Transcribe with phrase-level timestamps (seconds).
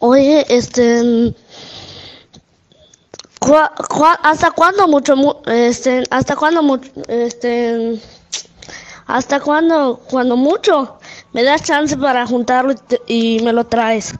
[0.00, 1.34] Oye, este,
[3.38, 8.00] ¿cuá- cuá- ¿hasta cuándo mucho, mu- este, hasta cuándo mucho, este,
[9.06, 10.98] hasta cuándo, cuando mucho
[11.32, 14.14] me das chance para juntarlo y, te- y me lo traes?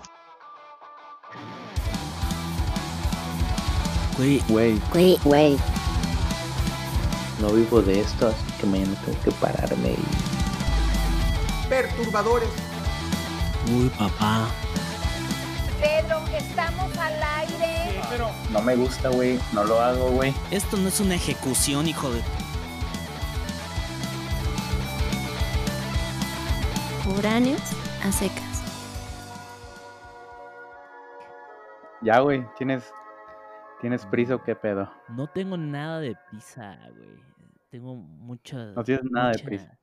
[4.18, 5.58] Güey, Güey, Güey, güey.
[7.40, 11.68] no vivo de esto, así que mañana tengo que pararme y...
[11.70, 12.48] perturbadores.
[13.74, 14.46] uy, papá.
[15.80, 18.00] Pedro, estamos al aire.
[18.52, 20.34] No me gusta, güey, no lo hago, güey.
[20.50, 22.20] Esto no es una ejecución, hijo de.
[27.02, 27.62] Foráneos
[28.04, 28.62] a secas.
[32.02, 32.92] Ya, güey, tienes...
[33.80, 34.92] ¿Tienes prisa o qué pedo?
[35.08, 37.18] No tengo nada de prisa, güey.
[37.70, 38.56] Tengo mucha.
[38.72, 39.78] No tienes nada de prisa.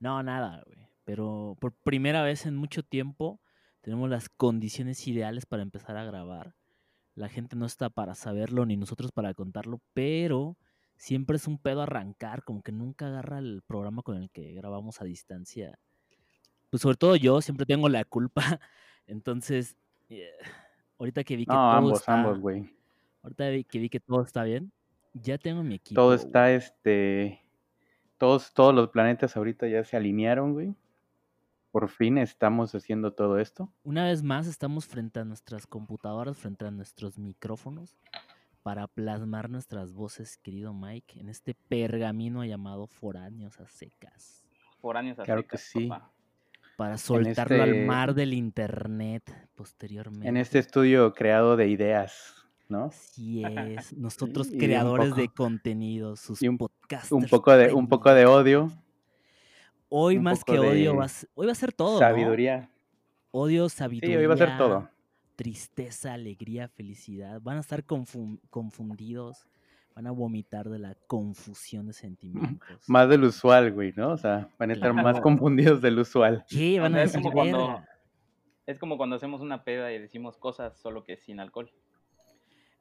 [0.00, 0.88] No, nada, güey.
[1.04, 3.40] Pero por primera vez en mucho tiempo
[3.86, 6.56] tenemos las condiciones ideales para empezar a grabar.
[7.14, 10.56] La gente no está para saberlo ni nosotros para contarlo, pero
[10.96, 15.00] siempre es un pedo arrancar, como que nunca agarra el programa con el que grabamos
[15.00, 15.78] a distancia.
[16.68, 18.42] Pues sobre todo yo siempre tengo la culpa.
[19.06, 19.76] Entonces,
[20.08, 20.32] eh,
[20.98, 22.68] ahorita que vi que No, todo ambos, está, ambos, güey.
[23.22, 24.72] ahorita que vi que todo está bien,
[25.14, 26.00] ya tengo mi equipo.
[26.00, 27.40] Todo está, este...
[28.18, 30.74] Todos, todos los planetas ahorita ya se alinearon, güey.
[31.76, 33.70] Por fin estamos haciendo todo esto.
[33.82, 37.98] Una vez más estamos frente a nuestras computadoras, frente a nuestros micrófonos,
[38.62, 44.46] para plasmar nuestras voces, querido Mike, en este pergamino llamado Foráneos a secas,
[44.80, 45.86] Foráneos a Claro que secas, sí.
[45.88, 46.12] papá.
[46.78, 50.26] para soltarlo al este- mar del internet posteriormente.
[50.28, 52.86] En este estudio creado de ideas, ¿no?
[52.86, 57.12] Así es, nosotros creadores de poco- contenidos, sus y un- podcasts.
[57.12, 58.72] Un poco de, un poco de odio,
[59.88, 61.94] Hoy un más que odio, va a ser- hoy va a ser todo.
[61.94, 61.98] ¿no?
[61.98, 62.68] sabiduría.
[63.30, 64.18] Odio, Sí, sabiduría.
[64.18, 64.88] hoy va a ser todo.
[65.36, 67.40] tristeza, alegría, felicidad.
[67.42, 69.46] Van a estar confun- confundidos.
[69.94, 71.92] Van a vomitar de la confusión de
[72.62, 72.88] sentimientos.
[72.88, 74.10] Más del usual, güey, ¿no?
[74.12, 76.44] O sea, van a estar más confundidos del usual.
[76.48, 76.78] ¿Qué?
[76.80, 77.82] O Van a sea, es decir, como cuando-.
[78.66, 81.70] Es como cuando hacemos una peda y decimos cosas solo que sin alcohol.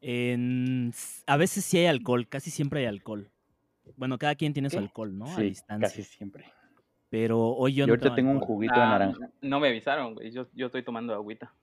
[0.02, 0.94] En-
[1.28, 3.30] A veces sí hay alcohol, casi siempre hay alcohol.
[3.98, 5.26] Bueno, cada quien tiene su alcohol, ¿no?
[5.26, 5.88] a sí, distancia.
[5.88, 6.46] casi siempre.
[7.16, 9.30] Pero hoy yo Yo no ahorita tengo un juguito de Ah, naranja.
[9.42, 10.32] No me avisaron, güey.
[10.32, 11.54] Yo, yo estoy tomando agüita.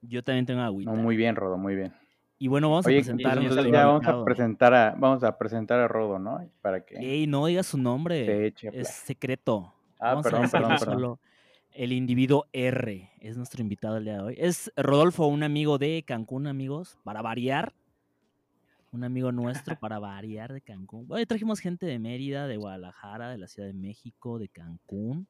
[0.00, 0.92] Yo también tengo agüita.
[0.92, 1.92] No, muy bien, Rodo, muy bien.
[2.38, 5.80] Y bueno, vamos Oye, a presentar entonces ya vamos a presentar a, vamos a presentar
[5.80, 6.48] a Rodo, ¿no?
[6.60, 8.24] Para que Ey, no digas su nombre.
[8.24, 9.74] se eche Es secreto.
[9.98, 10.78] Ah, Vamos perdón, a perdón.
[10.78, 11.20] solo
[11.72, 13.10] el individuo R.
[13.18, 14.34] Es nuestro invitado el día de hoy.
[14.38, 17.72] Es Rodolfo, un amigo de Cancún, amigos, para variar.
[18.92, 21.06] Un amigo nuestro para variar de Cancún.
[21.08, 25.26] Hoy trajimos gente de Mérida, de Guadalajara, de la Ciudad de México, de Cancún,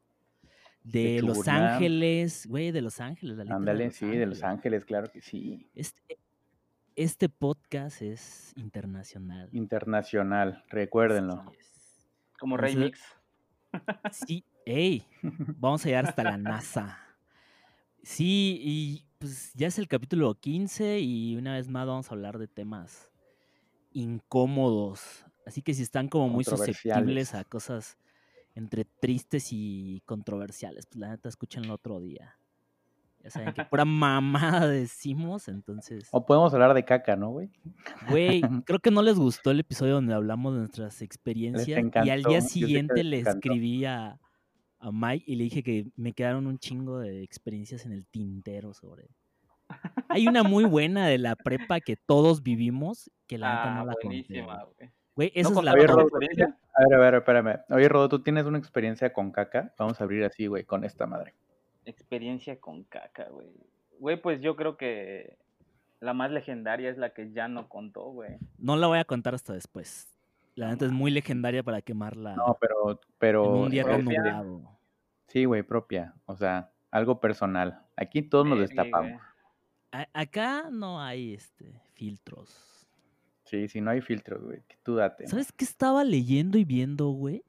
[0.83, 1.47] de, De Los.
[1.47, 3.37] Ángeles, güey, de Los Ángeles.
[3.37, 5.71] la Ándale, sí, de Los Ángeles, claro que sí.
[5.77, 6.19] Este,
[6.97, 9.49] este podcast es internacional.
[9.53, 11.45] Internacional, recuérdenlo.
[11.56, 12.11] Es.
[12.41, 13.01] Como Rey Mix.
[14.11, 16.99] Sí, ey, vamos a llegar hasta la NASA.
[18.03, 22.39] Sí, y pues ya es el capítulo 15 y una vez más vamos a hablar
[22.39, 23.12] de temas
[23.94, 25.25] incómodos.
[25.47, 27.98] Así que si están como muy susceptibles a cosas
[28.54, 32.36] entre tristes y controversiales, pues la neta escúchenlo otro día.
[33.22, 36.08] Ya saben que pura mamada decimos, entonces...
[36.10, 37.50] O podemos hablar de caca, ¿no, güey?
[38.08, 41.82] Güey, creo que no les gustó el episodio donde hablamos de nuestras experiencias.
[42.04, 44.20] y al día siguiente le escribí a,
[44.78, 48.74] a Mike y le dije que me quedaron un chingo de experiencias en el tintero
[48.74, 49.09] sobre.
[50.09, 53.84] Hay una muy buena de la prepa que todos vivimos, que la neta Ah, no
[53.87, 54.06] la conté.
[54.06, 54.91] buenísima, güey.
[55.16, 55.33] güey.
[55.34, 56.09] Esa ¿No es la Oye, Rodo?
[56.75, 57.60] A ver, a ver, espérame.
[57.71, 59.75] Oye, Rodo, ¿tú tienes una experiencia con caca?
[59.78, 61.34] Vamos a abrir así, güey, con esta madre.
[61.84, 63.49] Experiencia con caca, güey.
[63.99, 65.37] Güey, pues yo creo que
[66.00, 68.37] la más legendaria es la que ya no contó, güey.
[68.59, 70.09] No la voy a contar hasta después.
[70.54, 73.53] La neta es muy legendaria para quemarla No, pero, en pero...
[73.53, 74.19] un día tan propia.
[74.19, 74.78] nublado.
[75.28, 76.15] Sí, güey, propia.
[76.27, 77.81] O sea, algo personal.
[77.97, 79.12] Aquí todos nos destapamos.
[79.12, 79.31] güey.
[79.92, 82.89] A- acá no hay este filtros.
[83.44, 84.62] Sí, si no hay filtros, güey.
[84.66, 85.27] que Tú date.
[85.27, 87.44] ¿Sabes qué estaba leyendo y viendo, güey?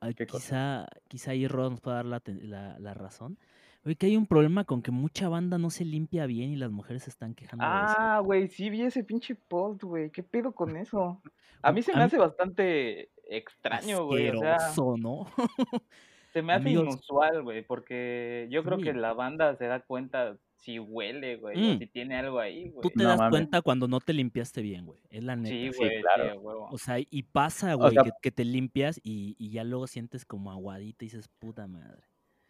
[0.00, 0.86] Ah, ¿Qué cosa?
[0.86, 3.38] quizá, quizá ahí Rod nos pueda dar la, la- la razón.
[3.84, 6.70] Oye, que hay un problema con que mucha banda no se limpia bien y las
[6.70, 7.94] mujeres se están quejando de eso.
[7.98, 10.10] Ah, güey, sí vi ese pinche post, güey.
[10.10, 11.22] ¿Qué pedo con eso?
[11.62, 14.30] A mí se A me mí- hace bastante extraño, güey.
[14.30, 15.26] O sea, Asqueroso, ¿no?
[16.32, 16.84] se me hace amigos.
[16.94, 21.74] inusual, güey, porque yo creo que la banda se da cuenta si huele, güey, o
[21.74, 21.78] Mm.
[21.78, 22.90] si tiene algo ahí, Tú güey.
[22.94, 25.00] te No das cuenta cuando no te limpiaste bien, güey.
[25.10, 25.48] Es la neta.
[25.48, 26.40] Sí, güey, sí, claro.
[26.40, 26.68] huevo.
[26.70, 29.86] O sea, y pasa, O güey, sea- que, que te limpias y, y ya luego
[29.86, 32.02] sientes como aguadita y dices, puta madre.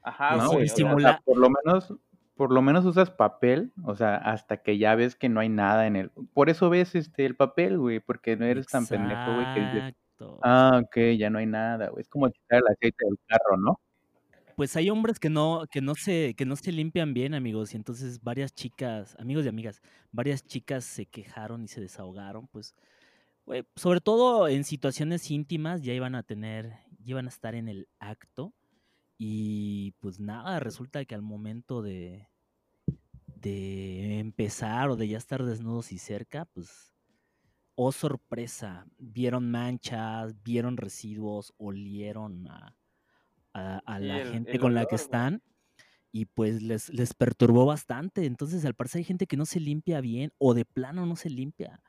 [0.03, 0.67] Ajá, no, güey.
[0.67, 1.95] y o sea, por lo menos,
[2.35, 5.87] por lo menos usas papel, o sea, hasta que ya ves que no hay nada
[5.87, 6.11] en el...
[6.33, 9.95] Por eso ves este el papel, güey, porque no eres tan pendejo, güey, que dices,
[10.43, 12.01] ah, ok, ya no hay nada, güey.
[12.01, 13.79] Es como quitar el aceite del carro, ¿no?
[14.61, 17.79] Pues hay hombres que no, que no se, que no se limpian bien, amigos, y
[17.79, 19.81] entonces varias chicas, amigos y amigas,
[20.13, 22.75] varias chicas se quejaron y se desahogaron, pues,
[23.75, 27.89] sobre todo en situaciones íntimas, ya iban a tener, ya iban a estar en el
[28.01, 28.53] acto,
[29.17, 32.29] y pues nada, resulta que al momento de,
[33.37, 36.93] de empezar o de ya estar desnudos y cerca, pues,
[37.77, 42.77] oh sorpresa, vieron manchas, vieron residuos, olieron a,
[43.55, 45.03] a, la el- gente el con la que güey.
[45.03, 45.43] están
[46.13, 48.27] y pues les, les perturbó bastante.
[48.27, 51.31] Entonces, al parecer hay gente que no se limpia bien o de plano no se
[51.31, 51.81] limpia.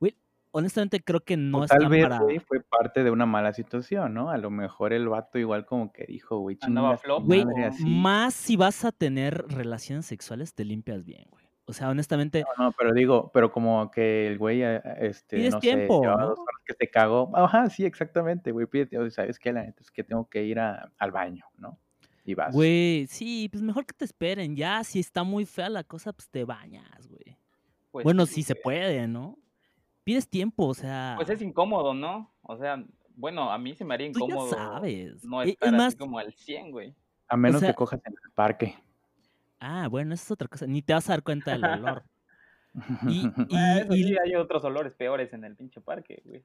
[0.00, 0.16] Güey,
[0.50, 2.18] honestamente creo que no o tal están vez, para...
[2.46, 4.30] fue parte de una mala situación, ¿no?
[4.30, 7.24] A lo mejor el vato igual como que dijo, güey, Andaba flojo.
[7.24, 7.44] Güey,
[7.86, 11.47] más si vas a tener relaciones sexuales, te limpias bien, güey.
[11.68, 15.52] O sea, honestamente, No, no, pero digo, pero como que el güey, eh, este, Pides
[15.54, 16.16] no tiempo, sé, ¿no?
[16.28, 17.30] dos horas que se cagó.
[17.36, 19.10] Ajá, sí, exactamente, güey, pide tiempo.
[19.10, 19.52] ¿Sabes qué?
[19.52, 21.78] La neta es que tengo que ir a- al baño, ¿no?
[22.24, 22.54] Y vas.
[22.54, 24.56] güey, sí, pues mejor que te esperen.
[24.56, 27.36] Ya, si está muy fea la cosa, pues te bañas, güey.
[27.90, 29.38] Pues bueno, sí, si se puede, ¿no?
[30.04, 31.14] Pides tiempo, o sea...
[31.16, 32.32] Pues es incómodo, ¿no?
[32.42, 32.82] O sea,
[33.14, 35.22] bueno, a mí se me haría Tú ya incómodo sabes.
[35.24, 36.94] no estar es más, así como al 100, güey.
[37.28, 38.74] A menos sea- que cojas en el parque.
[39.60, 40.66] Ah, bueno, eso es otra cosa.
[40.66, 42.04] Ni te vas a dar cuenta del olor.
[43.04, 46.44] Y, y- Ah, eso y hay otros olores peores en el pinche parque, güey.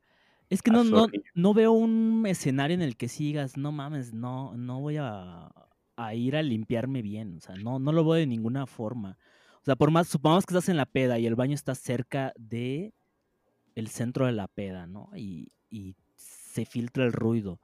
[0.50, 4.56] es que no, no, no veo un escenario en el que sigas, no mames, no,
[4.56, 5.52] no voy a,
[5.96, 7.38] a ir a limpiarme bien.
[7.38, 9.18] O sea, no, no lo veo de ninguna forma.
[9.62, 12.34] O sea, por más, supongamos que estás en la peda y el baño está cerca
[12.38, 12.94] de
[13.76, 15.10] el centro de la peda, ¿no?
[15.16, 17.62] Y, y se filtra el ruido.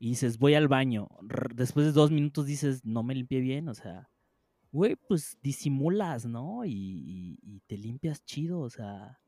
[0.00, 1.08] Y dices, voy al baño.
[1.54, 3.68] Después de dos minutos dices, no me limpié bien.
[3.68, 4.10] O sea,
[4.72, 6.64] güey, pues disimulas, ¿no?
[6.64, 8.60] Y, y- y te limpias chido.
[8.60, 9.20] O sea,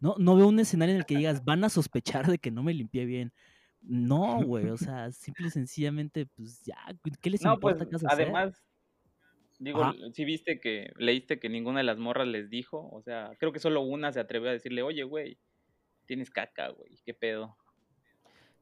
[0.00, 2.62] no, no veo un escenario en el que digas, van a sospechar de que no
[2.64, 3.32] me limpié bien.
[3.82, 6.76] No, güey, o sea, simple y sencillamente, pues ya,
[7.22, 8.34] ¿qué les No, pues importa hacer?
[8.34, 8.64] además,
[9.58, 13.52] digo, si viste que leíste que ninguna de las morras les dijo, o sea, creo
[13.52, 15.38] que solo una se atrevió a decirle, oye, güey,
[16.06, 17.56] tienes caca, güey, qué pedo.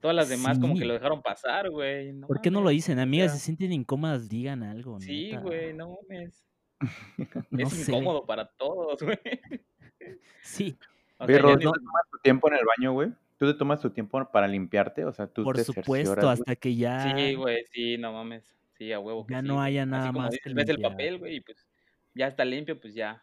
[0.03, 2.13] Todas las demás como que lo dejaron pasar, güey.
[2.13, 2.99] No ¿Por qué no lo dicen?
[2.99, 5.41] Amigas, sea, se sienten incómodas, digan algo, Sí, neta.
[5.41, 6.45] güey, no mames.
[7.51, 7.93] No es sé.
[7.93, 9.19] incómodo para todos, güey.
[10.43, 10.77] Sí,
[11.19, 13.11] O Oye, sea, ya Rod, ni- ¿tú te tomas tu tiempo en el baño, güey?
[13.39, 15.05] ¿Tú te tomas tu tiempo para limpiarte?
[15.05, 16.33] O sea, tú por te supuesto, cercioras, güey?
[16.33, 17.17] hasta que ya...
[17.17, 18.45] Sí, güey, sí, no mames.
[18.77, 21.19] Sí, a huevo que Ya sí, no haya nada como más que ves el papel,
[21.19, 21.65] güey, y pues
[22.15, 23.23] ya está limpio, pues ya,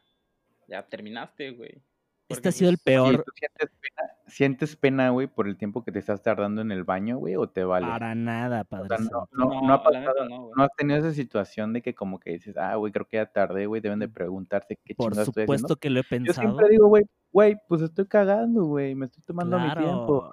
[0.67, 1.81] ya terminaste, güey.
[2.29, 5.83] Este Porque, ha sido el peor ¿tú sientes pena, sientes pena, güey, por el tiempo
[5.83, 7.87] que te estás tardando en el baño, güey, o te vale?
[7.87, 9.29] para nada, O Padre sea, no, Santo.
[9.31, 12.31] no, no No, ha pasado, no, no has tenido esa situación de que como que
[12.31, 15.43] dices, ah, güey, creo que ya tardé, güey, deben de preguntarse qué Por chingados estoy
[15.45, 15.69] haciendo.
[15.69, 16.47] supuesto que lo he Yo pensado.
[16.47, 20.29] siempre digo, güey, güey, pues estoy cagando, güey, me estoy tomando mi tiempo.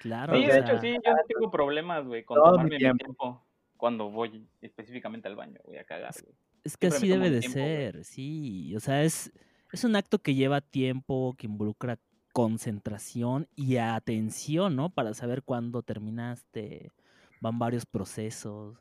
[0.00, 2.70] Claro, Sí, o de hecho, sí, yo no tengo problemas, güey, con Todo mi tomarme
[2.74, 3.46] mi tiempo.
[3.76, 6.34] cuando voy específicamente al baño, güey, a cagar, güey.
[6.64, 8.74] es que siempre así debe de tiempo, ser, sí.
[8.76, 9.30] O sea, es,
[9.74, 11.98] es un acto que lleva tiempo, que involucra
[12.32, 14.88] concentración y atención, ¿no?
[14.88, 16.92] Para saber cuándo terminaste.
[17.40, 18.78] Van varios procesos.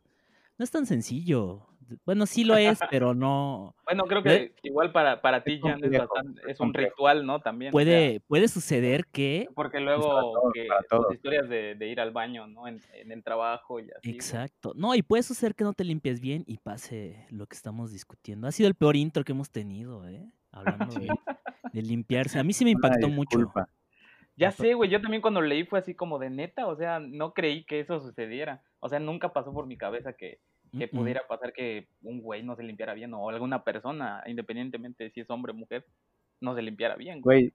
[0.58, 1.68] No es tan sencillo.
[2.06, 3.76] Bueno, sí lo es, pero no.
[3.86, 7.42] Bueno, creo que igual para, para ti, Jan, es, bastante, un ritual, ¿no?
[7.42, 7.70] También.
[7.70, 9.48] o sea, Puede, puede suceder que.
[9.56, 11.08] porque para luego todos, que para todos.
[11.08, 12.68] tus historias de, de ir al baño, ¿no?
[12.68, 14.12] En, en el trabajo y así.
[14.12, 14.74] Exacto.
[14.76, 18.48] No, y puede suceder que no te limpies bien y pase lo que estamos discutiendo.
[18.48, 20.32] Ha sido el peor intro que hemos tenido, ¿eh?
[20.54, 21.10] Hablando de,
[21.74, 22.40] de limpiarse.
[22.40, 23.52] A mí sí me impactó mucho.
[24.36, 27.34] Ya sé, güey, yo también cuando leí fue así como de neta, o sea, no
[27.34, 28.64] creí que eso sucediera.
[28.80, 30.40] O sea, nunca pasó por mi cabeza que,
[30.78, 35.10] que pudiera pasar que un güey no se limpiara bien o alguna persona, independientemente de
[35.12, 35.86] si es hombre o mujer,
[36.42, 37.22] no se limpiara bien.
[37.22, 37.42] güey.
[37.42, 37.54] Güey,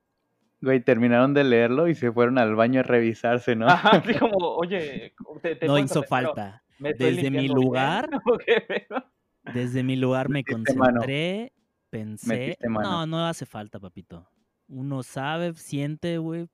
[0.60, 3.66] güey, terminaron de leerlo y se fueron al baño a revisarse, ¿no?
[3.68, 6.62] Ajá, así como, oye, te, te No hizo falta.
[6.78, 8.08] ¿me estoy Desde mi lugar,
[9.54, 11.52] desde mi lugar me concentré,
[11.90, 12.56] pensé.
[12.68, 14.28] No, no hace falta, papito.
[14.68, 16.48] Uno sabe, siente, güey.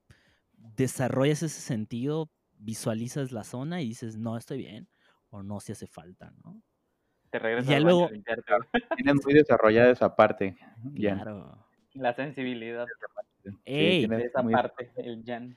[0.57, 4.89] Desarrollas ese sentido, visualizas la zona y dices, no, estoy bien.
[5.31, 6.63] O no, si hace falta, ¿no?
[7.31, 8.09] Te regresas ya luego-.
[8.97, 10.57] Tienen muy desarrollada esa parte.
[10.95, 11.15] Ya.
[11.17, 11.67] Claro.
[11.95, 12.87] La sensibilidad
[13.65, 15.57] Ey, tienes de esa muy- parte, el Jan.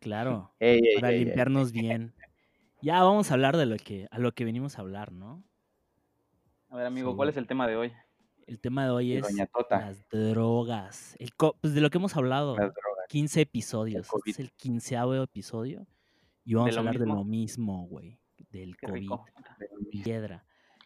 [0.00, 0.52] claro.
[0.60, 1.24] Ey, ey, para ey, ey.
[1.26, 2.12] limpiarnos bien.
[2.82, 5.44] Ya vamos a hablar de lo que a lo que venimos a hablar, ¿no?
[6.70, 7.16] A ver, amigo, Sí.
[7.16, 7.92] ¿cuál es el tema de hoy?
[8.50, 9.78] El tema de hoy es Tota.
[9.78, 11.14] las drogas.
[11.20, 13.06] El co- pues de lo que hemos hablado, Las drogas.
[13.08, 14.08] 15 episodios.
[14.16, 15.86] Este es el quinceavo episodio.
[16.44, 18.18] Y vamos ¿De a hablar de lo mismo, güey.
[18.50, 19.00] Del Qué COVID.
[19.00, 19.24] rico.
[19.92, 20.44] Piedra.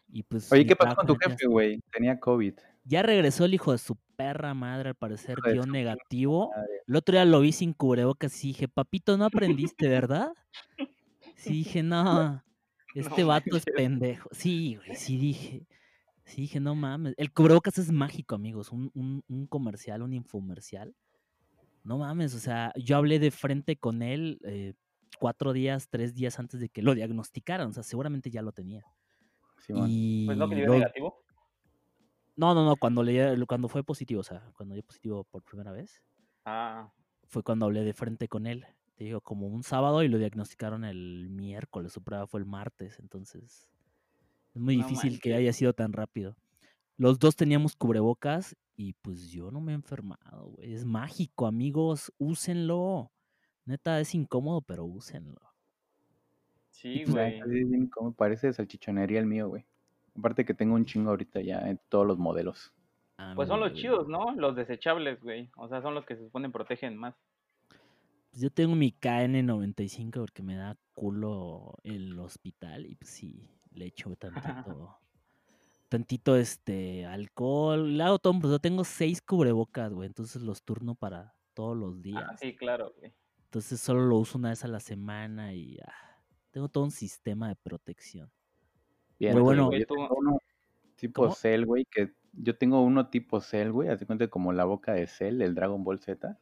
[0.09, 1.81] Y pues Oye, ¿qué pasó con tu jefe, güey?
[1.91, 2.53] Tenía COVID.
[2.83, 6.51] Ya regresó el hijo de su perra madre, al parecer de dio negativo.
[6.55, 6.81] madre.
[6.87, 10.31] El otro día lo vi sin cubrebocas y dije, papito, no aprendiste, ¿verdad?
[11.35, 12.43] Sí, dije, no,
[12.95, 14.29] este vato es pendejo.
[14.33, 15.65] Sí, güey, sí dije.
[16.25, 17.13] Sí, dije, no mames.
[17.17, 18.71] El cubrebocas es mágico, amigos.
[18.71, 20.95] Un, un, un comercial, un infomercial.
[21.83, 24.73] No mames, o sea, yo hablé de frente con él eh,
[25.19, 27.67] cuatro días, tres días antes de que lo diagnosticaran.
[27.69, 28.83] O sea, seguramente ya lo tenía.
[29.69, 31.23] Y Pues no que dio lo- negativo.
[32.35, 35.71] no, no, no, cuando, le, cuando fue positivo, o sea, cuando dio positivo por primera
[35.71, 36.01] vez,
[36.47, 36.91] Ah,
[37.27, 38.65] fue cuando hablé de frente con él.
[38.95, 42.99] Te digo, como un sábado y lo diagnosticaron el miércoles, su prueba fue el martes,
[42.99, 43.67] entonces
[44.55, 46.35] es muy No difícil que haya sido tan rápido.
[46.97, 50.73] Los dos teníamos cubrebocas y pues yo no me he enfermado, güey.
[50.73, 53.11] Es mágico, amigos, úsenlo.
[53.65, 55.41] Neta, es incómodo, pero úsenlo.
[56.69, 57.89] sí, pues, güey.
[57.89, 59.65] como parece de salchichonería el mío, güey.
[60.17, 62.71] Aparte que tengo un chingo ahorita ya en todos los modelos.
[63.17, 64.33] A Pues son los chidos, ¿no?
[64.35, 65.49] Los desechables, güey.
[65.57, 67.15] O sea, son los que se supone protegen más.
[68.31, 73.85] Pues yo tengo mi KN95 porque me da culo el hospital y pues sí, le
[73.87, 74.97] echo tantito,
[75.89, 80.95] tantito este alcohol, le hago todo, pues yo tengo seis cubrebocas, güey, entonces los turno
[80.95, 82.23] para todos los días.
[82.27, 83.13] Ah, sí, claro, güey.
[83.45, 85.93] Entonces solo lo uso una vez a la semana y ah,
[86.51, 88.29] tengo todo un sistema de protección.
[89.17, 90.39] Bien, Pero bueno, güey, yo tú- tengo uno
[90.97, 91.35] tipo ¿Cómo?
[91.35, 95.07] Cell, güey, que yo tengo uno tipo Cell, güey, hace cuenta como la boca de
[95.07, 96.37] Cell, el Dragon Ball Z,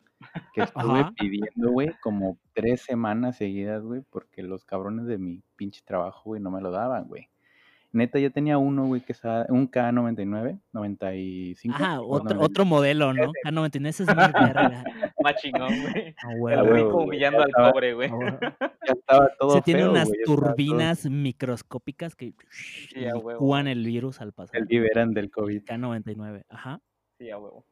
[0.53, 1.13] que estuve Ajá.
[1.17, 6.41] pidiendo, güey, como tres semanas seguidas, güey, porque los cabrones de mi pinche trabajo, güey,
[6.41, 7.29] no me lo daban, güey.
[7.95, 11.75] Neta, yo tenía uno, güey, que estaba un K99, 95.
[11.75, 12.43] Ajá, otro, 90.
[12.45, 13.31] otro modelo, ¿no?
[13.45, 14.83] K99, ese es más verga.
[15.23, 16.15] Más chingón, güey.
[16.23, 18.09] A El huevo, huevo, rico humillando ya al estaba- pobre, güey.
[18.09, 18.37] a huevo.
[18.41, 23.15] Ya estaba todo Se tiene feo, unas ya estaba todo- turbinas microscópicas que Sí, a
[23.15, 23.71] huevo, licúan güey.
[23.73, 24.59] el virus al pasar.
[24.61, 25.63] El liberan del COVID.
[25.63, 26.81] K99, ajá.
[27.19, 27.63] Sí, a huevo.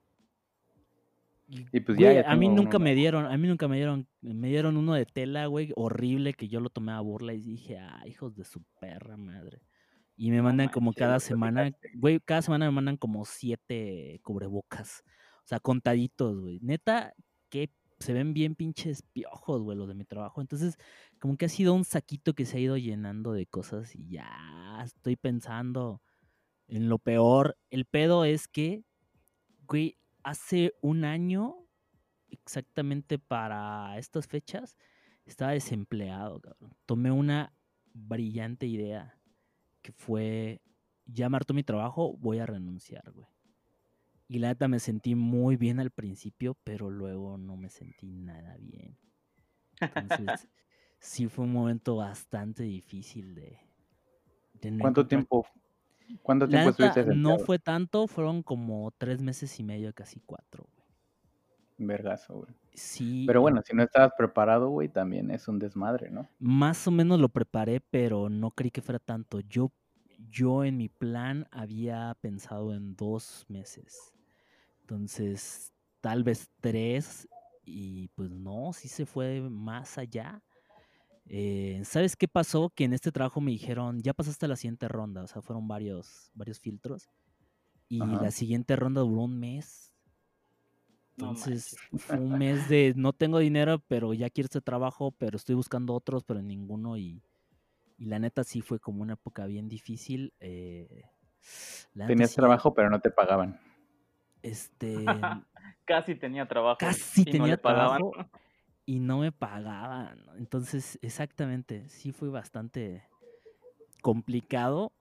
[1.51, 3.75] Y pues ya, Güey, ya a mí nunca uno me dieron, a mí nunca me
[3.75, 7.41] dieron, me dieron uno de tela, güey, horrible, que yo lo tomé a burla y
[7.41, 9.61] dije, ah, hijos de su perra madre.
[10.15, 15.03] Y me No mandan como cada semana, güey, cada semana me mandan como siete cubrebocas.
[15.43, 16.59] O sea, contaditos, güey.
[16.61, 17.13] Neta,
[17.49, 20.39] que se ven bien pinches piojos, güey, los de mi trabajo.
[20.39, 20.77] Entonces,
[21.19, 24.81] como que ha sido un saquito que se ha ido llenando de cosas y ya
[24.83, 26.01] estoy pensando
[26.67, 27.57] en lo peor.
[27.69, 28.83] El pedo es que,
[29.67, 31.55] güey, hace un año,
[32.29, 34.77] exactamente para estas fechas,
[35.25, 36.75] estaba desempleado, cabrón.
[36.85, 37.53] Tomé una
[37.93, 39.17] brillante idea
[39.81, 40.61] que fue,
[41.05, 43.27] ya me hartó mi trabajo, voy a renunciar, güey.
[44.27, 48.55] Y la neta me sentí muy bien al principio, pero luego no me sentí nada
[48.57, 48.97] bien.
[49.81, 50.47] Entonces,
[50.99, 53.59] sí fue un momento bastante difícil de...
[54.53, 55.45] de no ¿Cuánto encontrar- tiempo,
[56.21, 60.87] cuánto tiempo estuviste no fue tanto, fueron como tres meses y medio, casi cuatro, güey.
[61.77, 62.53] Vergazo, güey.
[62.73, 66.27] Sí, Pero bueno, si no estabas preparado, güey, también es un desmadre, ¿no?
[66.39, 69.41] más o menos lo preparé, pero no creí que fuera tanto.
[69.41, 69.71] Yo,
[70.29, 74.13] yo en mi plan había pensado en dos meses.
[74.81, 77.27] Entonces, tal vez tres.
[77.65, 80.41] Y pues no, sí se fue más allá.
[81.33, 82.71] Eh, ¿Sabes qué pasó?
[82.75, 85.23] Que en este trabajo me dijeron, ya pasaste a la siguiente ronda.
[85.23, 87.09] O sea, fueron varios, varios filtros.
[87.87, 88.23] Y Ajá.
[88.23, 89.93] la siguiente ronda duró un mes.
[91.15, 95.37] No Entonces, fue un mes de no tengo dinero, pero ya quiero este trabajo, pero
[95.37, 96.97] estoy buscando otros, pero ninguno.
[96.97, 97.23] Y,
[97.97, 100.33] y la neta sí fue como una época bien difícil.
[100.41, 101.03] eh,
[102.07, 103.57] Tenías sí, trabajo, pero no te pagaban.
[104.41, 104.95] Este,
[105.85, 106.77] Casi tenía trabajo.
[106.77, 107.99] casi no tenía pagaban.
[107.99, 108.29] trabajo
[108.85, 110.25] y no me pagaban.
[110.37, 113.03] Entonces, exactamente, sí fue bastante
[114.01, 114.93] complicado.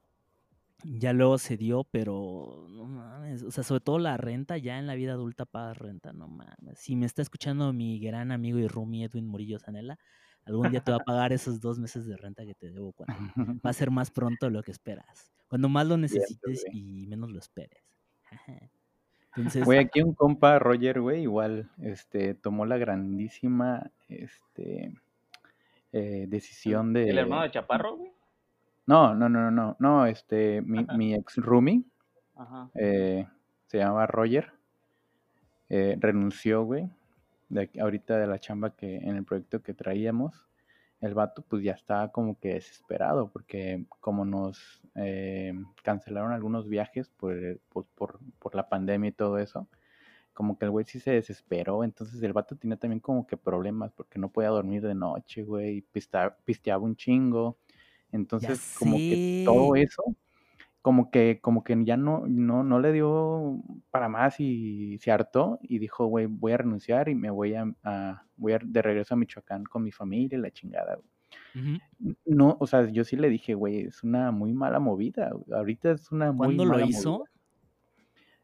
[0.82, 4.86] Ya luego se dio, pero no mames, o sea, sobre todo la renta, ya en
[4.86, 6.78] la vida adulta pagas renta, no mames.
[6.78, 9.98] Si me está escuchando mi gran amigo y roomie Edwin Murillo Sanela,
[10.46, 13.14] algún día te va a pagar esos dos meses de renta que te debo cuando
[13.64, 15.32] va a ser más pronto de lo que esperas.
[15.48, 15.98] Cuando más lo
[16.38, 17.84] necesites y menos lo esperes.
[19.36, 24.92] Entonces, Güey, aquí un compa, Roger, güey, igual, este, tomó la grandísima, este,
[25.92, 27.08] eh, decisión de...
[27.10, 28.12] ¿El hermano de Chaparro, güey?
[28.86, 31.82] No, no, no, no, no, este, mi, mi ex roomie,
[32.34, 32.68] Ajá.
[32.74, 33.26] eh,
[33.66, 34.50] se llamaba Roger,
[35.68, 36.88] eh, renunció, güey,
[37.48, 40.48] de ahorita de la chamba que en el proyecto que traíamos,
[41.00, 47.08] el vato pues ya estaba como que desesperado porque como nos eh, cancelaron algunos viajes
[47.08, 48.18] por, el- por, por,
[48.50, 49.68] por la pandemia y todo eso,
[50.34, 53.92] como que el güey sí se desesperó, entonces el vato tenía también como que problemas
[53.92, 57.56] porque no podía dormir de noche, güey, pista- pisteaba un chingo,
[58.12, 60.02] entonces como que todo eso
[60.82, 65.58] como que, como que ya no, no, no le dio para más y se hartó
[65.62, 69.12] y dijo, güey, voy a renunciar y me voy a, a- voy a de regreso
[69.12, 71.06] a Michoacán con mi familia y la chingada, güey.
[72.24, 75.30] No, o sea, yo sí le dije, güey, es una muy mala movida.
[75.34, 75.44] güey.
[75.58, 77.10] Ahorita es una muy ¿Cuándo lo hizo?
[77.10, 77.30] movida.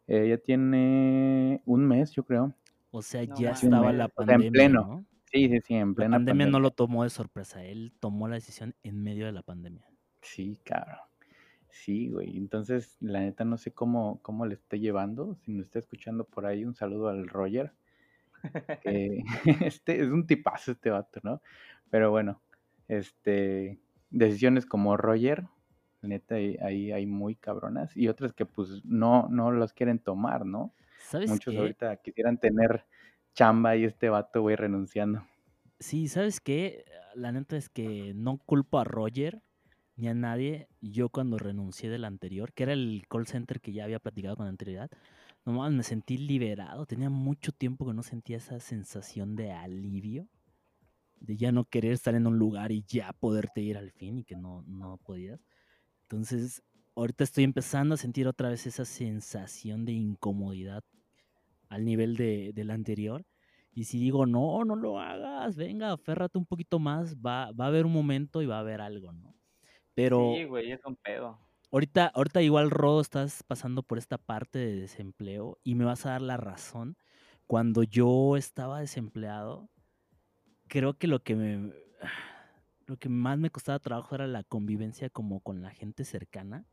[0.07, 2.55] Ella tiene un mes, yo creo.
[2.91, 4.85] O sea, No ya estaba la o sea, en pandemia, pleno.
[4.85, 5.07] ¿no?
[5.31, 6.61] Sí, sí, sí, en La plena pandemia no pandemia.
[6.61, 9.89] lo tomó de sorpresa, él tomó la decisión en medio de la pandemia.
[10.23, 10.99] Sí, cabrón.
[11.69, 12.37] Sí, güey.
[12.37, 15.37] Entonces, la neta no sé cómo, cómo le esté llevando.
[15.37, 17.75] Si nos está escuchando por ahí, un saludo al Roger.
[18.81, 19.23] Que
[19.73, 21.43] este es un tipazo este vato, ¿no?
[21.91, 22.43] Pero bueno,
[22.89, 25.51] este decisiones como Roger, la
[26.07, 27.97] neta, ahí, ahí hay muy cabronas.
[27.97, 30.75] Y otras que pues no, no las quieren tomar, ¿no?
[30.99, 31.59] ¿Sabes Muchos qué?
[31.59, 32.85] ahorita quisieran tener
[33.35, 35.25] chamba y este vato, güey, renunciando.
[35.79, 36.85] Sí, ¿sabes qué?
[37.15, 39.43] La neta es que no culpo a Roger
[39.97, 40.69] ni a nadie.
[40.81, 44.47] Yo cuando renuncié del anterior, que era el call center que ya había platicado con
[44.47, 44.91] anterioridad,
[45.45, 46.87] nomás me sentí liberado.
[46.87, 50.29] Tenía mucho tiempo que no sentía esa sensación de alivio,
[51.21, 54.25] de ya no querer estar en un lugar y ya poderte ir al fin y
[54.25, 55.41] que no, no podías.
[56.09, 56.63] Entonces,
[56.97, 60.85] ahorita estoy empezando a sentir otra vez esa sensación de incomodidad
[61.69, 63.25] al nivel de, del anterior.
[63.73, 67.69] Y si digo, no, no lo hagas, venga, aférrate un poquito más, va, va a
[67.69, 69.37] haber un momento y va a haber algo, ¿no?
[69.95, 71.39] Pero Sí, güey, es un pedo.
[71.71, 76.11] ahorita, ahorita igual, Rodo, estás pasando por esta parte de desempleo y me vas a
[76.11, 76.97] dar la razón.
[77.47, 79.71] Cuando yo estaba desempleado,
[80.69, 81.73] creo que lo que me
[82.87, 86.67] lo que más me costaba trabajo era la convivencia como con la gente cercana.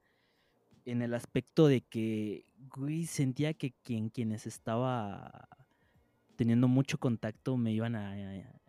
[0.86, 5.48] En el aspecto de que, güey, sentía que quien, quienes estaba
[6.36, 8.62] teniendo mucho contacto me iban a, a-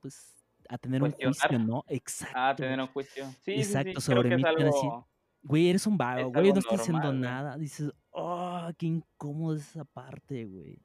[0.00, 1.58] pues, a tener un juicio.
[1.58, 1.84] ¿no?
[1.88, 2.38] Exacto.
[2.38, 3.26] Ah, tener un juicio.
[3.42, 4.06] Sí, Exacto, sí, sí.
[4.06, 4.90] Creo sobre es mí decir.
[5.42, 7.58] Güey, eres un vago, Es güey, no estás haciendo nada.
[7.58, 10.78] Dices, oh, qué incómodo es esa parte, güey.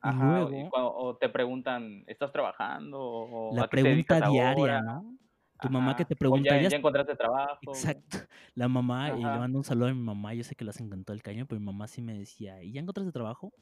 [0.00, 2.98] Ajá, y luego, o te preguntan, ¿estás trabajando?
[3.00, 4.82] O la ¿a qué te dedicas pregunta diaria, ahora?
[4.82, 5.18] ¿no?
[5.60, 7.58] Tu mamá que te pregunta, ya, ¿ya encontraste trabajo.
[7.62, 8.18] Exacto.
[8.54, 11.14] La mamá, y le mando un saludo a mi mamá, yo sé que con todo
[11.14, 13.52] el cariño, pero mi mamá sí me decía, ¿y ya encontraste trabajo?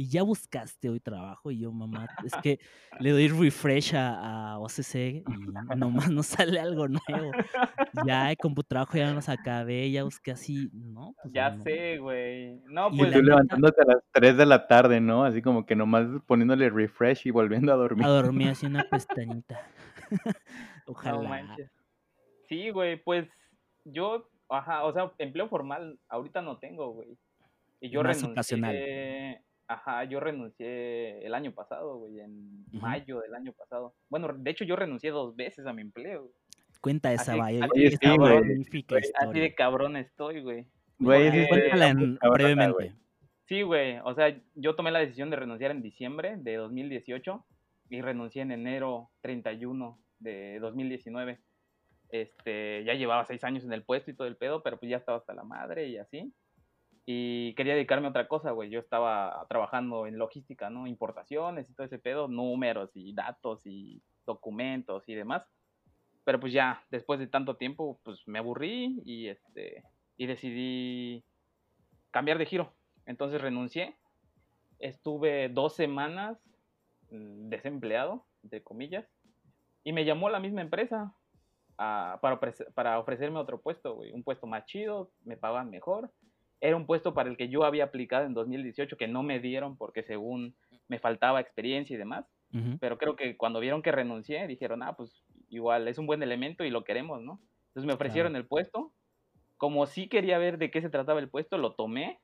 [0.00, 1.50] ¿Y ya buscaste hoy trabajo?
[1.50, 2.58] Y yo, mamá, es que
[3.00, 5.24] le doy refresh a, a OCC y
[5.76, 7.32] nomás no sale algo nuevo.
[8.06, 11.62] Ya con tu trabajo ya nos acabé, ya busqué así, no, pues Ya no.
[11.62, 12.60] sé, güey.
[12.64, 15.22] No, Y Y pues la tú levantándote a las 3 de la tarde, ¿no?
[15.24, 18.06] Así como que nomás poniéndole refresh y volviendo a dormir.
[18.06, 19.60] A dormir así una pestañita.
[20.92, 21.28] No Ojalá.
[21.28, 21.70] manches.
[22.48, 23.28] Sí, güey, pues
[23.84, 27.16] yo, ajá, o sea, empleo formal ahorita no tengo, güey.
[27.80, 28.72] Y yo Más ocasional.
[28.72, 33.94] renuncié, ajá, yo renuncié el año pasado, güey, en mayo del año pasado.
[34.08, 36.22] Bueno, de hecho yo renuncié dos veces a mi empleo.
[36.22, 36.34] güey.
[36.80, 37.64] Cuenta esa Así- vaya.
[37.66, 39.42] así de esa cabrón, magnífica güey, Así historia.
[39.42, 40.66] de cabrón estoy, güey.
[40.98, 42.72] Güey, sí, Cuéntala en- brevemente.
[42.72, 42.92] güey.
[43.46, 43.98] Sí, güey.
[44.04, 47.44] O sea, yo tomé la decisión de renunciar en diciembre de 2018
[47.90, 51.40] y renuncié en enero 31 de 2019.
[52.10, 54.96] Este, ya llevaba seis años en el puesto y todo el pedo, pero pues ya
[54.96, 56.32] estaba hasta la madre y así.
[57.06, 58.70] Y quería dedicarme a otra cosa, güey.
[58.70, 60.86] Yo estaba trabajando en logística, ¿no?
[60.86, 65.44] Importaciones y todo ese pedo, números y datos y documentos y demás.
[66.24, 69.82] Pero pues ya, después de tanto tiempo, pues me aburrí y este
[70.16, 71.24] y decidí
[72.10, 72.74] cambiar de giro.
[73.06, 73.96] Entonces renuncié.
[74.78, 76.38] Estuve dos semanas
[77.10, 79.06] mm, desempleado, entre comillas.
[79.84, 81.14] Y me llamó la misma empresa
[81.78, 82.38] a- para,
[82.74, 84.12] para ofrecerme otro puesto, güey.
[84.12, 86.10] Un puesto más chido, me pagaban mejor.
[86.60, 89.76] Era un puesto para el que yo había aplicado en 2018 que no me dieron
[89.78, 90.54] porque según
[90.88, 92.26] me faltaba experiencia y demás.
[92.52, 92.76] Ujú.
[92.80, 96.64] Pero creo que cuando vieron que renuncié, dijeron, ah, pues igual es un buen elemento
[96.64, 97.40] y lo queremos, ¿no?
[97.68, 98.92] Entonces me ofrecieron el puesto.
[99.56, 102.18] Como sí quería ver de qué se trataba el puesto, lo tomé.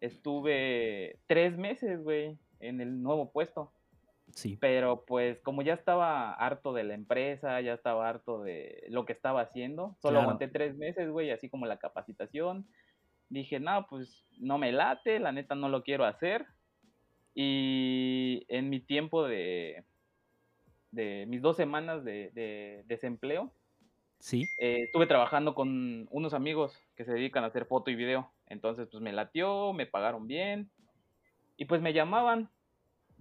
[0.00, 3.72] Estuve tres meses, güey, en el nuevo puesto.
[4.34, 4.56] Sí.
[4.60, 9.12] Pero pues como ya estaba harto de la empresa, ya estaba harto de lo que
[9.12, 10.22] estaba haciendo, solo Claro.
[10.22, 12.66] aguanté tres meses, güey, así como la capacitación.
[13.28, 16.46] Dije, no, pues no me late, la neta no lo quiero hacer.
[17.34, 19.84] Y en mi tiempo de,
[20.90, 23.52] de mis dos semanas de, de desempleo,
[24.18, 24.44] Sí.
[24.60, 28.32] eh, estuve trabajando con unos amigos que se dedican a hacer foto y video.
[28.46, 30.70] Entonces, pues me latió, me pagaron bien.
[31.56, 32.50] Y pues me llamaban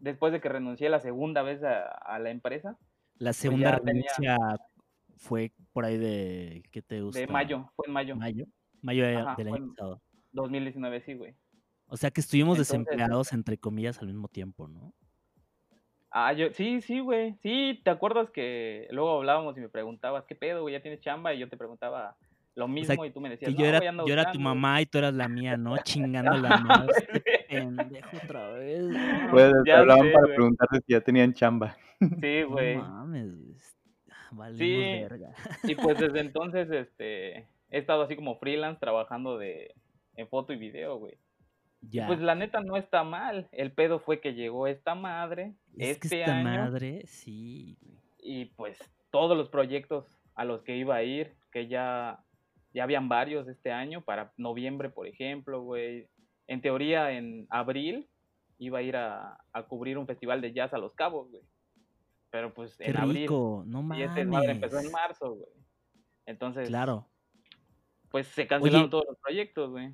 [0.01, 2.77] después de que renuncié la segunda vez a, a la empresa,
[3.17, 4.57] La segunda Pues ya tenía- renuncia
[5.17, 6.63] fue por ahí de.
[6.71, 7.19] ¿Qué te gusta?
[7.19, 8.45] de mayo, fue en mayo, Mayo.
[8.81, 10.01] Mayo Ajá, del año pasado.
[10.31, 11.35] 2019, sí, güey.
[11.87, 14.93] O sea que estuvimos Entonces, desempleados, entre comillas, al mismo tiempo, ¿no?
[16.09, 17.35] Ah, yo, sí, sí, güey.
[17.43, 20.73] Sí, ¿te acuerdas que luego hablábamos y me preguntabas, ¿qué pedo, güey?
[20.73, 21.33] ¿Ya tienes chamba?
[21.33, 22.17] Y yo te preguntaba,
[22.55, 23.79] lo O mismo sea, y tú me decías, que yo "No, era,
[24.23, 24.39] tu buscando".
[24.41, 25.75] mamá y tú eras la mía, ¿no?
[25.83, 26.91] Chingando la madre.
[27.13, 28.83] Este pendejo otra vez.
[28.83, 31.75] no, Pues te ya hablaban sé, para preguntarte si ya tenían chamba.
[31.99, 32.07] Sí,
[32.41, 32.75] no güey.
[32.77, 33.31] mames.
[33.35, 33.55] güey,
[34.31, 35.01] Valimos Sí.
[35.01, 35.33] verga.
[35.63, 37.37] Y pues desde entonces, este,
[37.69, 39.73] he estado así como freelance trabajando de,
[40.15, 41.17] en foto y video, güey.
[41.89, 42.05] Ya.
[42.07, 43.47] Pues la neta no está mal.
[43.51, 47.75] El pedo fue que llegó esta madre es que este esta año madre, sí.
[48.19, 48.77] y pues
[49.09, 52.19] todos los proyectos a los que iba a ir, que ya,
[52.73, 56.07] ya habían varios este año, para noviembre, por ejemplo, güey.
[56.47, 58.09] En teoría, en abril
[58.57, 61.43] iba a ir a, a cubrir un festival de jazz a Los Cabos, güey.
[62.29, 63.29] Pero pues Qué en abril.
[63.29, 65.49] No Y este madre empezó en marzo, güey.
[66.25, 67.07] Entonces, Claro.
[68.09, 68.89] pues se cancelaron Oye.
[68.89, 69.93] todos los proyectos, güey.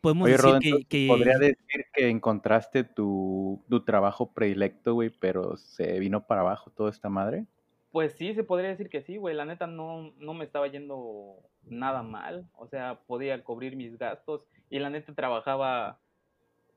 [0.00, 4.94] Podemos Oye, decir Rodo, que, entonces, que- podría decir que encontraste tu, tu trabajo predilecto,
[4.94, 7.46] güey, pero se vino para abajo toda esta madre.
[7.90, 9.34] Pues sí, se podría decir que sí, güey.
[9.34, 12.48] La neta no, no me estaba yendo nada mal.
[12.54, 14.46] O sea, podía cubrir mis gastos.
[14.68, 16.00] Y la neta trabajaba.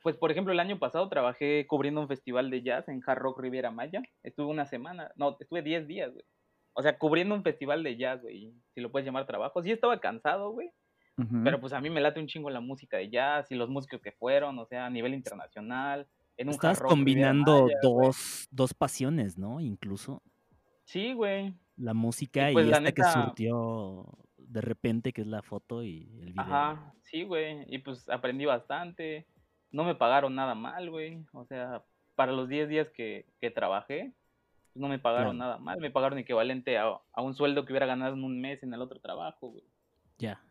[0.02, 3.42] Pues, por ejemplo, el año pasado trabajé cubriendo un festival de jazz en Hard Rock
[3.42, 4.02] Riviera Maya.
[4.24, 5.12] Estuve una semana.
[5.16, 6.26] No, estuve 10 días, güey.
[6.74, 8.54] O sea, cubriendo un festival de jazz, güey.
[8.74, 9.62] Si lo puedes llamar trabajo.
[9.62, 10.72] Sí estaba cansado, güey.
[11.44, 14.02] Pero pues a mí me late un chingo la música de jazz y los músicos
[14.02, 14.58] que fueron.
[14.58, 16.08] O sea, a nivel internacional.
[16.38, 19.60] En un estás combinando Maya, dos, dos pasiones, ¿no?
[19.60, 20.24] Incluso
[20.84, 21.54] Sí, güey.
[21.78, 24.06] la música y, pues, la esta que surtió
[24.38, 26.42] de repente, que es la foto y el video.
[26.44, 27.64] Ajá, sí, güey.
[27.74, 29.26] Y pues aprendí bastante.
[29.72, 31.24] No me pagaron nada mal, güey.
[31.34, 31.84] O sea,
[32.16, 34.12] para los 10 días que, que trabajé,
[34.74, 35.50] pues no me pagaron Claro.
[35.52, 35.80] nada mal.
[35.80, 38.82] Me pagaron equivalente a, a un sueldo que hubiera ganado en un mes en el
[38.82, 39.64] otro trabajo, güey.
[40.18, 40.42] Ya.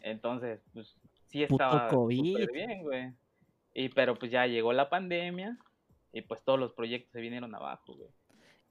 [0.00, 2.48] Entonces, pues sí Puto estaba COVID.
[2.52, 3.12] bien, güey.
[3.74, 5.58] Y pero pues ya llegó la pandemia
[6.12, 8.08] y pues todos los proyectos se vinieron abajo, güey.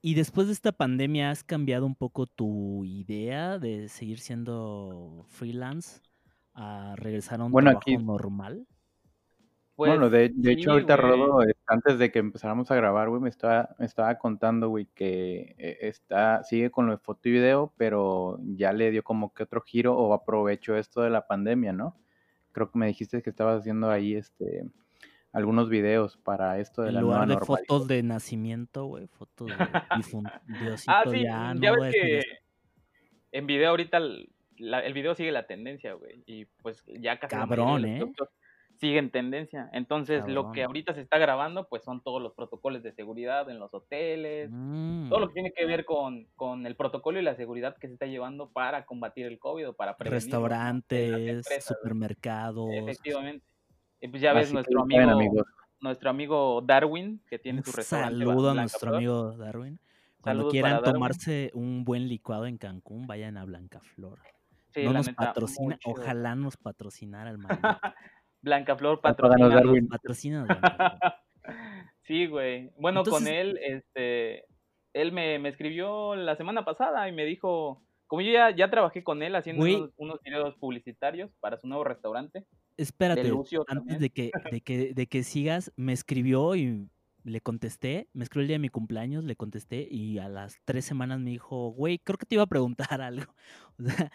[0.01, 6.01] Y después de esta pandemia, ¿has cambiado un poco tu idea de seguir siendo freelance
[6.53, 8.65] a regresar a un Bueno, trabajo aquí- normal?
[9.75, 11.09] Pues, bueno, de, de sí, hecho, ahorita güey.
[11.09, 14.87] Rodo, eh, antes de que empezáramos a grabar, güey, me estaba, me estaba contando, güey,
[14.93, 19.33] que eh, está, sigue con lo de foto y video, pero ya le dio como
[19.33, 21.95] que otro giro o aprovechó esto de la pandemia, ¿no?
[22.51, 24.65] Creo que me dijiste que estabas haciendo ahí este
[25.31, 27.65] algunos videos para esto de En la lugar nueva de normalidad.
[27.67, 29.55] fotos de nacimiento, güey, fotos de
[30.59, 32.21] Diosito Ah, sí, ya, ya no ves a que
[33.31, 36.23] en video ahorita el, la- el video sigue la tendencia, güey.
[36.25, 37.97] Y pues ya casi Cabrón, ¿eh?
[37.99, 38.29] productos
[38.79, 39.69] siguen tendencia.
[39.73, 43.59] Entonces lo que ahorita se está grabando pues son todos los protocolos de seguridad en
[43.59, 44.49] los hoteles.
[44.51, 47.87] Mm, Todo lo que tiene que ver con, con el protocolo y la seguridad que
[47.87, 49.91] se está llevando para combatir el COVID o para.
[49.91, 52.69] En las Restaurantes, empresas, supermercados.
[52.71, 53.45] Efectivamente.
[54.01, 55.45] Y pues ya ves Así nuestro amigo,
[55.81, 58.25] nuestro amigo Darwin, que tiene Un su restaurante.
[58.25, 58.95] saludo a nuestro Flor.
[58.95, 59.79] amigo Darwin.
[60.21, 64.19] Cuando Saludos quieran tomarse un buen licuado en Cancún, vayan a Blanca Flor.
[64.69, 67.79] Sí, no la nos neta, patrocina, ojalá nos patrocinara el maldito.
[68.41, 69.87] Blanca Flor Ya páganos, patrocina Darwin.
[69.87, 70.47] Patrocina.
[72.03, 72.71] Sí, güey.
[72.77, 74.45] Bueno, con él, este,
[74.93, 79.03] él me, me escribió la semana pasada y me dijo, como yo ya, ya trabajé
[79.03, 82.45] con él haciendo unos, unos videos publicitarios para su nuevo restaurante,
[82.79, 86.89] Espérate, Lucio antes de que, de, que, de que sigas, me escribió y
[87.23, 90.85] le contesté, me escribió el día de mi cumpleaños, le contesté y a las tres
[90.85, 93.33] semanas me dijo, güey, creo que te iba a preguntar algo.
[93.77, 94.11] O sea,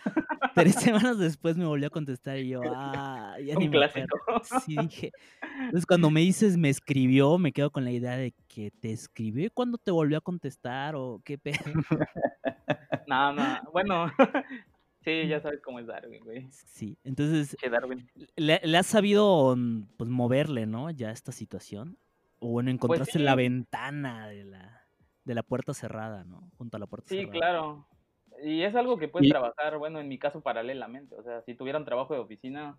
[0.55, 4.17] tres semanas después me volvió a contestar y yo, ah, ya ni un me clásico.
[4.17, 4.43] acuerdo".
[4.67, 5.13] Sí, dije.
[5.61, 9.47] Entonces cuando me dices me escribió, me quedo con la idea de que te escribió
[9.47, 11.59] y cuando te volvió a contestar o qué pedo.
[13.07, 14.11] No, no, bueno,
[15.05, 16.49] sí, ya sabes cómo es Darwin, güey.
[16.51, 18.09] Sí, entonces Darwin.
[18.37, 20.91] le, le has sabido mm, pues, moverle, ¿no?
[20.91, 21.99] Ya a esta situación.
[22.41, 23.49] O bueno, encontraste la Pues sí.
[23.51, 24.87] ventana de la,
[25.25, 26.51] de la puerta cerrada, ¿no?
[26.59, 27.33] Junto a la puerta Sí, cerrada.
[27.39, 27.87] claro.
[28.43, 31.15] Y es algo que puedes Y- trabajar, bueno, en mi caso paralelamente.
[31.15, 32.79] O sea, si tuviera un trabajo de oficina,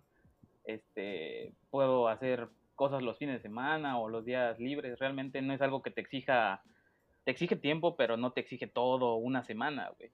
[0.64, 4.98] este, puedo hacer cosas los fines de semana o los días libres.
[4.98, 6.62] Realmente no es algo que te exija,
[7.24, 10.10] te exige tiempo, pero no te exige todo una semana, güey.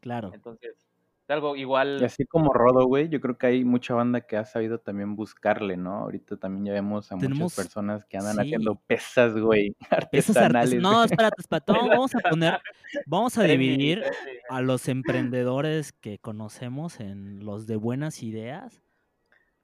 [0.00, 0.32] Claro.
[0.34, 0.93] Entonces, es
[1.28, 1.98] algo igual.
[2.00, 5.16] Y así como Rodo, güey, yo creo que hay mucha banda que ha sabido también
[5.16, 5.94] buscarle, ¿no?
[6.00, 8.40] Ahorita también ya vemos a Tenemos- muchas personas que andan sí.
[8.42, 10.74] haciendo pesas, güey, artesanales.
[10.74, 11.72] artes- No, espérate, espérate.
[11.98, 12.60] Vamos a poner,
[13.06, 14.04] vamos a dividir
[14.50, 18.82] a los emprendedores que conocemos en los de buenas ideas,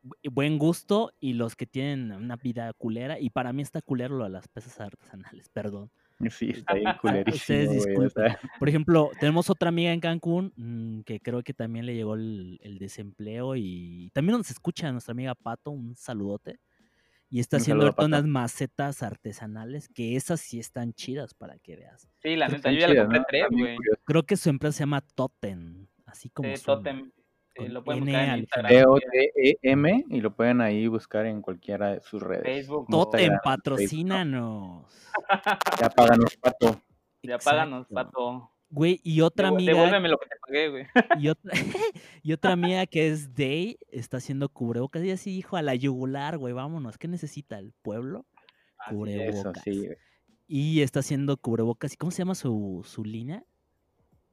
[0.02, 3.20] bu- buen gusto y los que tienen una vida culera.
[3.20, 5.90] Y para mí está culero lo de las pesas artesanales, perdón.
[6.28, 8.10] Sí, está bien culerísimo, o disculpen.
[8.10, 12.14] sea, Por ejemplo, tenemos otra amiga en Cancún mm, que creo que también le llegó
[12.14, 16.60] el, el desempleo y también nos escucha nuestra amiga Pato, un saludote.
[17.32, 21.76] Y está Un haciendo ahorita unas macetas artesanales que esas sí están chidas para que
[21.76, 22.08] veas.
[22.20, 23.76] Sí, la neta, yo ya le compré güey.
[24.04, 26.64] Creo que su empresa se llama Totem, así como Sí.
[26.64, 27.12] Totem.
[27.64, 28.84] Con lo pueden N buscar en al Instagram, final.
[28.84, 32.44] D-O-T-E-M y lo pueden ahí buscar en cualquiera de sus redes.
[32.44, 34.86] Facebook, Totem, patrocínanos.
[34.92, 35.58] Facebook.
[35.80, 36.80] Ya páganos, pato.
[37.22, 38.50] Ya páganos, pato.
[38.70, 39.72] Güey, y otra amiga.
[39.72, 40.86] Devuélveme lo que te pagué, güey.
[41.18, 41.52] Y otra,
[42.22, 45.02] y otra amiga que es Day está haciendo cubrebocas.
[45.02, 46.96] Y así dijo a la yugular, güey, vámonos.
[46.96, 48.26] ¿Qué necesita el pueblo?
[48.78, 48.96] Así es.
[48.96, 49.38] Cubrebocas.
[49.38, 49.98] Eso sí, güey.
[50.46, 51.94] Y está haciendo cubrebocas.
[51.94, 53.44] ¿Y cómo se llama su, su línea?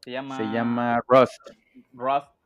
[0.04, 0.38] Se llama.
[0.38, 1.42] Se llama Rust.
[1.94, 2.37] Rust.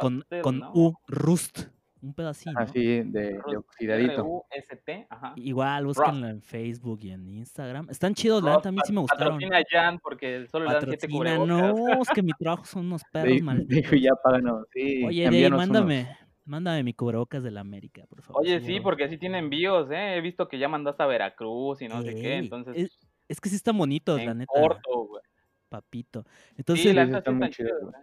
[0.00, 0.72] Con, con ¿no?
[0.74, 1.68] U, Rust.
[2.02, 2.52] Un pedacito.
[2.52, 2.58] ¿no?
[2.60, 4.12] Así de, de Rust, oxidadito.
[4.20, 5.32] R-U-S-T, ajá.
[5.36, 6.00] Igual, Rust.
[6.00, 7.88] búsquenlo en Facebook y en Instagram.
[7.88, 9.34] Están chidos, la neta, a mí sí me Rust, gustaron.
[9.38, 13.02] Patrocina a Jan porque solo le dan siete no, es que mi trabajo son unos
[13.12, 13.90] perros malditos.
[13.90, 14.66] Dave, ya páganos.
[14.72, 16.16] Sí, Oye, mándame, unos.
[16.44, 18.42] mándame mi cubrebocas de la América, por favor.
[18.42, 20.16] Oye, sí, porque sí tiene envíos, ¿eh?
[20.16, 22.76] He visto que ya mandaste a Veracruz y no sé qué, entonces.
[22.76, 22.98] es-
[23.28, 25.22] Es que sí están bonitos, la neta, corto, güey.
[25.70, 26.22] papito.
[26.26, 27.94] Sí, Entonces, la sí, sí muy están chidos, chidos, güey.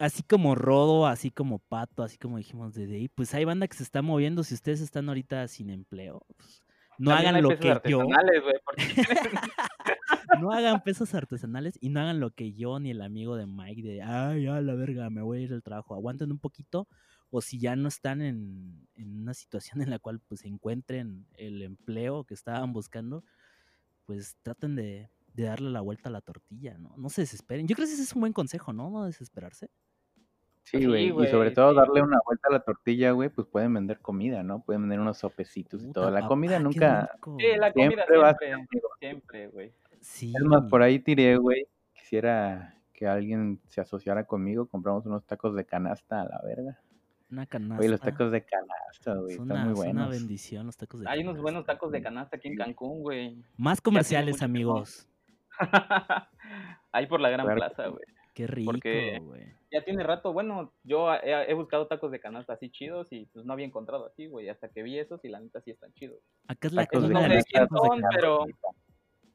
[0.00, 3.76] Así como Rodo, así como Pato, así como dijimos de Day, pues hay banda que
[3.76, 4.42] se está moviendo.
[4.42, 6.64] Si ustedes están ahorita sin empleo, pues,
[6.98, 8.00] no También hagan lo que yo,
[8.64, 8.76] porque
[10.40, 13.82] no hagan pesos artesanales y no hagan lo que yo ni el amigo de Mike
[13.82, 15.94] de, ay, a la verga, me voy a ir al trabajo.
[15.94, 16.88] Aguanten un poquito
[17.30, 21.62] o si ya no están en, en una situación en la cual pues encuentren el
[21.62, 23.22] empleo que estaban buscando,
[24.04, 26.94] pues traten de, de darle la vuelta a la tortilla, ¿no?
[26.96, 27.68] No se desesperen.
[27.68, 28.90] Yo creo que ese es un buen consejo, ¿no?
[28.90, 29.70] No desesperarse.
[30.62, 31.08] Sí, Sí, güey.
[31.08, 31.76] y sobre todo sí.
[31.78, 34.62] darle una vuelta a la tortilla, güey, pues pueden vender comida, ¿no?
[34.62, 36.10] Pueden vender unos sopecitos y todo.
[36.10, 37.10] La papá, comida nunca...
[37.38, 38.04] Sí, la comida
[38.98, 39.72] Siempre güey.
[40.00, 40.32] Sí.
[40.36, 41.66] Es más, por ahí tiré, güey.
[41.92, 44.66] Quisiera que alguien se asociara conmigo.
[44.68, 46.78] Compramos unos tacos de canasta a la verga.
[47.30, 47.76] Una canasta.
[47.76, 50.10] Güey, los tacos de canasta, güey, es están una, muy es una buenos.
[50.10, 51.72] bendición los tacos de Hay unos buenos canasta.
[51.74, 53.42] tacos de canasta aquí en Cancún, güey.
[53.56, 55.08] Más comerciales, amigos.
[56.92, 57.58] Ahí por la Gran Claro.
[57.60, 58.04] Plaza, güey.
[58.34, 59.52] Qué rico, Porque- güey.
[59.72, 63.44] Ya tiene rato, bueno, yo he, he buscado tacos de canasta así chidos y pues
[63.44, 66.18] no había encontrado así, güey, hasta que vi esos y la neta sí están chidos.
[66.48, 68.08] Acá es la Tacos de no sé quién son, canasta.
[68.16, 68.46] pero,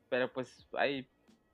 [0.10, 1.08] pero pues ahí,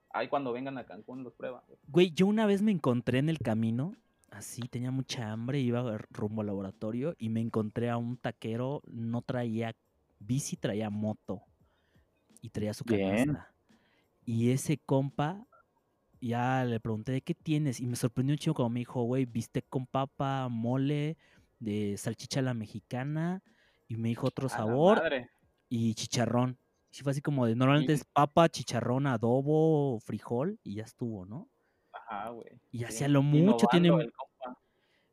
[0.10, 1.62] ahí cuando vengan a Cancún los prueban.
[1.68, 1.80] güey.
[1.88, 3.94] Güey, yo una vez me encontré en el camino,
[4.32, 9.22] así, tenía mucha hambre, iba rumbo al laboratorio y me encontré a un taquero, no
[9.22, 9.76] traía
[10.18, 11.44] bici, traía moto
[12.42, 13.28] y traía su Bien.
[13.28, 13.54] canasta.
[14.26, 15.46] Y ese compa,
[16.22, 17.80] ya le pregunté, ¿de qué tienes?
[17.80, 21.18] Y me sorprendió un chico como me dijo, güey, bistec con papa, mole,
[21.60, 23.44] de salchicha a la mexicana,
[23.88, 25.02] y me dijo otro sabor
[25.70, 26.58] y chicharrón.
[26.92, 31.26] Sí fue así como de, normalmente Y- es papa, chicharrón, adobo, frijol y ya estuvo,
[31.26, 31.50] ¿no?
[31.94, 32.62] Ajá, güey.
[32.72, 33.92] Y sí, hacia lo mucho tiene,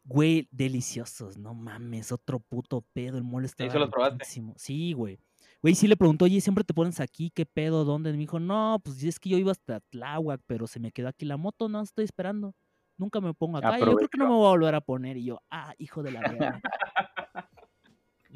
[0.04, 4.24] güey, deliciosos, no mames, otro puto pedo, el mole estaba sí probaste?
[4.56, 5.18] Sí, güey.
[5.60, 7.30] Güey, sí le preguntó, oye, ¿siempre te pones aquí?
[7.30, 7.84] ¿Qué pedo?
[7.84, 8.10] ¿Dónde?
[8.10, 11.08] Y me dijo, no, pues es que yo iba hasta Tláhuac, pero se me quedó
[11.08, 12.54] aquí la moto, no, estoy esperando.
[12.96, 13.68] Nunca me pongo acá.
[13.78, 15.16] y yo creo que no me voy a volver a poner.
[15.16, 16.60] Y yo, ah, hijo de la verga.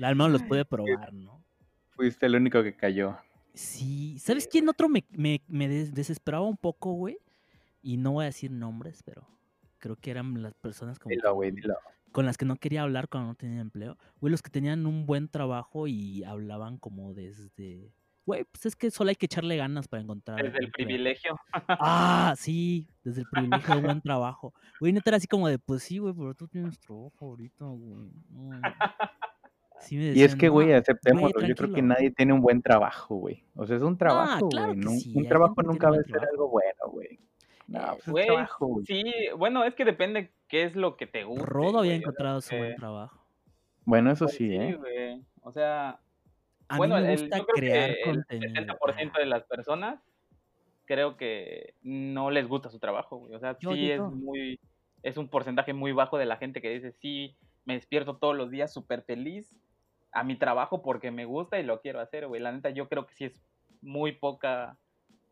[0.03, 1.43] Al menos los puede probar, ¿no?
[1.91, 3.17] Fuiste el único que cayó.
[3.55, 7.19] Sí, ¿sabes quién otro me, me, me des- desesperaba un poco, güey?
[7.83, 9.27] Y no voy a decir nombres, pero
[9.79, 11.75] creo que eran las personas como Dilo, güey, dilo.
[12.12, 13.98] Con las que no quería hablar cuando no tenía empleo.
[14.20, 17.92] Güey, los que tenían un buen trabajo y hablaban como desde...
[18.25, 20.37] Güey, pues es que solo hay que echarle ganas para encontrar...
[20.37, 20.87] Desde el empleo".
[20.87, 21.37] privilegio.
[21.68, 24.55] Ah, sí, desde el privilegio de buen trabajo.
[24.79, 28.11] Güey, neta era así como de, pues sí, güey, pero tú tienes trabajo ahorita, güey.
[28.31, 28.51] no".
[29.81, 31.40] Sí Y es que, güey, "No, aceptémoslo.
[31.40, 31.88] Yo creo que tranquilo".
[31.88, 33.44] nadie tiene un buen trabajo, güey.
[33.57, 35.01] O sea, es un trabajo, claro güey.
[35.01, 37.18] sí, un trabajo nunca va a ser algo bueno, güey.
[37.73, 38.87] No, Eh, pues es Güey, trabajo, güey.
[38.87, 39.05] sí,
[39.37, 41.47] bueno, es que depende qué es lo que te gusta.
[41.47, 43.25] Rodo había encontrado su buen porque- trabajo.
[43.85, 44.75] Bueno, eso Pues sí, ¿eh?
[44.75, 45.23] güey.
[45.43, 45.99] O sea,
[46.69, 48.49] A bueno, mí me el- gusta yo creo crear que el contenido.
[48.53, 50.01] 60% de las personas
[50.85, 53.35] creo que no les gusta su trabajo, güey.
[53.35, 54.61] O sea, Yo sí es muy,
[55.03, 58.51] es un porcentaje muy bajo de la gente que dice, sí, me despierto todos los
[58.51, 59.59] días súper feliz
[60.13, 62.41] a mi trabajo porque me gusta y lo quiero hacer, güey.
[62.43, 63.41] La neta, yo creo que sí es
[63.81, 64.77] muy poca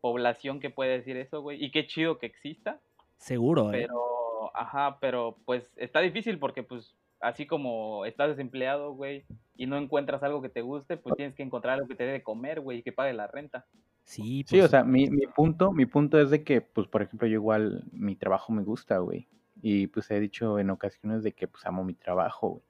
[0.01, 1.63] población que puede decir eso, güey.
[1.63, 2.81] Y qué chido que exista,
[3.17, 3.87] Seguro, ¿eh?
[3.87, 9.77] pero, ajá, pero pues está difícil porque pues así como estás desempleado, güey, y no
[9.77, 12.61] encuentras algo que te guste, pues tienes que encontrar algo que te dé de comer,
[12.61, 13.67] güey, y que pague la renta.
[14.03, 17.27] Sí, Sí, o sea, mi, mi punto, mi punto es de que, pues, por ejemplo,
[17.27, 19.29] yo igual mi trabajo me gusta, güey.
[19.61, 22.63] Y pues he dicho en ocasiones de que pues amo mi trabajo, güey.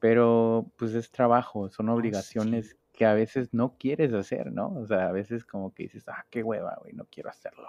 [0.00, 4.68] Pero pues es trabajo, son No, obligaciones que a veces no quieres hacer, ¿no?
[4.74, 7.68] O sea, a veces como que dices, ah, qué hueva, güey, no quiero hacerlo.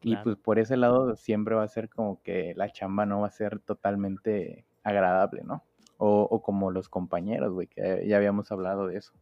[0.00, 3.28] Y pues por ese lado siempre va a ser como que la chamba no va
[3.28, 5.64] a ser totalmente agradable, ¿no?
[5.96, 9.14] O, o como los compañeros, güey, que ya habíamos hablado de eso.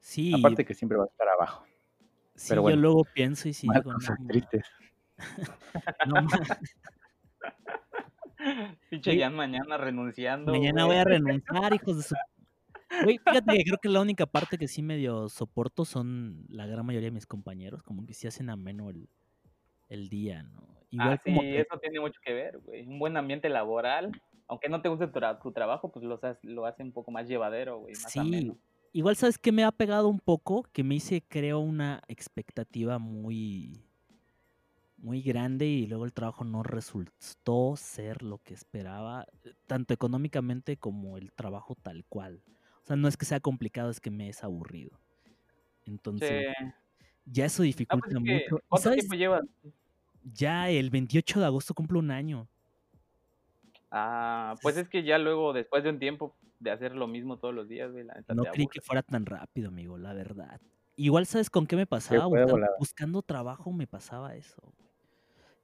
[0.00, 1.66] Sí, Aparte que siempre va a estar abajo.
[2.34, 4.66] sí, pero yo luego pienso y sí Más digo, cosas no, tristes.
[6.06, 6.26] no
[8.88, 10.52] Pinche mañana renunciando.
[10.52, 10.96] Mañana güey.
[10.96, 12.14] voy a renunciar, hijos de su...
[13.02, 17.08] Güey, fíjate creo que la única parte que sí medio soporto son la gran mayoría
[17.08, 19.08] de mis compañeros, como que sí hacen ameno el,
[19.88, 20.62] el día, ¿no?
[20.90, 22.86] Igual Ah, sí, como que, eso tiene mucho que ver, güey.
[22.86, 24.10] Un buen ambiente laboral,
[24.46, 27.78] aunque no te guste tu, tu trabajo, pues lo, lo hace un poco más llevadero,
[27.78, 28.58] güey, más sí, ameno.
[28.92, 33.84] igual sabes que me ha pegado un poco, que me hice, creo, una expectativa muy,
[34.96, 40.76] muy grande y luego el trabajo no resultó ser lo que esperaba, eh, tanto económicamente
[40.76, 42.42] como el trabajo tal cual.
[42.88, 44.98] O sea, no es que sea complicado, es que me es aburrido.
[45.84, 46.64] Entonces, Sí.
[47.26, 48.56] ya eso Ah, dificulta pues es que, mucho.
[48.56, 48.98] ¿Y ¿cuánto sabes?
[49.00, 49.42] tiempo llevas?
[50.32, 52.48] Ya el 28 de agosto cumple un año.
[53.90, 57.54] Ah, pues es que ya luego, después de un tiempo de hacer lo mismo todos
[57.54, 60.60] los días, güey, la neta No creí que fuera tan rápido, amigo, la verdad.
[60.96, 62.26] Igual, ¿sabes con qué me pasaba?
[62.78, 64.88] buscando trabajo me pasaba eso, güey.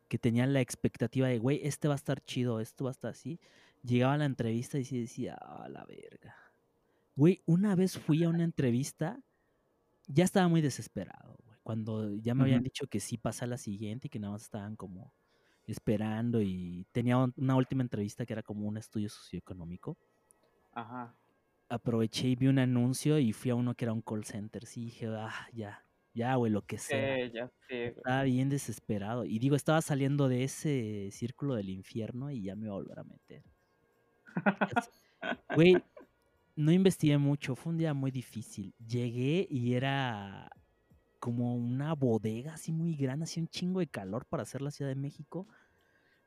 [0.08, 3.10] Que tenía la expectativa de, güey, este va a estar chido, esto va a estar
[3.12, 3.40] así.
[3.82, 6.36] Llegaba a la entrevista y sí decía, ah, la verga.
[7.16, 9.20] Güey, una vez fui a una entrevista,
[10.06, 11.58] ya estaba muy desesperado, güey.
[11.62, 14.76] Cuando ya me habían dicho que sí pasa la siguiente y que nada más estaban
[14.76, 15.14] como
[15.66, 19.96] esperando y tenía un- una última entrevista que era como un estudio socioeconómico
[20.72, 21.16] Ajá.
[21.70, 24.66] aproveché y vi un anuncio y fui a uno que era un call center.
[24.66, 27.16] Sí, dije, ah, ya, ya, güey, lo que sea.
[27.26, 27.86] Sí, ya sé.
[27.86, 29.24] Estaba bien desesperado.
[29.24, 32.98] Y digo, estaba saliendo de ese círculo del infierno y ya me iba a volver
[32.98, 33.42] a meter.
[35.56, 35.82] Güey,
[36.56, 38.74] no investigué mucho, fue un día muy difícil.
[38.78, 40.50] Llegué y era
[41.18, 44.90] como una bodega así muy grande, así un chingo de calor para hacer la Ciudad
[44.90, 45.46] de México.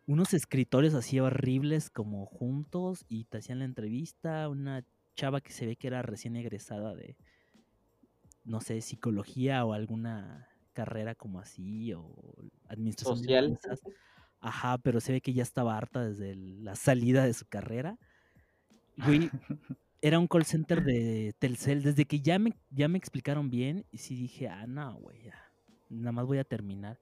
[0.06, 4.48] Unos escritorios así horribles como juntos y te hacían la entrevista.
[4.50, 4.84] Una
[5.16, 7.18] chava que se ve que era recién egresada de,
[8.44, 12.14] no sé, psicología o alguna carrera como así o
[12.68, 13.46] administración de Social.
[13.46, 13.82] empresas.
[14.40, 17.98] Ajá, pero se ve que ya estaba harta desde el- la salida de su carrera.
[18.98, 19.30] Güey,
[20.02, 21.84] era un call center de Telcel.
[21.84, 25.36] Desde que ya me, ya me explicaron bien, y sí dije, ah, no, güey, ya.
[25.90, 27.00] Nada más voy a terminar.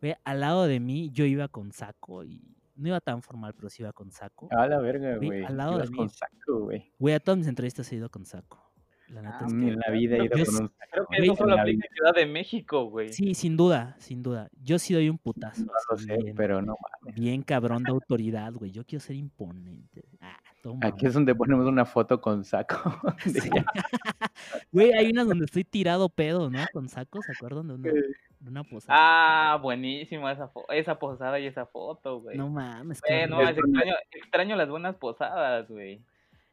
[0.00, 2.40] Güey, al lado de mí yo iba con saco y
[2.76, 4.48] no iba tan formal, pero sí iba con saco.
[4.52, 5.96] A la verga, Güey, al lado de mí.
[5.96, 6.92] con saco, güey.
[6.98, 8.60] Güey, a todas mis entrevistas he ido con saco.
[9.08, 9.58] La neta Ah, es que.
[9.68, 11.06] en la vida he creo ido que con es- un Creo saco.
[11.10, 13.12] que Güey, eso solo aplica en Ciudad de México, güey.
[13.12, 14.48] Sí, sin duda, sin duda.
[14.62, 15.64] Yo sí doy un putazo.
[15.64, 17.14] No lo sé, bien, pero no mames.
[17.14, 18.70] bien cabrón de autoridad, güey.
[18.72, 20.04] Yo quiero ser imponente.
[20.20, 20.38] Ah,
[20.82, 22.76] Aquí es donde ponemos una foto con saco.
[23.24, 23.50] Sí.
[24.72, 26.58] Güey, hay unas donde estoy tirado pedo, ¿no?
[26.72, 28.98] Con sacos, ¿se acuerdan de una, de una posada?
[28.98, 32.36] Ah, buenísimo esa, posada y esa foto, güey.
[32.36, 36.00] no mames, Güey, no, es extraño, extraño las buenas posadas, güey.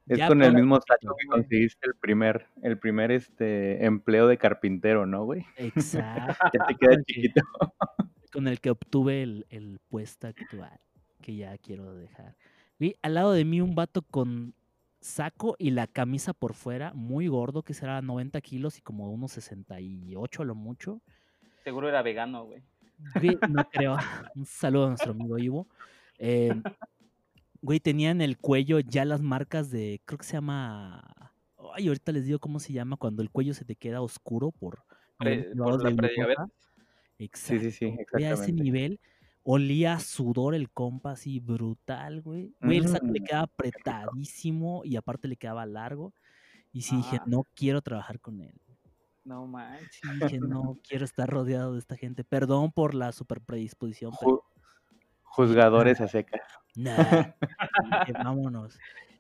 [0.08, 4.38] Es Ya con el mismo saco que conseguiste el primer, el primer este empleo de
[4.38, 5.46] carpintero, ¿no, güey?
[5.58, 6.34] Exacto.
[6.54, 7.42] Ya te queda Con el que- chiquito.
[8.34, 10.80] Con el que obtuve el, el puesto actual,
[11.22, 12.36] que ya quiero dejar.
[12.82, 14.56] Vi al lado de mí un vato con
[15.02, 19.34] saco y la camisa por fuera, muy gordo, que será 90 kilos y como unos
[19.34, 21.00] 68 a lo mucho.
[21.64, 22.64] Seguro era vegano, güey.
[23.14, 23.98] Güey, no creo.
[24.36, 25.68] Un saludo a nuestro amigo Ivo.
[26.18, 26.60] Eh,
[27.62, 31.32] güey, tenía en el cuello ya las marcas de, creo que se llama,
[31.76, 34.84] ay, ahorita les digo cómo se llama, cuando el cuello se te queda oscuro por,
[35.20, 36.48] Pre- por la.
[37.20, 37.62] Exacto.
[37.62, 39.00] sí, sí, güey, a ese nivel,
[39.44, 42.56] olía a sudor el compa así brutal, güey.
[42.62, 46.14] Güey, el saco le Mm, quedaba apretadísimo y aparte le quedaba largo.
[46.72, 47.24] Y sí dije, Ah.
[47.28, 48.60] no quiero trabajar con él.
[49.24, 50.00] No manches.
[50.02, 52.24] Sí dije, no quiero estar rodeado de esta gente.
[52.24, 54.44] Perdón por la super predisposición, pero
[55.24, 56.42] juzgadores a secas.
[56.76, 56.96] Nah,
[58.08, 58.78] dije, vámonos.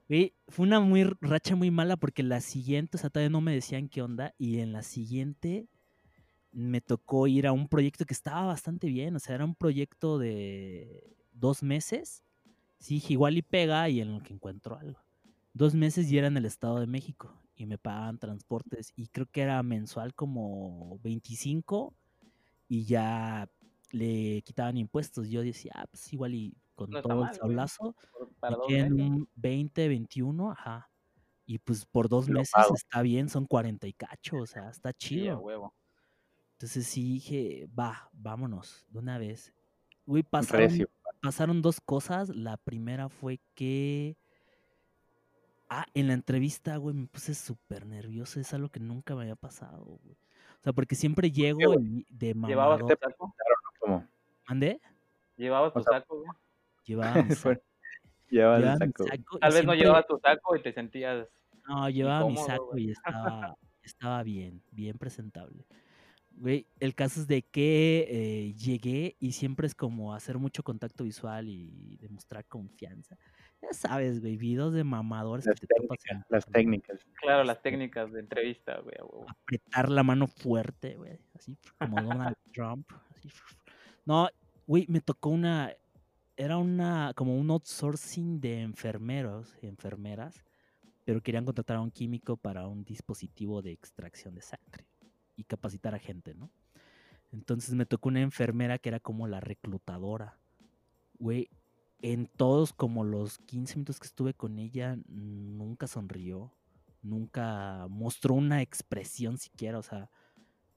[0.08, 3.54] Güey, fue una muy racha muy mala porque la siguiente, o sea, todavía no me
[3.54, 4.34] decían qué onda.
[4.38, 5.68] Y en la siguiente
[6.52, 9.16] me tocó ir a un proyecto que estaba bastante bien.
[9.16, 12.24] O sea, era un proyecto de dos meses.
[12.80, 15.00] Sí, igual y pega y en lo que encuentro algo.
[15.54, 17.42] Dos meses y era en el Estado de México.
[17.56, 18.94] Y me pagaban transportes.
[18.96, 21.96] Y creo que era mensual como 25.
[22.70, 23.52] Y ya
[23.92, 25.30] le quitaban impuestos.
[25.30, 27.96] Yo decía, ah, pues igual y con No todo el mal, sablazo
[28.68, 28.94] en meses.
[28.94, 30.92] un 20, 21, ajá.
[31.46, 32.76] Y pues por dos meses pago.
[32.76, 35.40] está bien, son 40 y cacho, o sea, está Sí, chido.
[35.40, 35.74] huevo.
[36.62, 39.52] Entonces sí dije, va, vámonos, de una vez.
[40.06, 40.90] Güey, pasaron, Recio.
[41.20, 42.30] pasaron dos cosas.
[42.30, 44.16] La primera fue que.
[45.70, 48.40] Ah, en la entrevista, güey, me puse súper nervioso.
[48.40, 50.16] Es algo que nunca me había pasado, güey.
[50.60, 53.00] O sea, porque siempre llego y de ¿Llevabas tu mamador.
[53.00, 53.36] saco?
[53.80, 54.08] ¿Cómo?
[54.48, 54.80] ¿Mandé?
[55.38, 56.30] ¿Llevabas tu saco, güey?
[56.86, 57.50] Llevaba mi saco.
[57.50, 57.62] El
[58.30, 59.04] llevaba mi saco.
[59.08, 61.28] saco Tal vez no siempre- llevabas tu saco y te sentías...
[61.68, 62.84] No, llevaba mi Incómodo, saco güey.
[62.84, 65.66] y estaba, estaba bien, bien presentable.
[66.42, 71.04] Güey, el caso es de que eh, llegué y siempre es como hacer mucho contacto
[71.04, 73.16] visual y demostrar confianza.
[73.62, 77.06] Ya sabes, güey, videos de mamadores Las que te técnicas, las técnicas.
[77.22, 78.96] Claro, las técnicas de entrevista, güey,
[79.28, 82.92] apretar la mano fuerte, güey, así como Donald Trump.
[83.16, 83.30] así.
[84.04, 84.28] No,
[84.66, 85.76] güey, me tocó una,
[86.38, 90.44] era una, como un outsourcing de enfermeros y enfermeras,
[91.06, 94.91] pero querían contratar a un químico para un dispositivo de extracción de sangre
[95.42, 96.50] y capacitar a gente, ¿no?
[97.32, 100.38] Entonces me tocó una enfermera que era como la reclutadora.
[101.20, 101.50] Güey,
[102.02, 106.54] en todos como los 15 minutos que estuve con ella, nunca sonrió,
[107.02, 110.10] nunca mostró una expresión siquiera, o sea,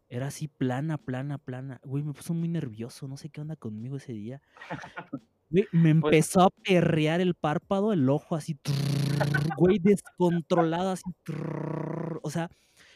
[0.08, 1.80] era así plana, plana, plana.
[1.82, 4.42] Güey, me puso muy nervioso, no sé qué onda conmigo ese día.
[5.50, 11.10] Güey, me Pues- empezó a perrear el párpado, el ojo así, trrr, güey, descontrolado así,
[11.24, 12.50] trrr, o sea,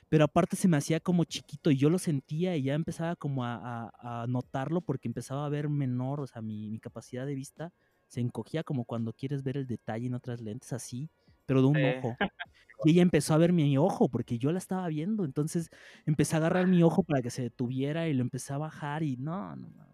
[0.08, 3.44] pero aparte se me hacía como chiquito y yo lo sentía y ya empezaba como
[3.44, 7.34] a, a- a notarlo porque empezaba a ver menor, o sea, mi, mi capacidad de
[7.34, 7.72] vista
[8.08, 11.10] se encogía como cuando quieres ver el detalle en otras lentes así,
[11.46, 12.16] pero de un ojo.
[12.84, 15.68] Y ella empezó a ver mi ojo porque yo la estaba viendo, entonces
[16.06, 19.16] empecé a agarrar mi ojo para que se detuviera y lo empecé a bajar y
[19.16, 19.86] no, no, no.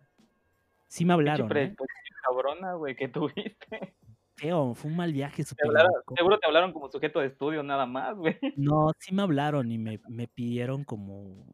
[0.86, 1.74] Sí me hablaron, ¿eh?
[2.22, 3.96] cabrona, güey, que tuviste.
[4.36, 7.62] Feo, fue un mal viaje Te súper hablaron- seguro te hablaron como sujeto de estudio
[7.62, 8.36] nada más, güey.
[8.56, 11.44] No, sí me hablaron y me, me pidieron como,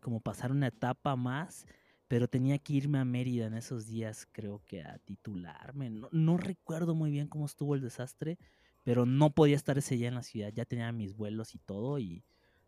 [0.00, 1.66] como pasar una etapa más,
[2.08, 5.90] pero tenía que irme a Mérida en esos días, creo que a titularme.
[5.90, 8.38] No, no recuerdo muy bien cómo estuvo el desastre,
[8.84, 11.98] pero no podía estar ese día en la ciudad, ya tenía mis vuelos y todo
[11.98, 12.24] y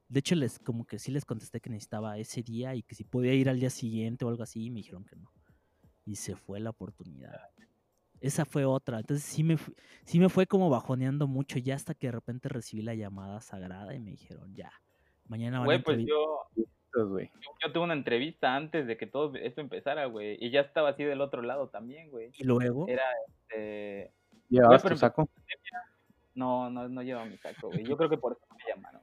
[0.08, 3.04] de hecho les como que sí les contesté que necesitaba ese día y que si
[3.04, 5.30] podía ir al día siguiente o algo así y me dijeron que no.
[6.06, 7.40] Y se fue la oportunidad.
[8.24, 9.00] Esa fue otra.
[9.00, 9.58] Entonces sí me,
[10.04, 13.94] sí me fue como bajoneando mucho ya hasta que de repente recibí la llamada sagrada
[13.94, 14.72] y me dijeron, ya,
[15.28, 16.66] mañana van a Güey, pues yo, yo,
[16.96, 20.38] yo tuve una entrevista antes de que todo esto empezara, güey.
[20.40, 22.30] Y ya estaba así del otro lado también, güey.
[22.38, 24.14] Y luego, Era, este...
[24.48, 25.28] ¿Llevabas tu saco?
[26.34, 27.84] No, no, no lleva mi saco, güey.
[27.84, 29.02] Yo creo que por eso no me llamaron.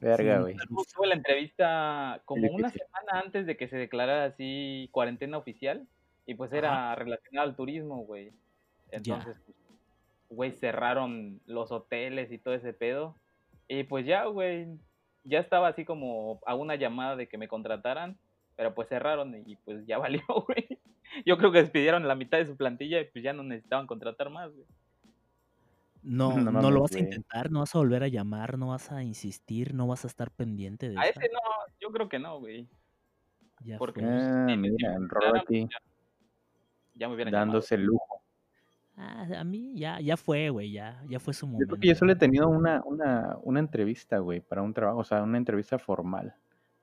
[0.00, 0.56] Verga, güey.
[0.56, 5.86] Tuve la entrevista como una semana antes de que se declarara así cuarentena oficial.
[6.26, 8.32] Y pues era relacionado al turismo, güey.
[8.90, 9.56] Entonces, pues,
[10.28, 13.14] güey, cerraron los hoteles y todo ese pedo.
[13.68, 14.66] Y pues ya, güey,
[15.24, 18.18] ya estaba así como a una llamada de que me contrataran.
[18.56, 20.78] Pero pues cerraron y pues ya valió, güey.
[21.24, 24.30] Yo creo que despidieron la mitad de su plantilla y pues ya no necesitaban contratar
[24.30, 24.66] más, güey.
[26.02, 28.90] no, No no, lo vas a intentar, no vas a volver a llamar, no vas
[28.92, 31.20] a insistir, no vas a estar pendiente de A esa.
[31.20, 31.40] ese no,
[31.80, 32.66] yo creo que no, güey.
[33.64, 34.10] Ya porque- fue.
[34.10, 35.78] Ah, mira, el claro, Rocky Ya
[37.08, 37.46] me hubieran llamado.
[37.52, 38.22] dándose el lujo.
[38.96, 41.68] Ah, a mí ya, ya fue, güey, ya, ya fue su Yo momento.
[41.74, 45.04] creo que yo solo he tenido una, una, una entrevista, güey, para un trabajo, o
[45.04, 46.34] sea, una entrevista formal.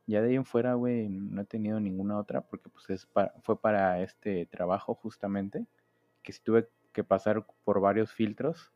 [0.05, 3.33] Ya de ahí en fuera, güey, no he tenido ninguna otra porque pues es pa-
[3.41, 5.65] fue para este trabajo justamente,
[6.21, 8.72] que sí tuve que pasar por varios filtros.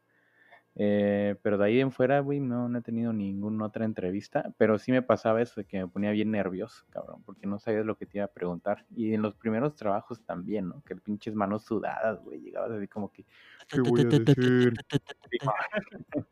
[0.80, 4.78] Eh, pero de ahí en fuera, güey, no, no he tenido ninguna otra entrevista, pero
[4.78, 7.98] sí me pasaba eso de que me ponía bien nervioso, cabrón, porque no sabías lo
[7.98, 8.86] que te iba a preguntar.
[8.96, 10.84] Y en los primeros trabajos también, ¿no?
[10.84, 13.26] Que pinches manos sudadas, güey, llegabas así como que,
[13.68, 14.74] ¿qué voy a decir?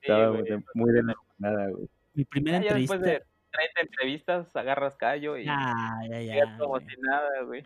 [0.00, 0.44] Estaba güey.
[0.74, 1.02] muy de-
[1.38, 1.88] nada, güey.
[2.14, 3.24] Mi primera Ya, ya después entrevista.
[3.26, 5.74] de 30 entrevistas, agarras callo y Ya,
[6.08, 6.58] ya, ya.
[6.58, 7.64] como si nada, güey.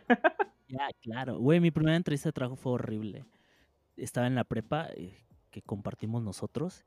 [0.67, 1.37] Ya, claro.
[1.37, 3.25] Güey, mi primera entrevista de trabajo fue horrible.
[3.97, 5.13] Estaba en la prepa eh,
[5.49, 6.85] que compartimos nosotros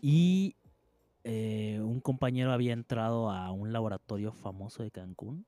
[0.00, 0.56] y
[1.24, 5.46] eh, un compañero había entrado a un laboratorio famoso de Cancún.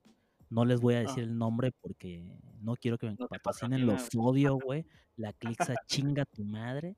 [0.49, 4.09] No les voy a decir el nombre porque no quiero que me No patrocinen los
[4.17, 4.87] odio, güey.
[5.17, 6.97] La Clixa chinga tu madre.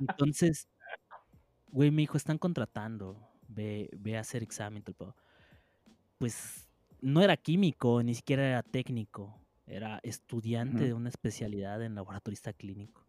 [0.00, 0.68] Entonces,
[1.68, 3.28] güey, me dijo, están contratando.
[3.48, 4.82] Ve, ve a hacer examen.
[4.82, 5.16] todo el pedo".
[6.18, 6.68] Pues
[7.00, 9.38] no era químico, ni siquiera era técnico.
[9.66, 13.01] Era estudiante de una especialidad en laboratorista clínico.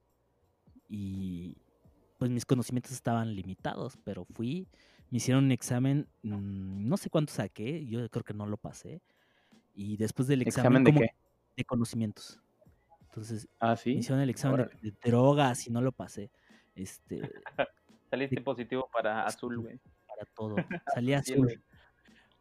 [0.88, 1.58] Y
[2.18, 4.68] pues mis conocimientos estaban limitados, pero fui,
[5.10, 9.02] me hicieron un examen, mm, no sé cuánto saqué, yo creo que no lo pasé.
[9.74, 11.16] Y después del examen, ¿Examen de como qué?
[11.58, 12.40] de conocimientos.
[13.10, 16.32] Entonces, Ah, me hicieron el examen de, drogas y no lo pasé.
[16.76, 17.22] Este,
[18.10, 19.80] Saliste positivo para azul, güey.
[20.08, 20.56] para todo.
[20.96, 21.62] Salí azul.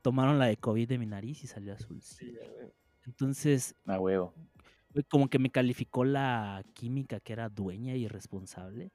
[0.02, 2.00] Tomaron la de COVID de mi nariz y salió azul.
[2.02, 2.34] sí.
[3.04, 4.32] Entonces, A huevo.
[5.08, 8.92] Como que me calificó la química que era dueña y responsable.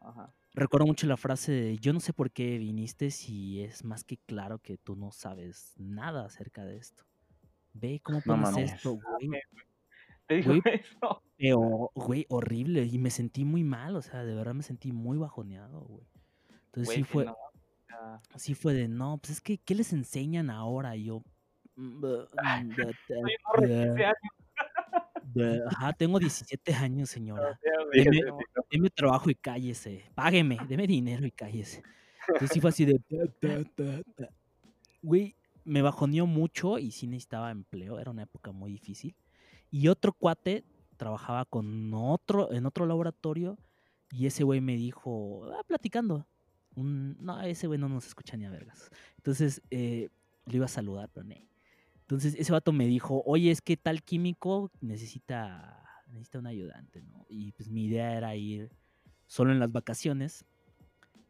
[0.00, 0.32] Ajá.
[0.54, 4.18] Recuerdo mucho la frase de yo no sé por qué viniste si es más que
[4.18, 7.04] claro que tú no sabes nada acerca de esto.
[7.72, 8.72] Ve cómo No mames.
[8.74, 9.40] esto, güey.
[10.26, 11.22] Te dijo Güey, eso.
[11.36, 12.84] Pero, güey, horrible.
[12.84, 16.06] Y me sentí muy mal, o sea, de verdad me sentí muy bajoneado, güey.
[16.66, 17.36] Entonces Güey, sí sí, fue, no,
[18.32, 20.96] Así fue de, no, pues es que, ¿qué les enseñan ahora?
[20.96, 21.22] Y yo,
[21.76, 22.04] "Mm,
[25.66, 27.58] ajá, tengo 17 años, señora.
[28.70, 30.04] Deme, trabajo y cállese.
[30.14, 31.82] Págueme, deme dinero y cállese.
[32.28, 33.00] Entonces sí fue así de.
[35.02, 37.98] Güey, me bajoneó mucho y sí necesitaba empleo.
[37.98, 39.14] Era una época muy difícil.
[39.70, 40.64] Y otro cuate
[40.96, 43.58] trabajaba con otro, en otro laboratorio.
[44.12, 46.26] Y ese güey me dijo, ah, platicando.
[46.76, 48.90] un- no, ese güey no nos escucha ni a vergas.
[49.18, 50.08] Entonces, eh,
[50.46, 51.34] le iba a saludar, pero no.
[52.04, 57.24] Entonces, ese vato me dijo, oye, es que tal químico necesita, necesita un ayudante, ¿no?
[57.28, 58.70] Y pues mi idea era ir
[59.26, 60.44] solo en las vacaciones.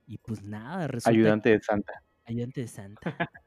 [0.06, 2.02] Y pues nada, resulta Ayudante de Santa.
[2.24, 3.16] ayudante de Santa.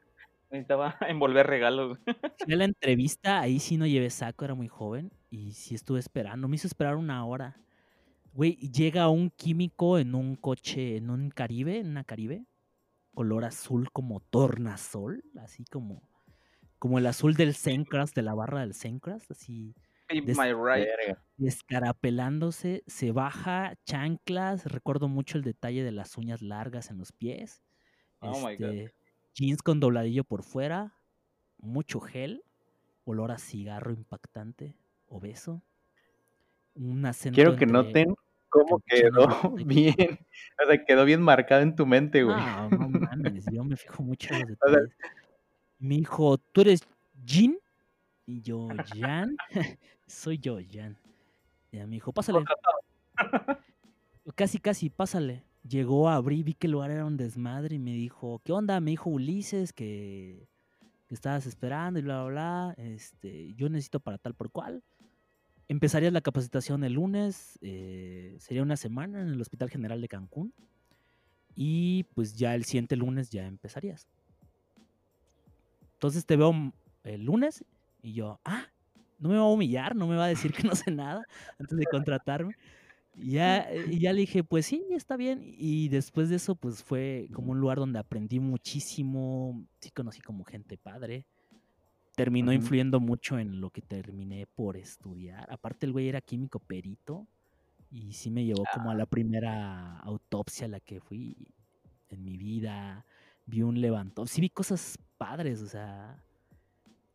[0.50, 1.98] necesitaba envolver regalos.
[2.44, 5.12] Fui a la entrevista, ahí sí no llevé saco, era muy joven.
[5.30, 7.60] Y sí estuve esperando, me hizo esperar una hora.
[8.32, 12.46] Güey, llega un químico en un coche, en un Caribe, en una Caribe,
[13.14, 16.02] color azul como tornasol, así como,
[16.78, 19.74] como el azul del Zencrast, de la barra del Zencrast, así
[20.10, 20.88] Des- my right.
[21.36, 27.62] Descarapelándose, se baja, chanclas, recuerdo mucho el detalle de las uñas largas en los pies,
[28.20, 28.70] Oh my God.
[28.70, 28.94] este,
[29.34, 30.94] jeans con dobladillo por fuera,
[31.58, 32.42] mucho gel,
[33.04, 34.76] olor a cigarro impactante,
[35.06, 35.62] obeso,
[36.74, 38.14] un acento Quiero que noten
[38.48, 39.28] cómo quedó
[39.66, 40.18] bien.
[40.64, 42.36] O sea, quedó bien marcado en tu mente, güey.
[42.36, 44.96] No, no mames, yo me fijo mucho en los O sea- detalles.
[45.78, 46.82] Me dijo, ¿tú eres
[47.24, 47.58] Jin?
[48.26, 49.36] Y yo, Jan,
[50.06, 50.96] soy yo, Jan.
[51.72, 52.40] Y me dijo, pásale.
[54.34, 55.44] Casi, casi, pásale.
[55.66, 58.80] Llegó, abrí, vi que el lugar era un desmadre y me dijo, ¿qué onda?
[58.80, 60.46] Me dijo Ulises que,
[61.06, 62.74] que estabas esperando y bla, bla, bla.
[62.76, 64.82] Este, yo necesito para tal por cual.
[65.68, 70.54] Empezarías la capacitación el lunes, eh, sería una semana en el Hospital General de Cancún.
[71.54, 74.06] Y pues ya el siguiente lunes ya empezarías.
[75.98, 76.52] Entonces te veo
[77.02, 77.64] el lunes
[78.02, 78.66] y yo, ah,
[79.18, 81.26] no me va a humillar, no me va a decir que no sé nada
[81.58, 82.54] antes de contratarme.
[83.14, 85.42] Y ya, eh, y ya le dije, pues sí, está bien.
[85.44, 89.66] Y después de eso, pues fue como un lugar donde aprendí muchísimo.
[89.80, 91.26] Sí conocí como gente padre.
[92.16, 92.52] Terminó Ujú.
[92.52, 95.50] influyendo mucho en lo que terminé por estudiar.
[95.52, 97.28] Aparte, el güey era químico perito.
[97.90, 101.54] Y sí me llevó como a la primera autopsia a la que fui
[102.08, 103.06] en mi vida.
[103.48, 104.28] Vi un levantón.
[104.28, 106.22] Sí vi cosas padres, o sea.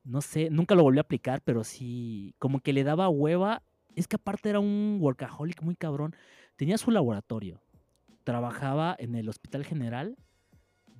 [0.03, 3.61] No sé, nunca lo volví a aplicar, pero sí, como que le daba hueva.
[3.95, 6.15] Es que aparte era un workaholic muy cabrón.
[6.57, 7.61] Tenía su laboratorio.
[8.23, 10.17] Trabajaba en el Hospital General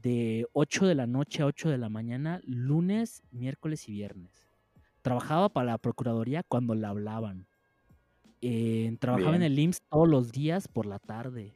[0.03, 4.45] de 8 de la noche a 8 de la mañana, lunes, miércoles y viernes.
[5.01, 7.47] Trabajaba para la Procuraduría cuando la hablaban.
[8.41, 11.55] Eh, trabajaba en el IMSS todos los días por la tarde.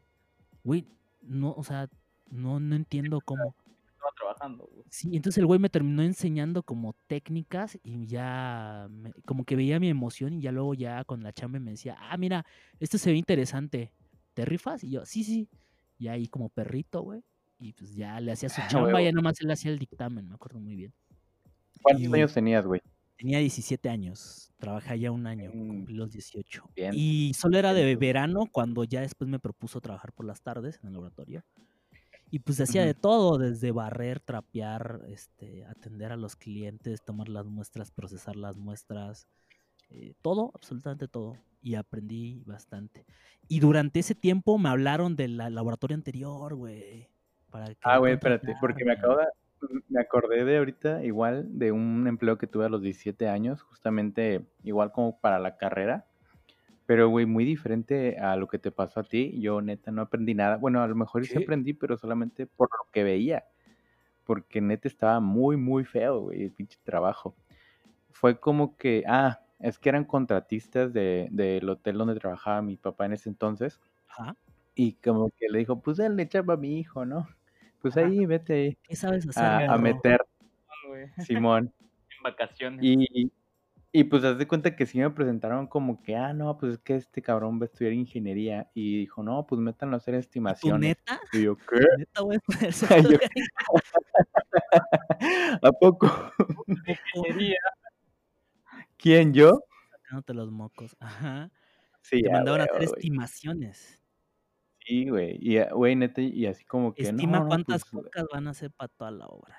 [0.64, 0.86] Güey,
[1.22, 1.90] no, o sea,
[2.32, 3.56] no, no entiendo cómo.
[4.36, 4.86] Trabajando, güey.
[4.90, 9.80] Sí, entonces el güey me terminó enseñando como técnicas y ya me- como que veía
[9.80, 12.46] mi emoción y ya luego ya con la chamba me decía, ah, mira,
[12.80, 13.94] esto se ve interesante,
[14.34, 14.84] ¿te rifas?
[14.84, 15.50] Y yo, sí, sí.
[15.98, 17.24] Y ahí como perrito, güey.
[17.60, 20.28] Y pues ya le hacía su Ah, chamba y ya nomás él hacía el dictamen,
[20.30, 20.94] me acuerdo muy bien.
[21.82, 22.82] ¿Cuántos Y años tenías, güey?
[23.18, 26.70] Tenía 17 años, trabajé allá un año, Mm, cumplí los 18.
[26.76, 30.80] bien, Y solo era de verano cuando ya después me propuso trabajar por las tardes
[30.82, 31.44] en el laboratorio.
[32.30, 37.46] Y pues hacía de todo, desde barrer, trapear, este, atender a los clientes, tomar las
[37.46, 39.28] muestras, procesar las muestras,
[39.90, 41.38] eh, todo, absolutamente todo.
[41.62, 43.06] Y aprendí bastante.
[43.48, 47.08] Y durante ese tiempo me hablaron del la- laboratorio anterior, güey.
[47.82, 49.26] Ah, güey, espérate, porque me acabo de,
[49.90, 54.46] me acordé de ahorita igual de un empleo que tuve a los 17 años, justamente
[54.64, 56.06] igual como para la carrera,
[56.88, 59.40] pero güey, muy diferente a lo que te pasó a ti.
[59.42, 60.56] Yo neta no aprendí nada.
[60.56, 63.44] Bueno, a lo mejor sí aprendí, pero solamente por lo que veía,
[64.24, 67.36] porque neta estaba muy, muy feo, güey, el pinche trabajo.
[68.12, 73.06] Fue como que, ah, es que eran contratistas de, del hotel donde trabajaba mi papá
[73.06, 73.82] en ese entonces.
[74.08, 74.38] Ajá.
[74.74, 77.28] Y como que le dijo, pues le chamba a mi hijo, ¿no?
[77.82, 78.08] Pues Ajá.
[78.08, 80.22] ahí vete ¿Qué sabes hacer, a, a meter.
[81.20, 81.74] Simón.
[82.18, 82.80] En vacaciones.
[82.82, 83.32] Y,
[83.92, 86.80] y pues haz de cuenta que sí me presentaron como que, ah, no, pues es
[86.80, 88.70] que este cabrón va a estudiar ingeniería.
[88.74, 90.80] Y dijo, no, pues métanlo a hacer ¿Y tu estimaciones.
[90.98, 91.20] neta?
[91.34, 91.80] Y yo, ¿qué?
[91.98, 93.32] ¿Neta voy a ponerse a Ay, yo- estudiar
[95.64, 96.12] ¿A poco?
[96.86, 97.58] Ingeniería.
[98.98, 99.62] ¿Quién, yo?
[99.92, 100.96] sacándote los mocos?
[101.00, 101.52] Ajá.
[102.02, 104.02] Sí, Te ya, mandaban a hacer estimaciones.
[104.86, 105.38] Sí, güey.
[105.42, 108.48] Y, ah, güey, neta, y así como que, Estima no, no, cuántas pues, cocas van
[108.48, 109.58] a hacer para toda la obra.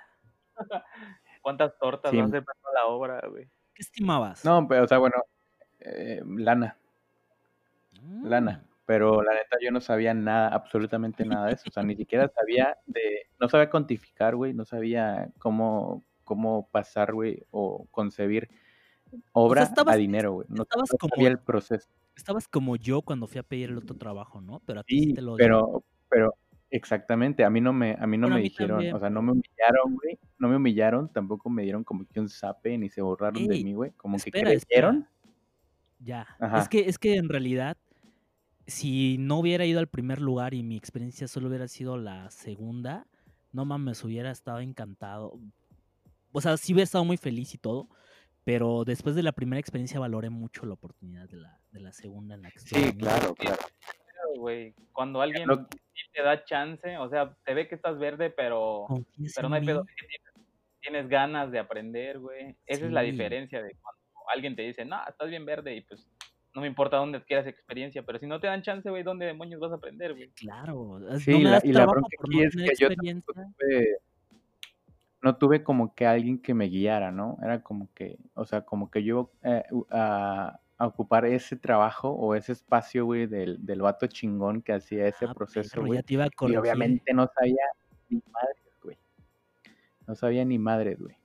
[1.43, 2.16] ¿Cuántas tortas Sí.
[2.16, 3.49] va a hacer para toda la obra, güey?
[3.79, 4.45] ¿Qué estimabas?
[4.45, 5.14] No, pero, o sea, bueno,
[5.79, 6.76] eh, lana,
[8.24, 8.64] lana.
[8.64, 11.95] Mm, pero la neta yo no sabía nada, absolutamente nada de eso, o sea, ni
[11.95, 18.49] siquiera sabía de, no sabía cuantificar, güey, no sabía cómo, cómo pasar, güey, o concebir
[19.31, 21.89] obra estabas- a dinero, güey, no, estabas no como- sabía el proceso.
[22.16, 24.61] Estabas como yo cuando fui a pedir el otro trabajo, ¿no?
[24.66, 26.35] Pero a ti sí Sí, te lo pero, pero,
[26.71, 28.95] exactamente, a mí no me, a mí no Bueno, me mí dijeron, también.
[28.95, 32.29] o sea, no me humillaron, güey, no me humillaron, tampoco me dieron como que un
[32.29, 34.89] zape, ni se borraron de mí, güey, como que espera, espera.
[34.91, 35.09] creyeron.
[36.01, 36.27] Ya.
[36.39, 36.61] Ajá.
[36.61, 37.77] Es que, es que en realidad,
[38.66, 43.07] si no hubiera ido al primer lugar y mi experiencia solo hubiera sido la segunda,
[43.53, 45.41] no mames, hubiera estado encantado.
[46.33, 47.89] O sea, sí hubiera estado muy feliz y todo,
[48.45, 52.35] pero después de la primera experiencia valoré mucho la oportunidad de la, de la segunda
[52.35, 52.61] en la que.
[52.61, 53.59] Sí, claro, claro.
[54.37, 54.74] Güey.
[54.93, 55.47] Cuando alguien
[56.14, 58.87] te da chance, o sea, te ve que estás verde, pero,
[59.37, 60.47] pero no hay pedo, tienes,
[60.81, 62.57] tienes ganas de aprender, güey.
[62.66, 64.01] Esa es la diferencia de cuando
[64.33, 66.09] alguien te dice, no, estás bien verde y pues
[66.55, 69.61] no me importa dónde adquieras experiencia, pero si no te dan chance, güey, ¿dónde demonios
[69.61, 70.31] vas a aprender, güey?
[70.31, 71.01] Claro.
[71.18, 73.99] Sí, no me la- das y la bronca aquí es tener que yo tuve-
[75.20, 77.39] no tuve como que alguien que me guiara, ¿no?
[77.43, 79.87] Era como que, o sea, como que yo eh, u-
[80.79, 85.26] a, ocupar ese trabajo o ese espacio, güey, del, del vato chingón que hacía ese
[85.26, 86.01] Ah, proceso, güey.
[86.09, 87.64] Y obviamente no sabía
[88.09, 88.99] ni madres, güey.
[90.07, 91.16] No sabía ni madres, güey.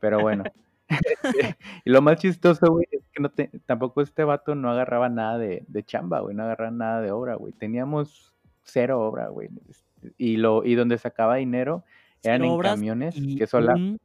[0.00, 0.44] Pero bueno.
[0.88, 5.10] Este, y lo más chistoso, güey, es que no te, tampoco este vato no agarraba
[5.10, 6.34] nada de, de chamba, güey.
[6.34, 7.52] No agarraba nada de obra, güey.
[7.52, 9.50] Teníamos cero obra, güey.
[9.68, 11.84] Este, Y, lo, y donde sacaba dinero
[12.22, 14.00] eran en camiones, y que sola, un,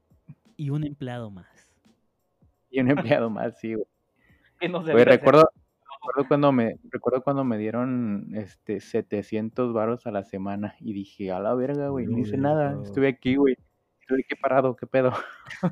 [0.58, 1.48] y un empleado más.
[2.70, 3.88] y un empleado más, sí, güey.
[4.64, 5.50] Que no se recuerdo,
[6.00, 11.34] recuerdo cuando me, recuerdo cuando me dieron este 700 varos a la semana y dije,
[11.34, 13.58] a la verga, güey, no hice nada, estuve aquí, güey.
[14.00, 15.12] Estuve aquí parado, qué pedo.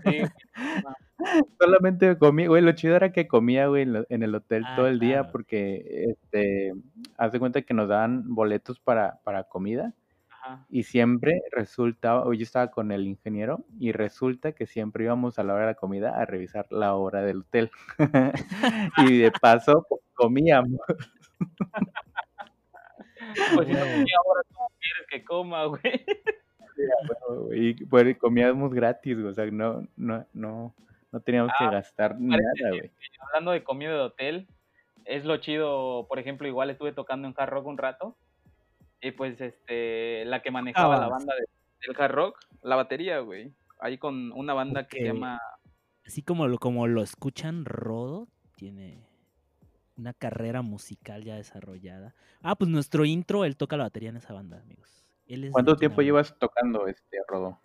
[0.03, 0.23] Sí,
[1.57, 4.99] Solamente comí, güey, lo chido era que comía, güey, en, el hotel Ah, todo el
[4.99, 5.31] día claro.
[5.31, 6.73] porque, este,
[7.17, 9.93] haz de cuenta que nos daban boletos para, para comida
[10.53, 10.65] ajá.
[10.69, 15.53] y siempre resultaba, yo estaba con el ingeniero y resulta que siempre íbamos a la
[15.53, 17.71] hora de la comida a revisar la hora del hotel.
[18.97, 20.79] y de paso, pues, comíamos.
[23.55, 23.91] Pues si no Huevo.
[23.91, 26.05] comía ahora, ¿cómo quieres que coma, güey?
[27.53, 30.73] Y pues, comíamos gratis, güey, o sea, no, no, no,
[31.11, 32.91] no teníamos que Ah, gastar nada, güey.
[33.19, 34.47] Hablando de comida de hotel,
[35.05, 38.15] es lo chido, por ejemplo, igual estuve tocando en Hard Rock un rato
[39.01, 41.45] y pues este, la que manejaba la banda de-
[41.87, 43.53] del Hard Rock, la batería, güey.
[43.79, 45.39] Ahí con una banda que se llama
[46.05, 49.07] Así como lo, como lo escuchan, Rodo tiene
[49.97, 52.13] una carrera musical ya desarrollada.
[52.41, 55.05] Ah, pues nuestro intro, él toca la batería en esa banda, amigos.
[55.27, 57.59] Él es de ¿Cuánto tiempo llevas tocando, este, Rodo?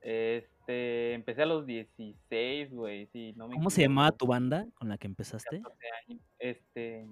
[0.00, 4.88] Este, empecé a los 16, güey, sí, no me ¿Cómo se llamaba tu banda con
[4.88, 5.60] la que empezaste?
[5.60, 6.22] 14 años.
[6.38, 7.06] Este,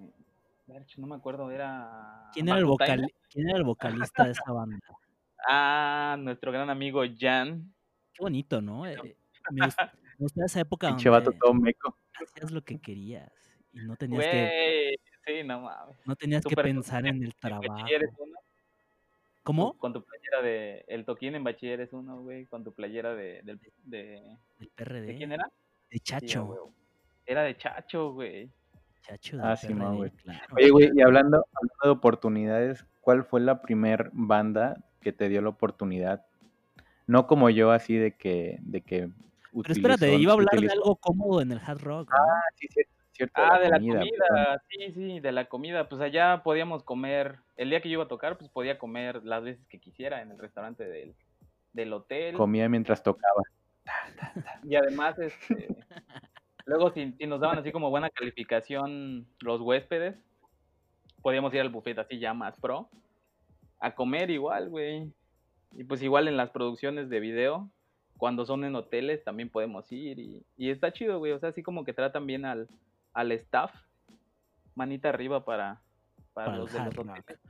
[0.97, 4.79] no me acuerdo, era ¿Quién era, el vocal, ¿Quién era el vocalista de esa banda?
[5.47, 7.75] Ah, nuestro gran amigo Jan.
[8.15, 8.87] Qué bonito, ¿no?
[8.87, 8.97] Eh,
[9.51, 11.99] me, gust- me gustaba esa época Pinche vato donde todo meco.
[12.15, 13.31] hacías lo que querías
[13.75, 14.97] y no tenías que
[15.27, 15.97] Güey, sí, no mames.
[16.07, 17.77] no tenías que Súper pensar en el trabajo.
[19.43, 19.77] ¿Cómo?
[19.77, 20.85] Con tu playera de.
[20.89, 22.47] El toquín en bachiller es uno, güey.
[22.47, 23.43] Con tu playera de.
[23.43, 24.39] del- de,
[24.75, 25.03] PRD.
[25.09, 25.45] ¿de quién era?
[25.91, 26.45] De Sí, Chacho.
[26.47, 26.75] huevo.
[27.27, 28.51] Era de Chacho, güey.
[29.07, 30.11] Chacho Ah, sí, no, PRD, güey.
[30.11, 30.55] claro.
[30.57, 35.43] Oye, güey, y hablando, hablando de oportunidades, ¿cuál fue la primer banda que te dio
[35.43, 36.25] la oportunidad?
[37.07, 39.11] No como yo, así de que, de que
[39.53, 42.17] Pero espérate, utilizó- iba a hablar de algo cómodo en el hard rock, ¿no?
[42.17, 44.59] Ah, sí, cierto, cierto, Ah, de la comida, perdón.
[44.71, 45.87] sí, sí, de la comida.
[45.89, 47.41] Pues allá podíamos comer.
[47.57, 50.31] El día que yo iba a tocar, pues podía comer las veces que quisiera en
[50.31, 51.15] el restaurante del,
[51.75, 52.37] del hotel.
[52.37, 53.43] Comía mientras tocaba.
[54.65, 55.77] Y además, este,
[56.67, 60.17] luego si, si nos daban así como buena calificación los huéspedes,
[61.23, 62.89] podíamos ir al buffet así ya más pro,
[63.81, 65.13] a comer igual, güey.
[65.73, 67.69] Y pues igual en las producciones de video,
[68.17, 70.19] cuando son en hoteles, también podemos ir.
[70.19, 71.33] Y, y está chido, güey.
[71.33, 72.69] O sea, así como que tratan bien al,
[73.13, 73.73] al staff.
[74.75, 75.81] Manita arriba para,
[76.33, 77.41] para, los de los hoteles.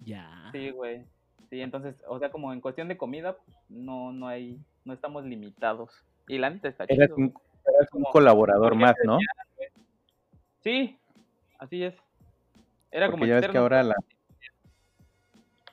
[0.00, 0.50] Ya.
[0.52, 1.04] Sí, güey.
[1.50, 5.24] Sí, entonces, o sea, como en cuestión de comida, pues, no, no hay, no estamos
[5.24, 5.90] limitados.
[6.28, 7.14] Y la neta está chido.
[7.16, 7.34] un,
[7.78, 9.18] eras un colaborador más, ¿no?
[10.62, 10.98] Sí,
[11.58, 11.94] así es.
[12.90, 13.94] Era como ya ves que ahora la-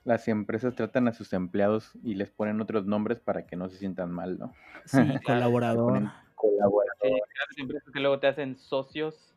[0.04, 3.78] las empresas tratan a sus empleados y les ponen otros nombres para que no se
[3.78, 4.54] sientan mal, ¿no?
[4.86, 6.12] Sí, colaborador.
[6.36, 6.94] Colaborador.
[7.02, 9.34] Sí, grandes empresas que luego te hacen socios,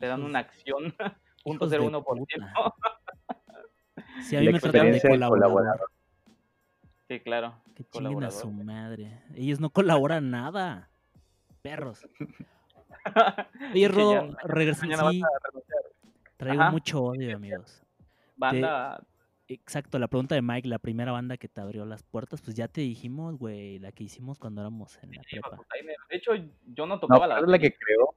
[0.00, 0.94] te dan una acción,
[1.44, 2.74] punto cero uno por ciento.
[4.22, 5.52] Sí, a mí La me tratan de colaborador.
[5.52, 5.90] colaborador.
[7.08, 7.54] Sí, claro.
[7.76, 9.20] Que chinguen a su madre.
[9.34, 10.90] Ellos no colaboran nada.
[11.64, 12.06] Perros.
[13.72, 15.80] Oye, Rodo, ya- regresa- mañana vas sí, a renunciar.
[16.36, 16.70] Traigo Ajá.
[16.70, 17.82] mucho odio, amigos.
[18.36, 19.02] Banda,
[19.48, 22.68] Exacto, la pregunta de Mike, la primera banda que te abrió las puertas, pues ya
[22.68, 25.58] te dijimos, güey, la que hicimos cuando éramos en la sí, prepa.
[25.74, 25.96] Timer.
[26.10, 28.14] De hecho, yo no No, tocaba pero la es la que creó.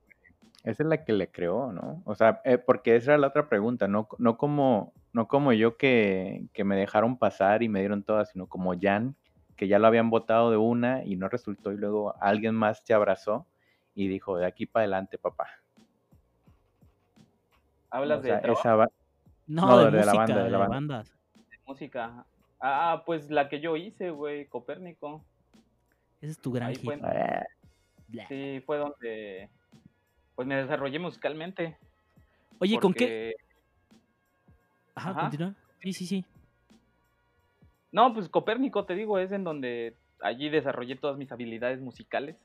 [0.64, 2.02] Esa es la que le creó, ¿no?
[2.06, 5.78] O sea, eh, porque esa era la otra pregunta, no, no como, no como yo
[5.78, 9.16] que, que me dejaron pasar y me dieron todas, sino como Jan,
[9.58, 12.94] que ya lo habían votado de una y no resultó, y luego alguien más te
[12.94, 13.48] abrazó
[13.96, 15.48] y dijo, de aquí para adelante, papá.
[17.90, 18.76] Hablas O sea, de esa
[19.48, 20.76] No, No, de, de la banda, de de la banda.
[20.76, 21.12] bandas.
[21.36, 22.26] de música.
[22.62, 25.24] Ah, pues la que yo hice, güey, Copérnico.
[26.22, 26.84] Ese es tu gran Ahí hit.
[26.86, 27.44] fue, eh,
[28.28, 29.50] sí, fue donde
[30.36, 31.78] pues me desarrollé musicalmente.
[32.60, 33.36] Oye, ¿con qué?
[34.96, 35.22] Ajá, Ajá.
[35.22, 35.56] continúa.
[35.82, 36.26] Sí, sí, sí.
[37.92, 42.36] No, pues Copérnico, te digo, es en donde allí desarrollé todas mis habilidades musicales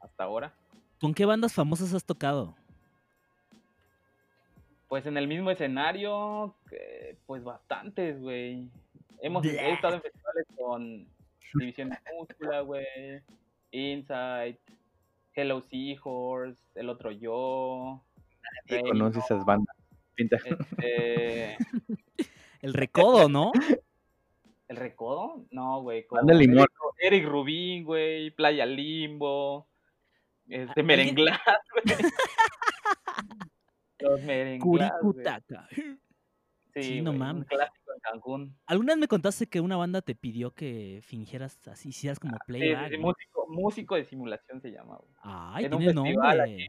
[0.00, 0.54] hasta ahora.
[1.00, 2.54] ¿Con qué bandas famosas has tocado?
[4.88, 6.54] Pues en el mismo escenario,
[7.26, 8.68] pues bastantes, güey.
[9.22, 9.68] Hemos Blah.
[9.68, 11.06] estado en festivales con
[11.54, 12.84] División Múscula, güey,
[13.70, 14.58] Insight,
[15.34, 18.02] Hello Seahorse, El Otro Yo,
[18.68, 19.74] nadie conoce esas bandas.
[20.14, 21.56] Pinta- este,
[22.60, 23.52] El recodo, ¿no?
[24.72, 25.44] ¿El Recodo?
[25.50, 26.60] No, güey, con Limón.
[26.60, 29.68] Eric, Eric Rubín, güey, Playa Limbo,
[30.48, 31.40] este, Merenglás,
[31.84, 32.10] güey.
[33.98, 34.92] Los Merenglás.
[35.00, 35.68] Curicutaca.
[35.70, 35.98] Sí,
[36.74, 37.42] Sí, no mames.
[37.42, 38.58] Un clásico en Cancún.
[38.64, 42.42] ¿Alguna vez me contaste que una banda te pidió que fingieras así, hicieras como sí,
[42.46, 42.92] playback?
[42.92, 45.12] sí, músico, músico de simulación se llama, güey.
[45.20, 46.68] Ay, en un tiene festival nombre.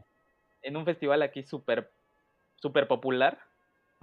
[0.60, 1.90] En un festival aquí súper
[2.56, 3.38] súper popular,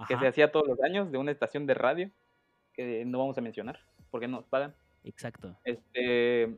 [0.08, 2.10] que se hacía todos los años, de una estación de radio,
[2.74, 3.78] que no vamos a mencionar,
[4.10, 4.74] porque no nos pagan.
[5.04, 5.54] exacto.
[5.64, 6.56] Este.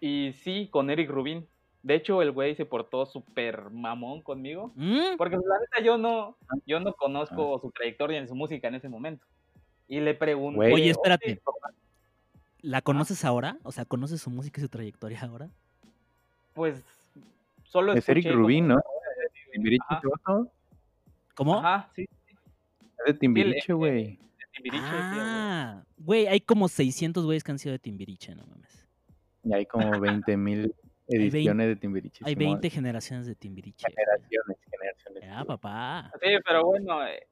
[0.00, 1.46] Y sí, con Eric Rubin.
[1.82, 4.72] De hecho, el güey se portó súper mamón conmigo.
[4.74, 5.16] ¿Mm?
[5.16, 6.94] Porque la neta yo no, yo no Ah.
[6.98, 9.24] conozco su trayectoria ni su música en ese momento.
[9.88, 10.56] Y le pregunté.
[10.56, 10.72] Güey.
[10.72, 11.40] Oye, espérate.
[11.44, 11.74] "Oye,
[12.62, 13.56] ¿La conoces ahora?
[13.62, 15.48] O sea, ¿conoces su música y su trayectoria ahora?
[16.54, 16.82] Pues
[17.64, 18.80] solo Es Eric Rubin, ¿no?
[19.52, 20.48] Timbiriche, Ajá, ¿te vato?
[21.34, 21.58] ¿Cómo?
[21.58, 22.06] ajá, sí,
[22.98, 24.18] Es de Timbiriche, güey.
[24.62, 24.84] Timbiriche.
[24.90, 28.86] Ah, güey, hay como 600 güeyes que han sido de Timbiriche, no mames.
[29.44, 30.74] Y hay como 20 mil
[31.08, 32.24] ediciones de Timbiriche.
[32.26, 32.54] Hay Simón.
[32.54, 33.86] 20 generaciones de Timbiriche.
[33.88, 35.22] generaciones, generaciones.
[35.22, 36.10] Ya, papá.
[36.20, 37.26] Sí, pero bueno, eh,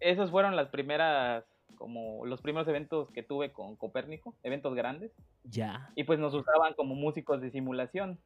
[0.00, 1.44] esos fueron las primeras,
[1.76, 5.12] como los primeros eventos que tuve con Copérnico, eventos grandes.
[5.44, 5.90] Ya.
[5.96, 8.18] y pues nos usaban como músicos de simulación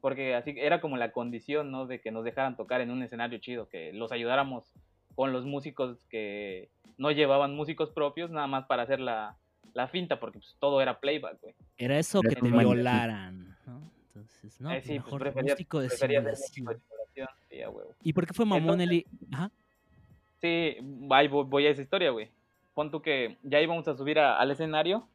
[0.00, 3.38] porque así era como la condición no de que nos dejaran tocar en un escenario
[3.38, 4.72] chido que los ayudáramos
[5.14, 9.36] con los músicos que no llevaban músicos propios nada más para hacer la,
[9.74, 13.90] la finta porque pues todo era playback güey Era eso Era que te violaran, ¿no?
[14.08, 16.76] Entonces, no, Eh, pues sí pues mejor prefería, músico de prefería músico simulación.
[16.76, 16.80] de
[17.14, 17.94] simulación sí, huevo.
[18.02, 19.06] ¿Y por qué fue mamón Entonces- Eli?
[19.32, 19.50] Ajá.
[20.40, 20.76] Sí,
[21.10, 22.28] ahí voy, voy a esa historia, güey.
[22.74, 25.06] Pon tú que ya íbamos a subir a- al escenario.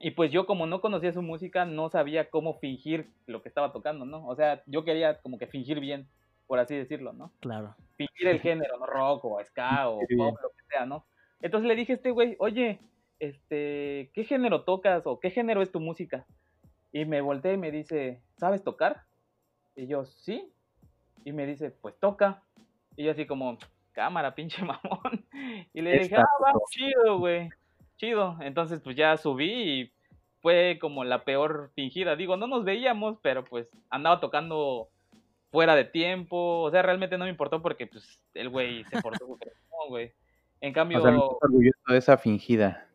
[0.00, 3.72] Y pues yo como no conocía su música, no sabía cómo fingir lo que estaba
[3.72, 4.26] tocando, ¿no?
[4.28, 6.06] O sea, yo quería como que fingir bien,
[6.48, 7.30] por así decirlo, ¿no?
[7.38, 7.76] Claro.
[7.96, 8.86] Fingir el género, ¿no?
[8.86, 10.16] Rock o ska o Sí.
[10.16, 11.04] pop, lo que sea, ¿no?
[11.40, 12.80] Entonces le dije a este güey, oye,
[13.20, 16.26] este, ¿qué género tocas o qué género es tu música?
[16.90, 19.02] Y me volteé y me dice, ¿sabes tocar?
[19.76, 20.50] Y yo, sí.
[21.24, 22.42] Y me dice, pues toca.
[22.96, 23.58] Y yo así como,
[23.92, 25.26] cámara, pinche mamón.
[25.74, 27.50] Y le dije, Esta, ah, va, chido, güey.
[27.96, 28.36] Chido.
[28.40, 29.92] Entonces, pues ya subí y
[30.40, 32.16] fue como la peor fingida.
[32.16, 34.88] Digo, no nos veíamos, pero pues andaba tocando
[35.50, 36.62] fuera de tiempo.
[36.62, 40.12] O sea, realmente no me importó porque pues el güey se portó mamón, güey.
[40.60, 42.86] En cambio, O sea, no estás orgulloso de esa fingida.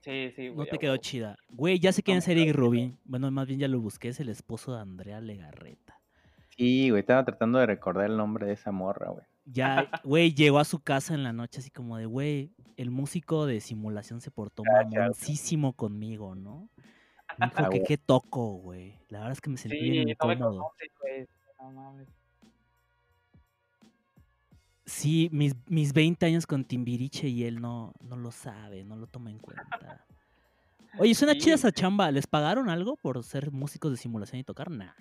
[0.00, 0.70] sí, sí, No güey.
[0.70, 1.36] te a quedó chida.
[1.50, 2.98] Güey, ya sé quién No, es Eric Rubin.
[3.04, 4.08] Bueno, más bien ya lo busqué.
[4.08, 5.98] Es el esposo de Andrea Legarreta.
[6.56, 9.24] Sí, güey, estaba tratando de recordar el nombre de esa morra, güey.
[9.44, 13.46] Ya, güey, llegó a su casa en la noche así como de, güey, el músico
[13.46, 14.86] de simulación se portó güey.
[14.86, 16.68] mamoncísimo conmigo, ¿no?
[17.38, 17.84] Me dijo Ah, que güey.
[17.84, 18.98] qué toco, güey.
[19.08, 20.58] La verdad es que me sentí Sí, bien no me incómodo.
[20.58, 21.26] conoces, güey.
[21.58, 22.08] No mames.
[24.86, 29.06] Sí, mis, mis 20 años con Timbiriche y él no, no lo sabe, no lo
[29.06, 30.04] toma en cuenta.
[30.98, 31.60] Oye, suena chida Sí.
[31.66, 32.10] esa chamba.
[32.10, 34.70] ¿Les pagaron algo por ser músicos de simulación y tocar?
[34.70, 34.92] Nah.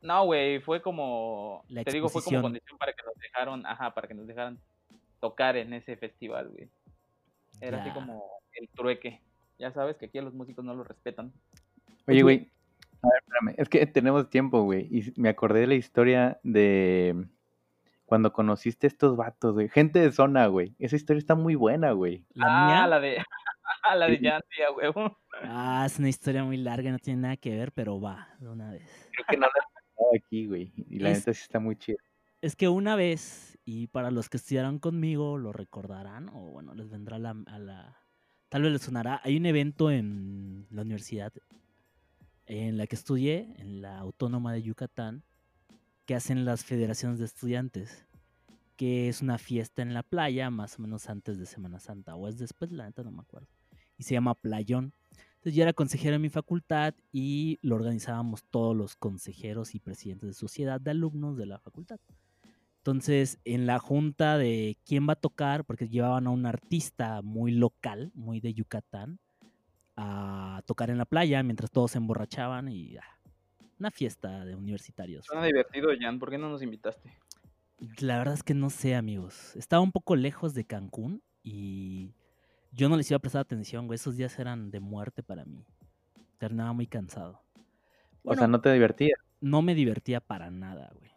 [0.00, 3.94] No, güey, fue como, La te digo, fue como condición para que nos dejaron, ajá,
[3.94, 4.58] para que nos dejaran
[5.20, 6.68] tocar en ese festival, güey.
[7.60, 8.24] Era así como
[8.54, 9.20] el trueque.
[9.60, 11.32] Ya sabes que aquí a los músicos no los respetan.
[12.08, 12.22] Oye.
[12.22, 12.50] güey,
[13.02, 17.26] a ver, espérame, es que tenemos tiempo, güey, y me acordé de la historia de
[18.04, 19.68] cuando conociste a estos vatos, güey.
[19.68, 20.74] Gente de zona, güey.
[20.78, 22.26] Esa historia está muy buena, güey.
[22.34, 22.86] ¿La ah, mía?
[22.86, 23.16] la de,
[23.96, 24.24] la de Sí.
[24.24, 25.18] Yancy, a huevo.
[25.44, 28.70] Ah, es una historia muy larga, no tiene nada que ver, pero va, de una
[28.70, 29.08] vez.
[29.12, 29.62] Creo que no la he
[29.94, 30.72] contado aquí, güey.
[30.88, 31.96] Y la Es- neta sí está muy chida.
[32.42, 36.90] es que una vez, y para los que estudiaron conmigo lo recordarán, o bueno, les
[36.90, 37.96] vendrá la, a la-
[38.50, 39.22] Tal vez les sonará.
[39.24, 41.32] Hay un evento en la universidad
[42.52, 45.22] en la que estudié, en la Autónoma de Yucatán,
[46.04, 48.06] que hacen las federaciones de estudiantes,
[48.76, 52.28] que es una fiesta en la playa, más o menos antes de Semana Santa, o
[52.28, 53.48] es después, la neta no me acuerdo.
[53.96, 54.92] Y se llama Playón.
[55.36, 60.28] Entonces yo era consejero en mi facultad y lo organizábamos todos los consejeros y presidentes
[60.28, 62.00] de sociedad de alumnos de la facultad.
[62.78, 67.52] Entonces, en la junta de quién va a tocar, porque llevaban a un artista muy
[67.52, 69.20] local, muy de Yucatán,
[69.96, 73.18] a tocar en la playa mientras todos se emborrachaban y ah,
[73.78, 75.26] una fiesta de universitarios.
[75.26, 76.18] Suena divertido, Jan.
[76.18, 77.10] ¿Por qué no nos invitaste?
[77.98, 79.56] La verdad es que no sé, amigos.
[79.56, 82.14] Estaba un poco lejos de Cancún y
[82.70, 83.96] yo no les iba a prestar atención, güey.
[83.96, 85.66] Esos días eran de muerte para mí.
[86.38, 87.42] Terminaba muy cansado.
[88.22, 89.18] o sea, no te divertías.
[89.40, 91.10] no me divertía para nada, güey.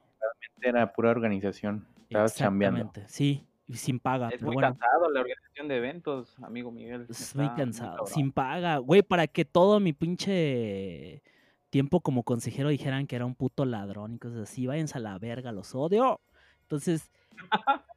[0.62, 1.88] Era pura organización.
[2.10, 2.80] Estabas chambeando.
[2.80, 4.70] Exactamente, sí, y sin paga, Es pero muy bueno.
[4.70, 7.06] cansado la organización de eventos, amigo Miguel.
[7.10, 11.24] Es muy cansado, sin paga, güey, para que todo mi pinche
[11.70, 15.18] tiempo como consejero dijeran que era un puto ladrón y cosas así, váyanse a la
[15.20, 16.22] verga, los odio.
[16.62, 17.12] Entonces,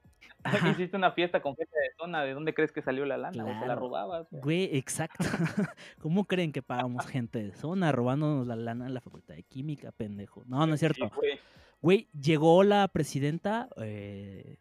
[0.80, 2.22] Hiciste una fiesta con gente de zona.
[2.22, 3.42] ¿De dónde crees que salió la lana?
[3.42, 3.80] ¿O te la Claro.
[3.80, 4.28] robabas?
[4.30, 4.42] güey?
[4.42, 5.18] güey, exacto.
[5.98, 9.92] ¿Cómo creen que pagamos gente de zona robándonos la lana en la facultad de química,
[9.92, 10.44] pendejo?
[10.46, 11.14] No, no es Sí, cierto.
[11.16, 11.38] güey.
[11.82, 14.58] Güey, llegó la presidenta eh,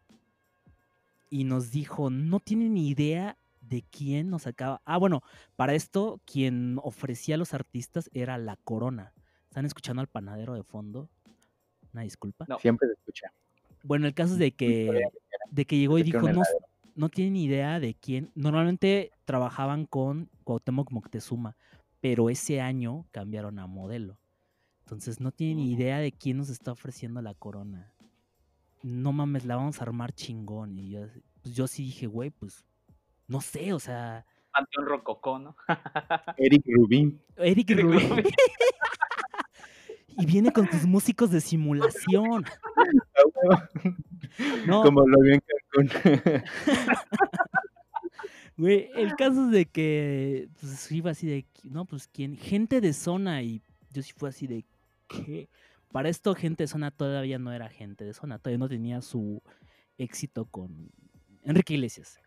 [1.30, 4.80] y nos dijo, no tienen ni idea de quién nos acaba.
[4.84, 5.22] Ah, bueno,
[5.56, 9.12] para esto, quien ofrecía a los artistas era la corona.
[9.44, 11.10] ¿Están escuchando al panadero de fondo?
[11.92, 12.46] Una disculpa.
[12.48, 12.58] No.
[12.58, 13.32] Siempre se escucha.
[13.82, 15.02] Bueno, el caso es de que,
[15.50, 16.42] de que llegó y dijo, no,
[16.94, 18.30] no tienen ni idea de quién.
[18.34, 21.56] Normalmente trabajaban con Cuauhtémoc Moctezuma,
[22.00, 24.18] pero ese año cambiaron a modelo.
[24.80, 25.74] Entonces no tienen ni Mm.
[25.80, 27.92] idea de quién nos está ofreciendo la corona.
[28.82, 30.78] No mames, la vamos a armar chingón.
[30.78, 31.06] Y yo,
[31.42, 32.64] pues yo sí dije, güey, pues
[33.26, 35.56] no sé, o sea, Panteón Rococó, ¿no?
[36.38, 37.20] Eric Rubin.
[37.36, 38.08] Eric Rubin.
[38.10, 38.24] Rubin.
[40.18, 42.44] y viene con sus músicos de simulación.
[44.66, 46.42] No, Como lo vi en Cancún.
[48.56, 52.92] Güey, el caso es de que pues, iba así de, no, pues quién, gente de
[52.92, 53.62] zona y
[53.92, 54.64] yo sí fue así de,
[55.06, 55.48] ¿qué?
[55.92, 59.42] Para esto gente de zona todavía no era gente de zona, todavía no tenía su
[59.96, 60.90] éxito con
[61.44, 62.18] Enrique Iglesias.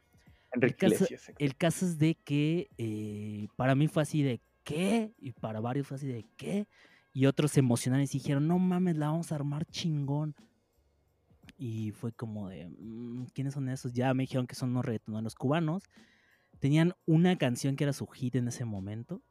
[0.53, 1.11] Enrique caso- Iglesias.
[1.21, 1.43] exacto.
[1.43, 5.13] El caso es de que eh, para mí fue así de, ¿qué?
[5.19, 6.67] Y para varios fue así de, ¿qué?
[7.13, 10.33] Y otros se emocionaron y dijeron, no mames, la vamos a armar chingón.
[11.57, 13.93] Y fue como de, "Mm, ¿quiénes son esos?
[13.93, 15.83] Ya me dijeron que son unos reggaetoneros cubanos.
[16.59, 19.21] Tenían una canción que era su hit en ese momento.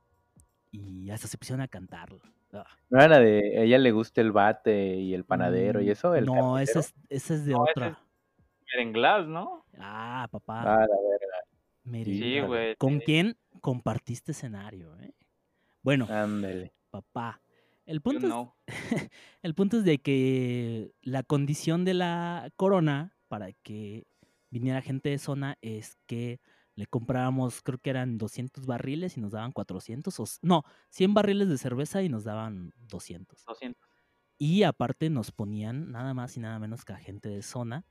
[0.70, 2.20] Y hasta se pusieron a cantarla.
[2.53, 5.86] Ah, No era la de a ella le gusta el bate y el panadero y
[5.86, 6.14] mm, eso.
[6.14, 7.98] El no, esa es, esa es de No, otra.
[8.72, 9.64] Merenglass, ¿no?
[9.78, 10.62] Ah, papá.
[10.62, 11.36] Ah, la verga.
[11.84, 12.46] merengue.
[12.46, 13.05] güey, ¿Con sí.
[13.07, 14.96] quién compartiste escenario?
[15.01, 15.12] eh?
[15.82, 16.72] Bueno, Ándale.
[16.90, 17.40] papá.
[17.86, 18.66] El punto, es,
[19.42, 24.07] el punto es de que la condición de la corona para que
[24.51, 26.40] viniera gente de zona es que
[26.81, 31.12] le comprábamos, creo que eran 200 barriles y nos daban 400, o, s- no, 100
[31.14, 33.45] barriles de cerveza y nos daban 200.
[33.45, 33.89] 200.
[34.39, 37.85] Y aparte nos ponían nada más y nada menos que a gente de zona,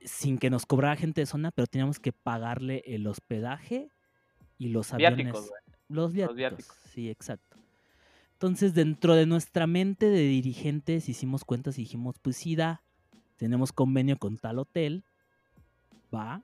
[0.00, 3.88] sin que nos cobrara gente de zona, pero teníamos que pagarle el hospedaje
[4.58, 5.16] y los aviones.
[5.18, 5.52] Viáticos.
[5.88, 6.36] Los viáticos.
[6.36, 6.76] viáticos.
[6.92, 7.56] Sí, exacto.
[8.32, 12.82] Entonces, dentro de nuestra mente de dirigentes hicimos cuentas y dijimos, pues sí, da,
[13.36, 15.04] tenemos convenio con tal hotel,
[16.12, 16.42] va,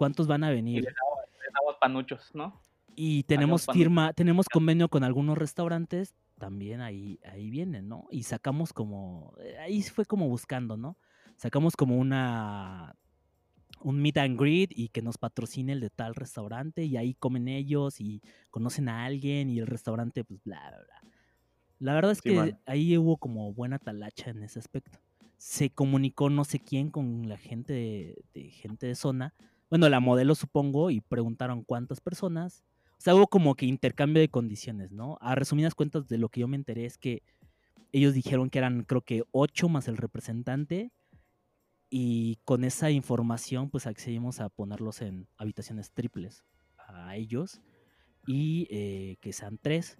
[0.00, 0.82] ¿cuántos van a Y venir?
[0.82, 2.62] les damos, les damos panuchos, ¿no?
[2.96, 8.06] Y tenemos firma, tenemos convenio con algunos restaurantes, también ahí, ahí vienen, ¿no?
[8.10, 10.98] Y sacamos como, eh, ahí fue como buscando, ¿no?
[11.36, 12.96] Sacamos como una,
[13.80, 17.48] un meet and greet y que nos patrocine el de tal restaurante y ahí comen
[17.48, 21.10] ellos y conocen a alguien y el restaurante, pues bla, bla, bla.
[21.78, 24.98] La verdad es que ahí hubo como buena talacha en ese aspecto.
[25.38, 29.34] Se comunicó no sé quién con la gente de, de gente de zona,
[29.70, 32.64] bueno, la modelo supongo, y preguntaron cuántas personas.
[32.98, 35.16] O sea, hubo como que intercambio de condiciones, ¿no?
[35.20, 37.22] A resumidas cuentas, de lo que yo me enteré es que
[37.92, 40.92] ellos dijeron que eran, creo que, ocho más el representante.
[41.88, 46.44] Y con esa información, pues accedimos a ponerlos en habitaciones triples
[46.76, 47.60] a ellos.
[48.26, 49.98] Y eh, que sean tres.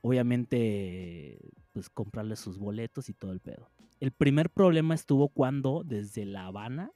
[0.00, 1.38] Obviamente,
[1.72, 3.70] pues comprarles sus boletos y todo el pedo.
[4.00, 6.92] El primer problema estuvo cuando desde La Habana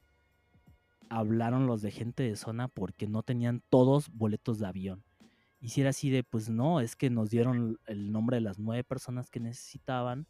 [1.13, 5.05] hablaron los de gente de zona porque no tenían todos boletos de avión.
[5.61, 8.59] Y si era así de, pues no, es que nos dieron el nombre de las
[8.59, 10.27] nueve personas que necesitaban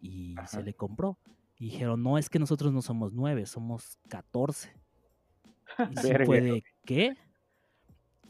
[0.00, 1.18] y se le compró.
[1.58, 4.72] Y dijeron, no, es que nosotros no somos nueve, somos 14.
[5.92, 7.16] Y sí fue de, ¿qué?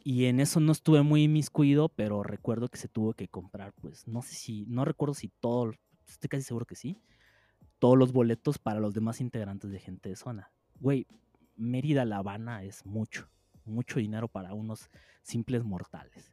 [0.04, 4.06] Y en eso no estuve muy inmiscuido, pero recuerdo que se tuvo que comprar, pues,
[4.06, 5.72] no sé si, no recuerdo si todo,
[6.06, 6.98] estoy casi seguro que sí,
[7.78, 10.52] todos los boletos para los demás integrantes de gente de zona.
[10.80, 11.06] Güey,
[11.64, 13.28] Mérida La Habana es mucho,
[13.64, 14.90] mucho dinero para unos
[15.22, 16.32] simples mortales.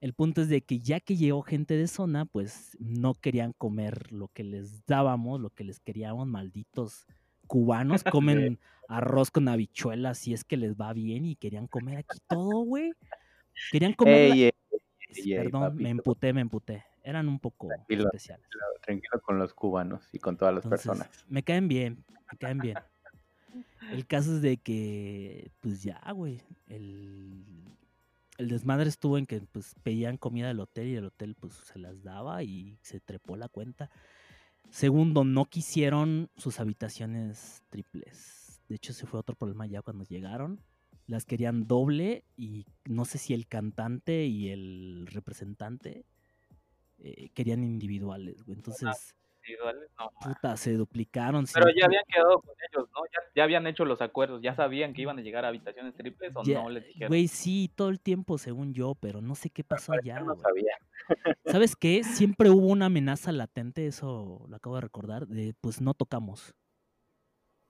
[0.00, 4.12] El punto es de que ya que llegó gente de zona, pues no querían comer
[4.12, 7.06] lo que les dábamos, lo que les queríamos, malditos
[7.46, 8.04] cubanos,
[8.54, 12.60] comen arroz con habichuelas si es que les va bien y querían comer aquí todo,
[12.64, 12.92] güey.
[13.72, 14.28] Querían comer...
[14.36, 14.50] la-
[15.34, 16.84] Perdón, me emputé, me emputé.
[17.02, 18.04] Eran un poco Tranquilo.
[18.04, 18.46] especiales.
[18.82, 21.24] Tranquilo con los cubanos y con todas las Entonces, personas.
[21.28, 22.76] me caen bien, me caen bien.
[23.90, 27.44] El caso es de que, pues ya, güey, el,
[28.38, 31.78] el desmadre estuvo en que pues pedían comida del hotel y el hotel pues se
[31.78, 33.90] las daba y se trepó la cuenta.
[34.70, 38.60] Segundo, no quisieron sus habitaciones triples.
[38.68, 40.60] De hecho, ese fue otro problema ya cuando llegaron.
[41.06, 46.04] Las querían doble y no sé si el cantante y el representante
[46.98, 48.58] eh, querían individuales, güey.
[48.58, 49.14] Entonces,
[49.48, 50.10] Individuales, no.
[50.20, 51.46] puta, se duplicaron.
[51.52, 53.00] Pero ya habían quedado con ellos, ¿no?
[53.06, 56.32] Ya, ya habían hecho los acuerdos, ya sabían que iban a llegar a habitaciones triples
[56.36, 57.08] o ya- no les dijeron.
[57.08, 60.20] Güey, sí, todo el tiempo, según yo, pero no sé qué pasó Yo allá.
[60.20, 60.76] no sabía.
[61.46, 62.04] ¿Sabes qué?
[62.04, 66.54] Siempre hubo una amenaza latente, eso lo acabo de recordar, de pues no tocamos.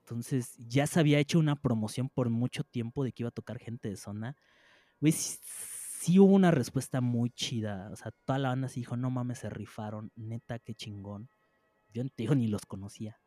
[0.01, 3.57] Entonces ya se había hecho una promoción por mucho tiempo de que iba a tocar
[3.59, 4.35] gente de zona.
[4.99, 7.89] Güey, sí, sí hubo una respuesta muy chida.
[7.93, 10.11] O sea, toda la banda se dijo, no mames, se rifaron.
[10.15, 11.29] Neta, qué chingón.
[11.93, 13.19] Yo no te digo, ni los conocía.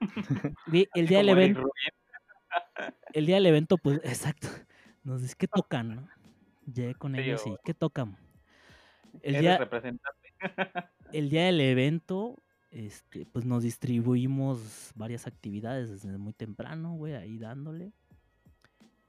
[0.94, 1.62] El día del evento,
[3.12, 4.48] el día del evento, pues, exacto.
[5.04, 5.96] Nos dice, ¿qué tocan?
[5.96, 6.08] no?
[6.72, 8.16] Llegué con ellos y, ¿qué tocan?
[9.22, 9.68] El día,
[11.12, 12.36] el día del evento,
[12.70, 17.92] este, pues nos distribuimos varias actividades desde muy temprano, güey, ahí dándole.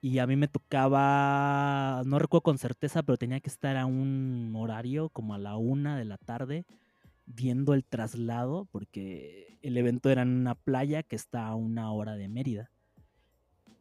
[0.02, 4.52] Y a mí me tocaba, no recuerdo con certeza, pero tenía que estar a un
[4.58, 6.66] horario como a la una de la tarde
[7.26, 12.16] viendo el traslado, porque el evento era en una playa que está a una hora
[12.16, 12.72] de Mérida.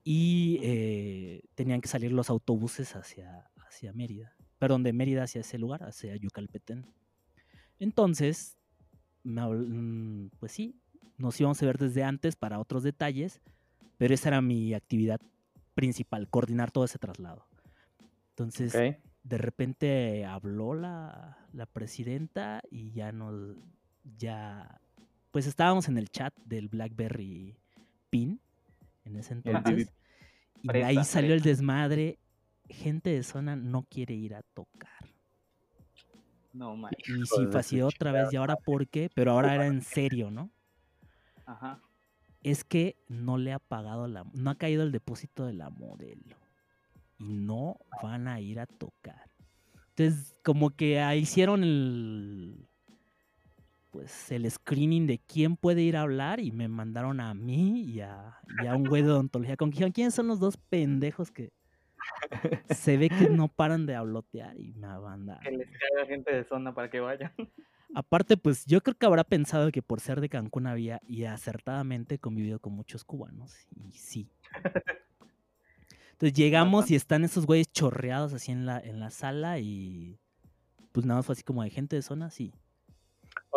[0.04, 4.34] Y eh, tenían que salir los autobuses hacia, hacia Mérida.
[4.58, 6.86] Perdón, de Mérida hacia ese lugar, hacia Yucalpetén.
[7.78, 8.58] Entonces,
[9.24, 10.80] mm, pues sí,
[11.18, 13.40] nos íbamos a ver desde antes para otros detalles,
[13.98, 15.20] pero esa era mi actividad
[15.74, 17.46] principal, coordinar todo ese traslado.
[18.30, 18.72] Entonces.
[19.24, 23.56] De repente habló la, la presidenta y ya nos,
[24.18, 24.80] ya,
[25.30, 27.56] pues estábamos en el chat del BlackBerry
[28.10, 28.40] PIN
[29.04, 29.92] en ese El entonces.
[30.62, 32.18] Y de ahí salió el desmadre.
[32.68, 34.90] Gente de zona no quiere ir a tocar.
[36.52, 36.92] No, man.
[36.98, 38.32] Y sí, fue otra vez.
[38.32, 39.10] ¿Y ahora por qué?
[39.14, 40.50] Pero ahora era en serio, ¿no?
[41.44, 41.80] Ajá.
[42.42, 44.24] Es que no le ha pagado la...
[44.32, 46.36] No ha caído el depósito de la modelo.
[47.22, 49.30] Y no van a ir a tocar.
[49.90, 52.68] Entonces, como que hicieron el...
[53.90, 58.00] Pues el screening de quién puede ir a hablar y me mandaron a mí y
[58.00, 59.58] a, y a un güey de odontología.
[59.58, 61.52] Con quien, ¿quiénes son los dos pendejos que
[62.70, 65.42] se ve que no paran de hablotear y me mandaron?
[65.42, 67.34] Que les caiga gente de zona para que vayan.
[67.94, 72.18] Aparte, pues yo creo que habrá pensado que por ser de Cancún había y acertadamente
[72.18, 73.54] convivido con muchos cubanos.
[73.76, 74.30] Y sí.
[76.22, 80.20] Entonces llegamos y están esos güeyes chorreados así en la, en la sala y
[80.92, 82.52] pues nada más fue así como de gente de zona, sí.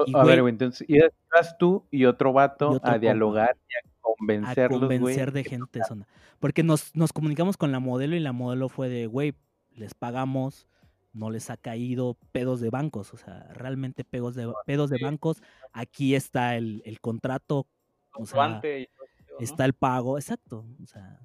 [0.07, 3.75] Y, a ver, güey- entonces ibas tú y otro vato Y otro a dialogar y
[3.75, 4.97] a A convencerlos, güey.
[4.97, 6.07] convencer de gente de zona.
[6.39, 9.35] Porque nos, nos comunicamos con la modelo y la modelo fue de, güey,
[9.75, 10.67] les pagamos,
[11.13, 15.43] no les ha caído pedos de bancos, o sea, realmente pedos de, pedos de bancos.
[15.71, 17.67] Aquí está el, el contrato,
[19.39, 20.65] está el pago, exacto.
[20.81, 21.19] O sea,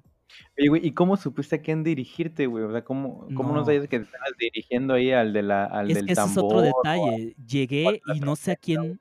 [0.57, 2.63] Oye, güey, ¿y cómo supiste a quién dirigirte, güey?
[2.63, 3.65] O sea, ¿cómo, cómo no No.
[3.65, 6.33] sabías que te estabas dirigiendo ahí al, de la, al es del que ese es
[6.35, 6.45] tambor?
[6.45, 7.35] otro detalle.
[7.47, 8.99] Llegué y no sé a quién,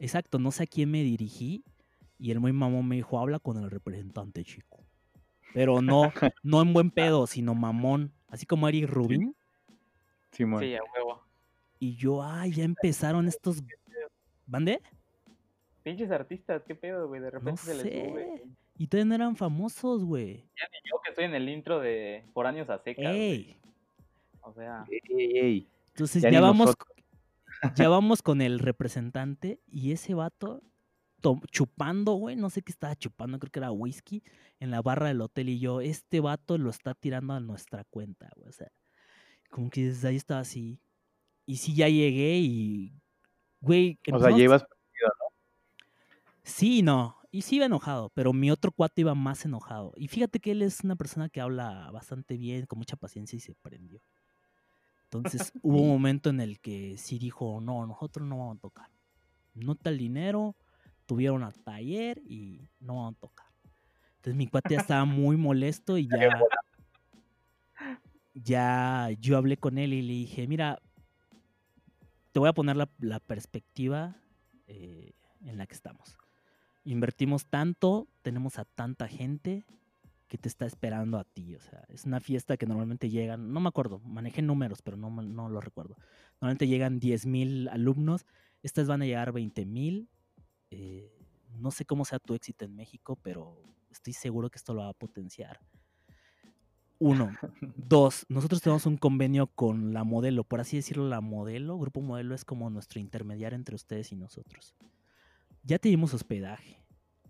[0.00, 1.64] exacto, no sé a quién me dirigí.
[2.18, 4.78] Y el muy mamón me dijo, habla con el representante, chico.
[5.52, 6.02] Pero no,
[6.42, 8.12] no en buen pedo, sino mamón.
[8.28, 9.34] Así como Eric Rubin.
[10.32, 10.60] Simón.
[10.62, 11.22] Sí, a huevo.
[11.78, 13.62] Y yo, ay, ya empezaron estos.
[14.46, 14.80] ¿Bande?
[15.82, 17.20] Pinches artistas, qué pedo, güey.
[17.20, 18.08] De repente No se les sé.
[18.10, 18.42] sube.
[18.78, 20.36] Y todavía no eran famosos, güey.
[20.56, 23.14] Ya ni yo que estoy en el intro de Por años a secas.
[23.14, 23.56] Ey.
[24.42, 25.68] O sea, Ey, ey, ey.
[25.88, 26.88] Entonces Ya vamos, nosotros.
[27.74, 30.62] ya vamos con el representante y ese vato
[31.22, 34.22] to- chupando, güey, no sé qué estaba chupando, creo que era whisky
[34.60, 38.30] en la barra del hotel y yo, este vato lo está tirando a nuestra cuenta,
[38.36, 38.70] güey, o sea,
[39.50, 40.78] como que desde ahí estaba así.
[41.46, 42.92] Y sí, ya llegué y,
[43.60, 44.66] güey, O sea, llevas
[46.42, 47.15] Sí, y no.
[47.36, 49.92] Y sí iba enojado, pero mi otro cuate iba más enojado.
[49.94, 53.40] Y fíjate que él es una persona que habla bastante bien, con mucha paciencia y
[53.40, 54.00] se prendió.
[55.02, 58.90] Entonces hubo un momento en el que sí dijo, no, nosotros no vamos a tocar.
[59.52, 60.56] No está el dinero,
[61.04, 63.46] tuvieron a taller y no vamos a tocar.
[64.12, 66.40] Entonces mi cuate ya estaba muy molesto y ya,
[68.32, 70.80] ya yo hablé con él y le dije, mira,
[72.32, 74.16] te voy a poner la, la perspectiva
[74.68, 75.12] eh,
[75.44, 76.16] en la que estamos.
[76.86, 79.64] Invertimos tanto, tenemos a tanta gente
[80.28, 81.56] que te está esperando a ti.
[81.56, 85.10] O sea, es una fiesta que normalmente llegan, no me acuerdo, manejé números, pero no,
[85.10, 85.96] no lo recuerdo.
[86.40, 88.24] Normalmente llegan 10.000 alumnos,
[88.62, 90.06] estas van a llegar 20.000.
[90.70, 91.12] Eh,
[91.58, 93.60] no sé cómo sea tu éxito en México, pero
[93.90, 95.58] estoy seguro que esto lo va a potenciar.
[97.00, 97.32] Uno.
[97.76, 101.76] Dos, nosotros tenemos un convenio con la modelo, por así decirlo, la modelo.
[101.78, 104.76] Grupo Modelo es como nuestro intermediario entre ustedes y nosotros.
[105.66, 106.80] Ya te dimos hospedaje.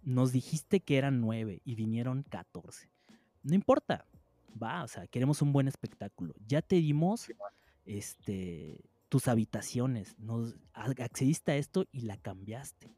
[0.03, 2.91] Nos dijiste que eran nueve y vinieron 14.
[3.43, 4.05] No importa.
[4.63, 6.35] Va, o sea, queremos un buen espectáculo.
[6.47, 7.33] Ya te dimos
[7.87, 10.19] este, tus habitaciones.
[10.19, 12.95] Nos accediste a esto y la cambiaste.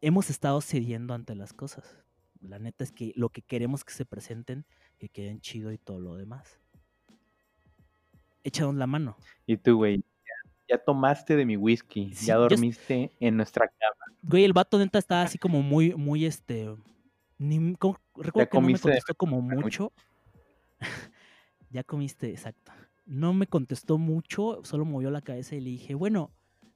[0.00, 1.96] Hemos estado cediendo ante las cosas.
[2.40, 4.64] La neta es que lo que queremos que se presenten,
[4.98, 6.60] que queden chido y todo lo demás.
[8.44, 9.16] Échanos la mano.
[9.46, 10.04] Y tú, güey,
[10.68, 14.16] ya, tomaste de mi whisky, Sí, ya yo dormiste en nuestra cama.
[14.22, 16.74] Güey, el vato neta estaba así como muy, muy este.
[17.38, 19.60] Ni, como- recuerdo que no me contestó como mucho.
[19.60, 19.92] mucho.
[21.70, 22.72] ya comiste, exacto.
[23.04, 26.30] No me contestó mucho, solo movió la cabeza y le dije, bueno,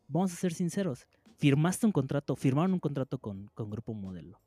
[0.09, 1.07] vamos a ser sinceros.
[1.39, 4.41] Firmaste un contrato, firmaron un contrato con, con Grupo Modelo.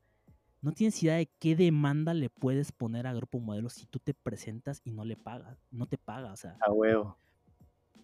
[0.61, 4.13] No tienes idea de qué demanda le puedes poner a Grupo Modelo si tú te
[4.13, 5.57] presentas y no le pagas.
[5.71, 7.17] No te paga, o sea A huevo.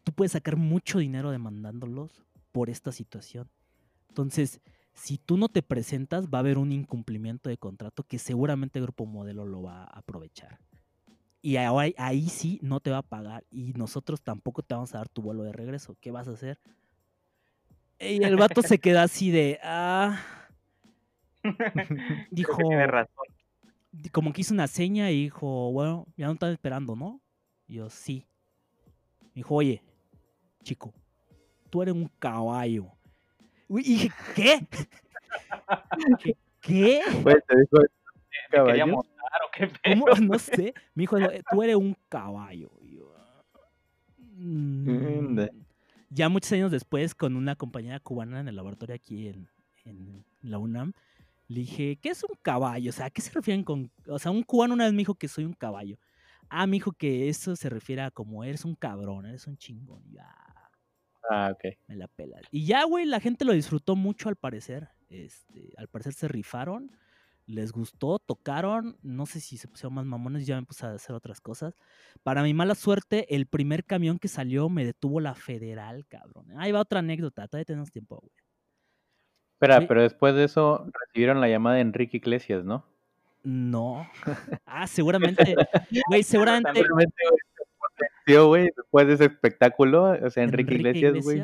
[0.05, 3.49] Tú puedes sacar mucho dinero demandándolos por esta situación.
[4.07, 4.61] Entonces,
[4.93, 8.85] si tú no te presentas, va a haber un incumplimiento de contrato que seguramente el
[8.85, 10.59] Grupo Modelo lo va a aprovechar.
[11.41, 14.99] Y ahora- ahí sí no te va a pagar y nosotros tampoco te vamos a
[14.99, 15.97] dar tu vuelo de regreso.
[15.99, 16.59] ¿Qué vas a hacer?
[17.99, 20.19] Y el vato se queda así de, ah,
[22.31, 23.25] dijo, razón.
[24.11, 27.21] como que hizo una seña y dijo, bueno, ya no están esperando, ¿no?
[27.67, 28.27] Y yo, sí.
[29.33, 29.81] Me dijo, oye,
[30.65, 30.93] chico,
[31.69, 32.87] tú eres un caballo.
[33.69, 34.67] Y dije, ¿qué?
[36.61, 37.01] ¿Qué?
[37.23, 37.85] Güey, te dijo ¿Me
[38.49, 38.87] quería caballo.
[38.87, 40.05] montar o qué ¿Cómo?
[40.33, 40.73] No sé.
[40.95, 42.71] Me dijo, "Eh, tú eres un caballo.
[42.81, 43.15] Yo,
[44.19, 45.39] "Mm".
[46.09, 49.49] Ya muchos años después, con una compañera cubana en el laboratorio aquí en,
[49.85, 50.93] en la UNAM,
[51.47, 52.89] le dije, ¿qué es un caballo?
[52.89, 53.91] O sea, ¿a qué se refieren con...?
[54.07, 55.97] O sea, un cubano una vez me dijo que soy un caballo.
[56.49, 60.03] Ah, me dijo que eso se refiere a como eres un cabrón, eres un chingón.
[60.07, 60.69] Y "Ah,
[61.29, 61.63] Ah, ok.
[61.87, 62.39] me la pela.
[62.51, 64.89] Y ya, güey, la gente lo disfrutó mucho al parecer.
[65.09, 66.91] Este, al parecer se rifaron,
[67.45, 68.97] les gustó, tocaron.
[69.03, 71.77] No sé si se pusieron más mamones, ya me puse a hacer otras cosas.
[72.23, 76.47] Para mi mala suerte, el primer camión que salió me detuvo la federal, cabrón.
[76.59, 78.31] Ahí va otra anécdota, todavía tenemos tiempo, güey.
[79.59, 82.85] Espera, pero después de eso recibieron la llamada de Enrique Iglesias, ¿no?
[83.45, 84.05] No.
[84.65, 85.55] Ah, seguramente,
[86.09, 86.73] güey, seguramente.
[86.73, 87.15] Seguramente,
[88.47, 91.43] güey, después de ese espectáculo, o sea, Enrique, Iglesias, güey.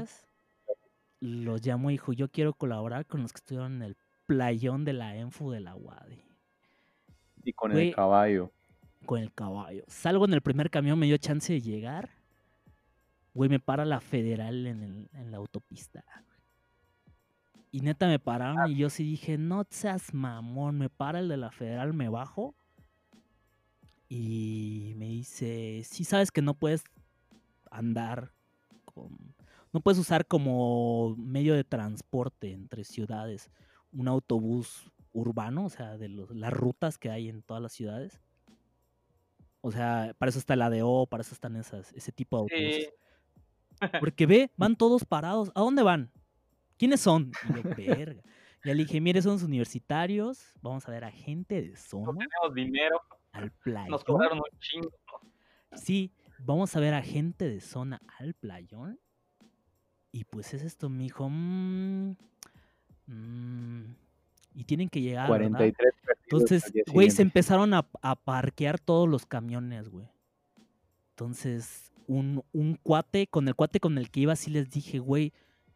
[1.21, 4.93] los llamó y dijo, yo quiero colaborar con los que estuvieron en el playón de
[4.93, 6.21] la ENFU de la UADI.
[7.43, 8.51] Y con el caballo.
[9.05, 9.83] con el caballo.
[9.87, 12.09] Salgo en el primer camión, me dio chance de llegar.
[13.33, 16.03] Güey, me para la federal en, el- en la autopista.
[17.71, 21.37] Y neta me pararon y yo sí dije, no seas mamón, me para el de
[21.37, 22.53] la federal, me bajo.
[24.09, 26.83] Y me dice, sí sabes que no puedes
[27.69, 28.33] andar
[28.83, 29.17] con...
[29.71, 33.49] No puedes usar como medio de transporte entre ciudades
[33.93, 38.19] un autobús urbano, o sea, de los- las rutas que hay en todas las ciudades.
[39.61, 42.55] O sea, para eso está el ADO, para eso están esas, ese tipo de Sí.
[42.65, 43.99] autobuses.
[44.01, 45.51] Porque ve, van todos parados.
[45.55, 46.11] ¿A dónde van?
[46.81, 47.31] ¿Quiénes son?
[47.47, 48.23] Y yo, verga.
[48.65, 50.51] Ya le dije, mire, son los universitarios.
[50.63, 52.99] Vamos a ver a gente de No zona tenemos dinero,
[53.33, 53.91] al playón.
[53.91, 54.89] nos cobraron un chingo.
[55.75, 58.99] Sí, vamos a ver a gente de zona al playón.
[60.11, 61.29] Y pues es esto, me dijo.
[61.29, 62.15] "Mm,
[63.05, 63.83] mm,
[64.55, 65.29] y tienen que llegar.
[65.29, 65.49] ¿verdad?".
[65.49, 70.07] 43 perdidos Entonces, güey, se empezaron a, a parquear todos los camiones, güey.
[71.11, 75.31] Entonces, un, un cuate, con el cuate con el que iba, sí les dije, güey,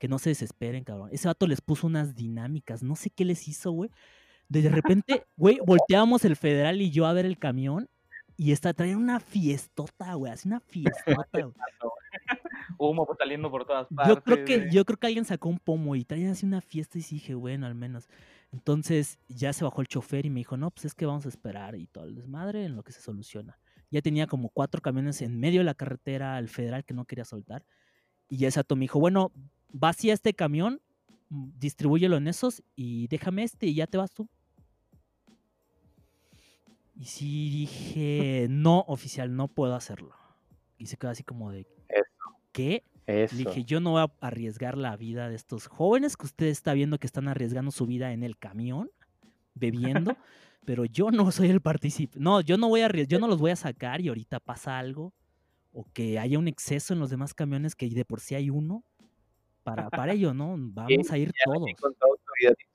[0.05, 1.09] que no se desesperen, cabrón.
[1.11, 3.89] Ese vato les puso unas dinámicas, no sé qué les hizo, güey.
[4.47, 4.61] De
[5.01, 7.89] repente, güey, volteábamos el federal y yo a ver el camión
[8.37, 11.55] y está traían una fiestota, güey, así una fiestota, güey.
[12.77, 14.15] Humo saliendo por todas partes.
[14.15, 14.71] Yo creo que, güey.
[14.71, 17.33] yo creo que alguien sacó un pomo y traían así una fiesta y sí dije,
[17.33, 18.07] bueno, al menos.
[18.51, 21.29] Entonces ya se bajó el chofer y me dijo, no, pues es que vamos a
[21.29, 23.57] esperar y todo el desmadre en lo que se soluciona.
[23.89, 27.25] Ya tenía como cuatro camiones en medio de la carretera al federal que no quería
[27.25, 27.65] soltar.
[28.29, 29.31] Y ya ese me dijo, bueno,
[29.75, 30.81] vacía este camión,
[31.29, 34.27] mm, distribúyelo en esos y déjame este y ya te vas tú.
[36.95, 40.15] Y sí dije, no, oficial, no puedo hacerlo.
[40.77, 41.67] Y se quedó así como de,
[42.53, 42.83] ¿qué?
[43.31, 46.97] Dije, yo no voy a arriesgar la vida de estos jóvenes que usted está viendo
[46.97, 48.89] que están arriesgando su vida en el camión,
[49.53, 50.15] bebiendo,
[50.65, 52.19] pero yo no soy el participante.
[52.19, 55.13] No, yo no voy a yo no los voy a sacar y ahorita pasa algo
[55.73, 58.85] o que haya un exceso en los demás camiones que de por sí hay uno.
[59.65, 60.53] Para, para ello, ¿no?
[60.59, 61.65] Vamos a ir todos.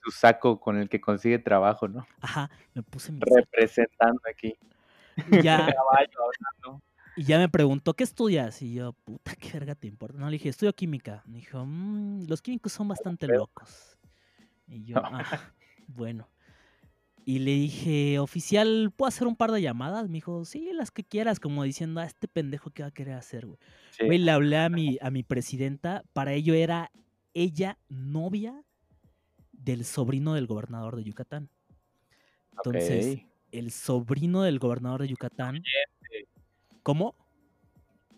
[0.03, 2.05] tu saco con el que consigue trabajo, ¿no?
[2.21, 4.59] Ajá, me puse mi Representando aquí.
[5.41, 5.73] Ya,
[7.17, 8.61] y ya me preguntó, ¿qué estudias?
[8.62, 10.19] Y yo, puta, ¿qué verga te importa?
[10.19, 11.23] No, le dije, estudio química.
[11.27, 13.97] Me dijo, mmm, los químicos son bastante locos.
[14.67, 15.53] Y yo, ah,
[15.87, 16.29] bueno.
[17.31, 20.09] Y le dije, oficial, ¿puedo hacer un par de llamadas?
[20.09, 23.15] Me dijo, sí, las que quieras, como diciendo, a este pendejo, ¿qué va a querer
[23.15, 23.57] hacer, güey?
[24.05, 26.90] Güey, le hablé a mi, a mi presidenta, para ello era
[27.32, 28.65] ella novia
[29.52, 31.48] del sobrino del gobernador de Yucatán.
[32.51, 33.20] Entonces,
[33.52, 35.62] el sobrino del gobernador de Yucatán
[36.82, 37.15] ¿Cómo?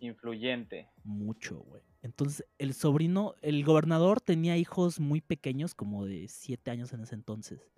[0.01, 0.89] Influyente.
[1.05, 1.82] Mucho, güey.
[2.01, 7.14] Entonces, el sobrino, el gobernador tenía hijos muy pequeños, como de 7 años en ese
[7.14, 7.68] entonces.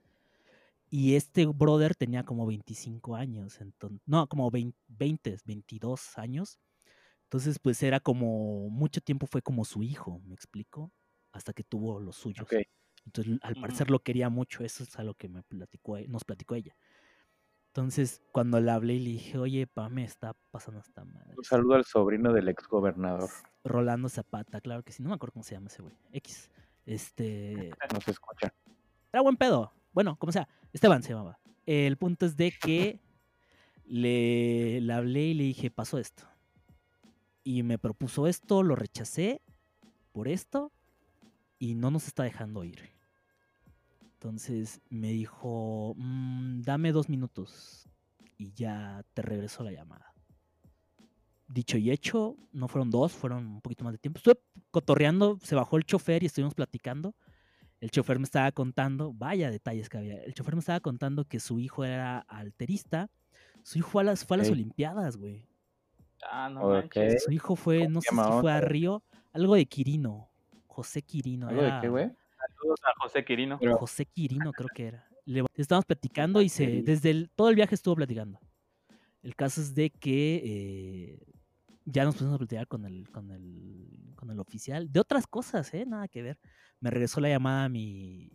[0.97, 6.61] Y este brother tenía como 25 años, entonces, no, como 20, 22 años.
[7.25, 10.93] Entonces, pues era como, mucho tiempo fue como su hijo, ¿me explico?
[11.33, 12.47] Hasta que tuvo los suyos.
[13.05, 16.23] Entonces, al parecer lo quería mucho, eso es a lo que me platicó, e, nos
[16.23, 16.77] platicó ella.
[17.73, 21.35] Entonces, cuando le hablé y le dije, oye, pa, me está pasando esta madre.
[21.37, 23.31] Un saludo al sobrino del ex gobernador.
[23.65, 25.03] Rolando Zapata, claro que sí.
[25.03, 25.97] No me acuerdo cómo se llama ese güey.
[26.13, 26.53] X.
[26.87, 27.73] Este.
[27.93, 28.55] No se escucha.
[29.13, 29.73] Era buen pedo.
[29.95, 30.49] Bueno, como sea.
[30.73, 31.39] Esteban se llamaba.
[31.65, 33.01] El punto es de que
[33.87, 36.25] le, hablé y le dije, pasó esto.
[37.45, 39.41] Y me propuso esto, lo rechacé
[40.13, 40.73] por esto
[41.59, 42.81] y no nos está dejando ir.
[44.15, 47.89] Entonces me dijo, mm, dame dos minutos
[48.37, 50.13] y ya te regreso la llamada.
[51.47, 54.19] Dicho y hecho, no fueron dos, fueron un poquito más de tiempo.
[54.19, 54.41] Estuve
[54.71, 57.15] cotorreando, se bajó el chofer y estuvimos platicando.
[57.85, 60.17] El chofer me estaba contando, vaya detalles que había.
[60.23, 63.11] El chofer me estaba contando que su hijo era alterista.
[63.63, 65.47] Su hijo fue a las, fue a las Olimpiadas, güey.
[66.23, 66.63] Ah, no
[67.19, 69.03] Su hijo fue, no sé si fue a Río,
[69.35, 70.31] algo de Quirino.
[70.67, 71.49] José Quirino.
[71.49, 72.11] ¿Algo de qué, güey?
[72.57, 73.59] Saludos a José Quirino.
[73.77, 75.07] José Quirino creo que era.
[75.27, 78.41] Le, estábamos platicando y se, desde el, todo el viaje estuvo platicando.
[79.23, 81.34] El caso es de que eh,
[81.85, 84.91] ya nos pusimos a platicar con el, con el, con el oficial.
[84.91, 85.85] De otras cosas, ¿eh?
[85.87, 86.39] Nada que ver.
[86.81, 88.31] Me regresó la llamada a mi,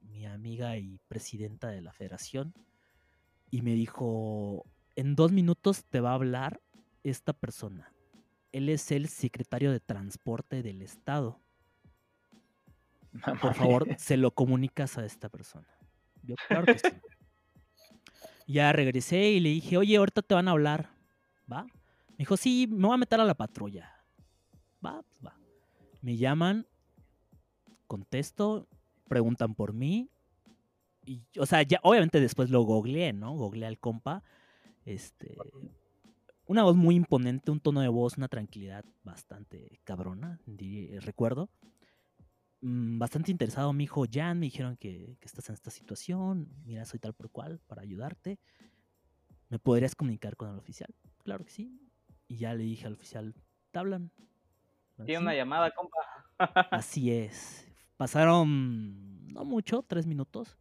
[0.00, 2.54] mi amiga y presidenta de la federación
[3.50, 4.64] y me dijo,
[4.96, 6.60] en dos minutos te va a hablar
[7.02, 7.92] esta persona.
[8.52, 11.40] Él es el secretario de transporte del estado.
[13.40, 15.68] Por favor, se lo comunicas a esta persona.
[16.22, 16.88] Yo, claro que sí.
[18.46, 20.90] Ya regresé y le dije, oye, ahorita te van a hablar.
[21.50, 21.66] ¿Va?
[22.14, 23.90] Me dijo, sí, me voy a meter a la patrulla.
[24.84, 25.36] Va, pues va.
[26.00, 26.66] Me llaman,
[27.86, 28.68] contesto,
[29.08, 30.10] preguntan por mí.
[31.04, 33.32] Y, o sea, ya obviamente después lo googleé, ¿no?
[33.36, 34.22] Googleé al compa.
[34.84, 35.36] Este.
[36.46, 40.40] Una voz muy imponente, un tono de voz, una tranquilidad bastante cabrona,
[41.00, 41.48] recuerdo.
[42.60, 46.98] Mm, bastante interesado, mi hijo Jan, me dijeron que, estás en esta situación, mira, soy
[46.98, 48.38] tal por cual para ayudarte.
[49.50, 50.94] ¿Me podrías comunicar con el oficial?
[51.24, 51.78] Claro que sí.
[52.28, 53.34] Y ya le dije al oficial,
[53.70, 54.10] ¿te hablan?
[55.04, 55.98] Tiene una llamada, compa.
[56.70, 57.68] Así es.
[57.96, 60.56] Pasaron, no mucho, tres minutos.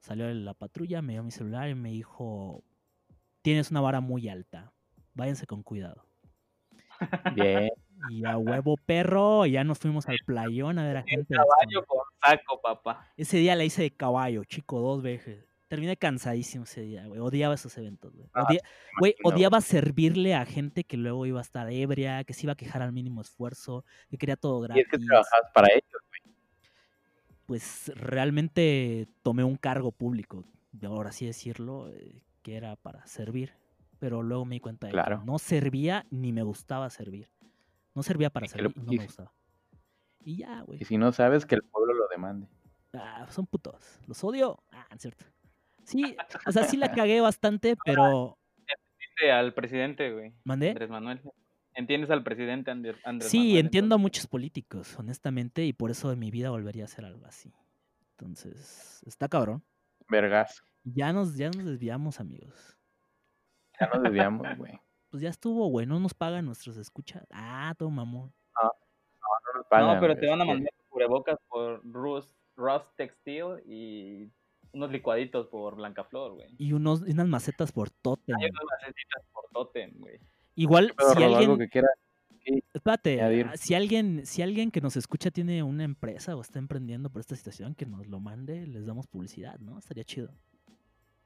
[0.00, 2.64] Salió la patrulla, me dio mi celular y me dijo,
[3.42, 4.72] tienes una vara muy alta,
[5.14, 6.04] váyanse con cuidado.
[7.34, 7.70] Bien.
[8.10, 11.34] Y a huevo perro, ya nos fuimos al playón a ver a gente.
[11.34, 13.12] caballo con saco, papá.
[13.16, 15.51] Ese día la hice de caballo, chico, dos veces.
[15.72, 17.18] Terminé cansadísimo ese día, güey.
[17.18, 18.28] Odiaba esos eventos, güey.
[18.34, 18.46] Ah,
[19.24, 22.82] odiaba servirle a gente que luego iba a estar ebria, que se iba a quejar
[22.82, 24.82] al mínimo esfuerzo, que quería todo gratis.
[24.82, 26.36] Y es que trabajabas para ellos, güey.
[27.46, 30.44] Pues realmente tomé un cargo público,
[30.82, 33.54] ahora así decirlo, eh, que era para servir.
[33.98, 37.30] Pero luego me di cuenta de que no servía ni me gustaba servir.
[37.94, 39.32] No servía para servir, no me gustaba.
[40.22, 40.82] Y ya, güey.
[40.82, 42.46] Y si no sabes, que el pueblo lo demande.
[42.92, 43.98] Ah, son putos.
[44.06, 44.62] Los odio.
[44.70, 45.24] Ah, cierto.
[45.84, 48.38] Sí, o sea, sí la cagué bastante, pero.
[48.58, 50.32] Entiende al presidente, güey.
[50.44, 50.70] ¿Mandé?
[50.70, 51.20] Andrés Manuel.
[51.74, 56.30] ¿Entiendes al presidente Andrés, Sí, entiendo a muchos políticos, honestamente, y por eso en mi
[56.30, 57.52] vida volvería a hacer algo así.
[58.10, 59.64] Entonces, está cabrón.
[60.08, 60.62] Vergas.
[60.84, 62.76] Ya nos, ya nos desviamos, amigos.
[63.80, 64.72] Ya nos desviamos, güey.
[65.12, 65.84] Pues ya estuvo, güey.
[65.84, 67.26] No nos pagan nuestros escuchas.
[67.30, 68.32] Ah, todo mamón.
[68.54, 73.60] No nos No, pagan, pero güey, te van a mandar cubrebocas por Rust, Rust Textil
[73.66, 74.30] y
[74.72, 76.54] unos licuaditos por Blancaflor, güey.
[76.58, 78.36] Y unos, y unas macetas por Totem.
[78.36, 80.18] Hay unas macetitas por Totem, güey.
[80.54, 81.58] Igual, Pero, si algo alguien.
[81.58, 81.88] que quiera.
[82.74, 83.46] Espérate, añadir.
[83.50, 87.20] ah, si alguien, si alguien que nos escucha tiene una empresa o está emprendiendo por
[87.20, 89.78] esta situación, que nos lo mande, les damos publicidad, ¿no?
[89.78, 90.34] Estaría chido.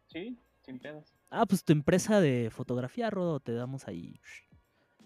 [0.08, 1.14] Sí, sin pedos.
[1.30, 4.20] Ah, pues tu empresa de fotografía, Rodo, te damos ahí.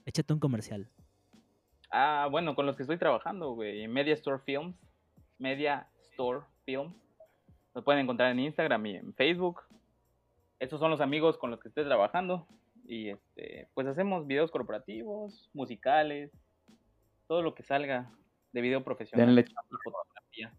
[0.05, 0.91] Échate un comercial.
[1.93, 3.87] Ah, bueno, con los que estoy trabajando, güey.
[3.87, 4.77] Media Store Films.
[5.39, 6.95] Media Store Films.
[7.75, 9.63] Los pueden encontrar en Instagram y en Facebook.
[10.59, 12.47] Estos son los amigos con los que estoy trabajando.
[12.87, 16.33] Y este, pues hacemos videos corporativos, musicales,
[17.29, 18.11] todo lo que salga
[18.53, 20.53] de video profesional Denle y fotografía.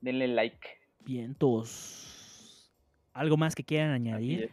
[0.00, 0.68] Denle like.
[1.00, 2.70] Vientos.
[3.14, 4.44] ¿Algo más que quieran añadir?
[4.44, 4.50] es.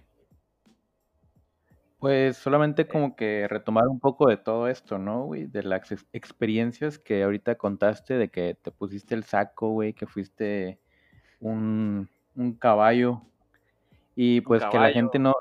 [1.99, 5.45] Pues solamente como que retomar un poco de todo esto, ¿no, güey?
[5.45, 10.07] De las ex- experiencias que ahorita contaste, de que te pusiste el saco, güey, que
[10.07, 10.79] fuiste
[11.41, 13.21] un, un caballo.
[14.15, 15.33] Y pues que la gente no,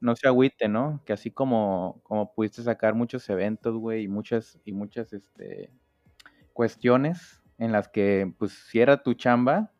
[0.00, 1.02] no se agüite, ¿no?
[1.04, 5.70] Que así como, como pudiste sacar muchos eventos, güey, y muchas, y muchas, este,
[6.52, 9.72] cuestiones en las que, pues, si era tu chamba,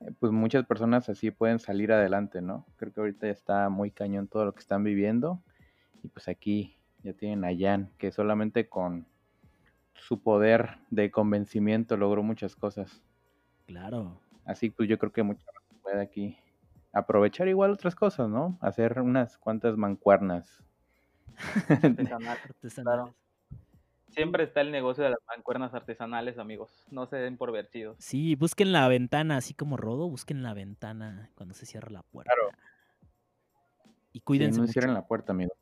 [0.00, 2.66] eh, pues muchas personas así pueden salir adelante, ¿no?
[2.76, 5.42] Creo que ahorita está muy cañón todo lo que están viviendo.
[6.02, 9.06] Y pues aquí ya tienen a Jan, que solamente con
[9.94, 13.02] su poder de convencimiento logró muchas cosas.
[13.66, 14.20] Claro.
[14.50, 16.36] Así pues yo creo que mucha gente puede aquí
[16.92, 18.58] aprovechar igual otras cosas, ¿no?
[18.60, 20.64] Hacer unas cuantas mancuernas.
[24.08, 26.84] Siempre está el negocio de las mancuernas artesanales, amigos.
[26.90, 27.96] No se den por vencidos.
[28.00, 32.32] Sí, busquen la ventana, así como Rodo, busquen la ventana cuando se cierra la puerta.
[32.34, 32.50] Claro.
[34.12, 34.72] Y Sí, cuídense no mucho.
[34.72, 35.52] cierren la puerta, amigo.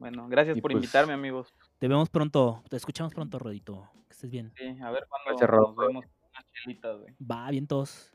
[0.00, 1.54] Bueno, gracias Y por pues- invitarme, amigos.
[1.78, 3.88] Te vemos pronto, te escuchamos pronto, Rodito.
[4.08, 4.52] Que estés bien.
[4.56, 6.04] Sí, a ver cuándo nos vemos
[6.52, 7.14] chelitas, güey.
[7.18, 8.12] Va, vientos.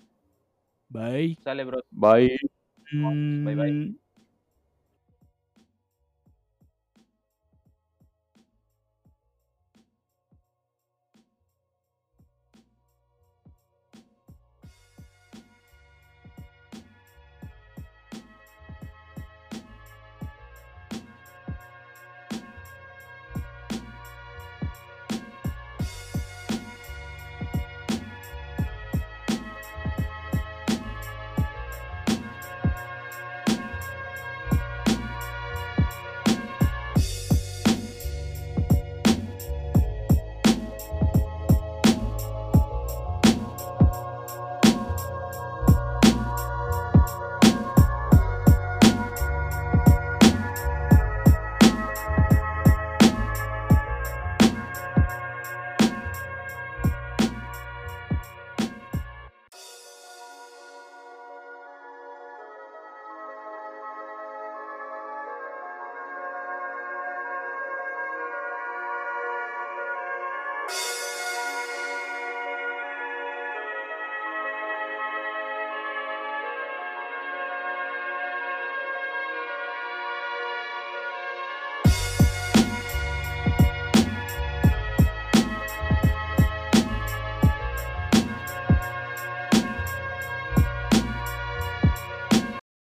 [0.90, 1.38] Bye.
[1.44, 1.82] Sale, bro.
[1.92, 2.38] Bye.
[2.92, 3.72] Bye, bye.
[3.72, 4.07] Mm.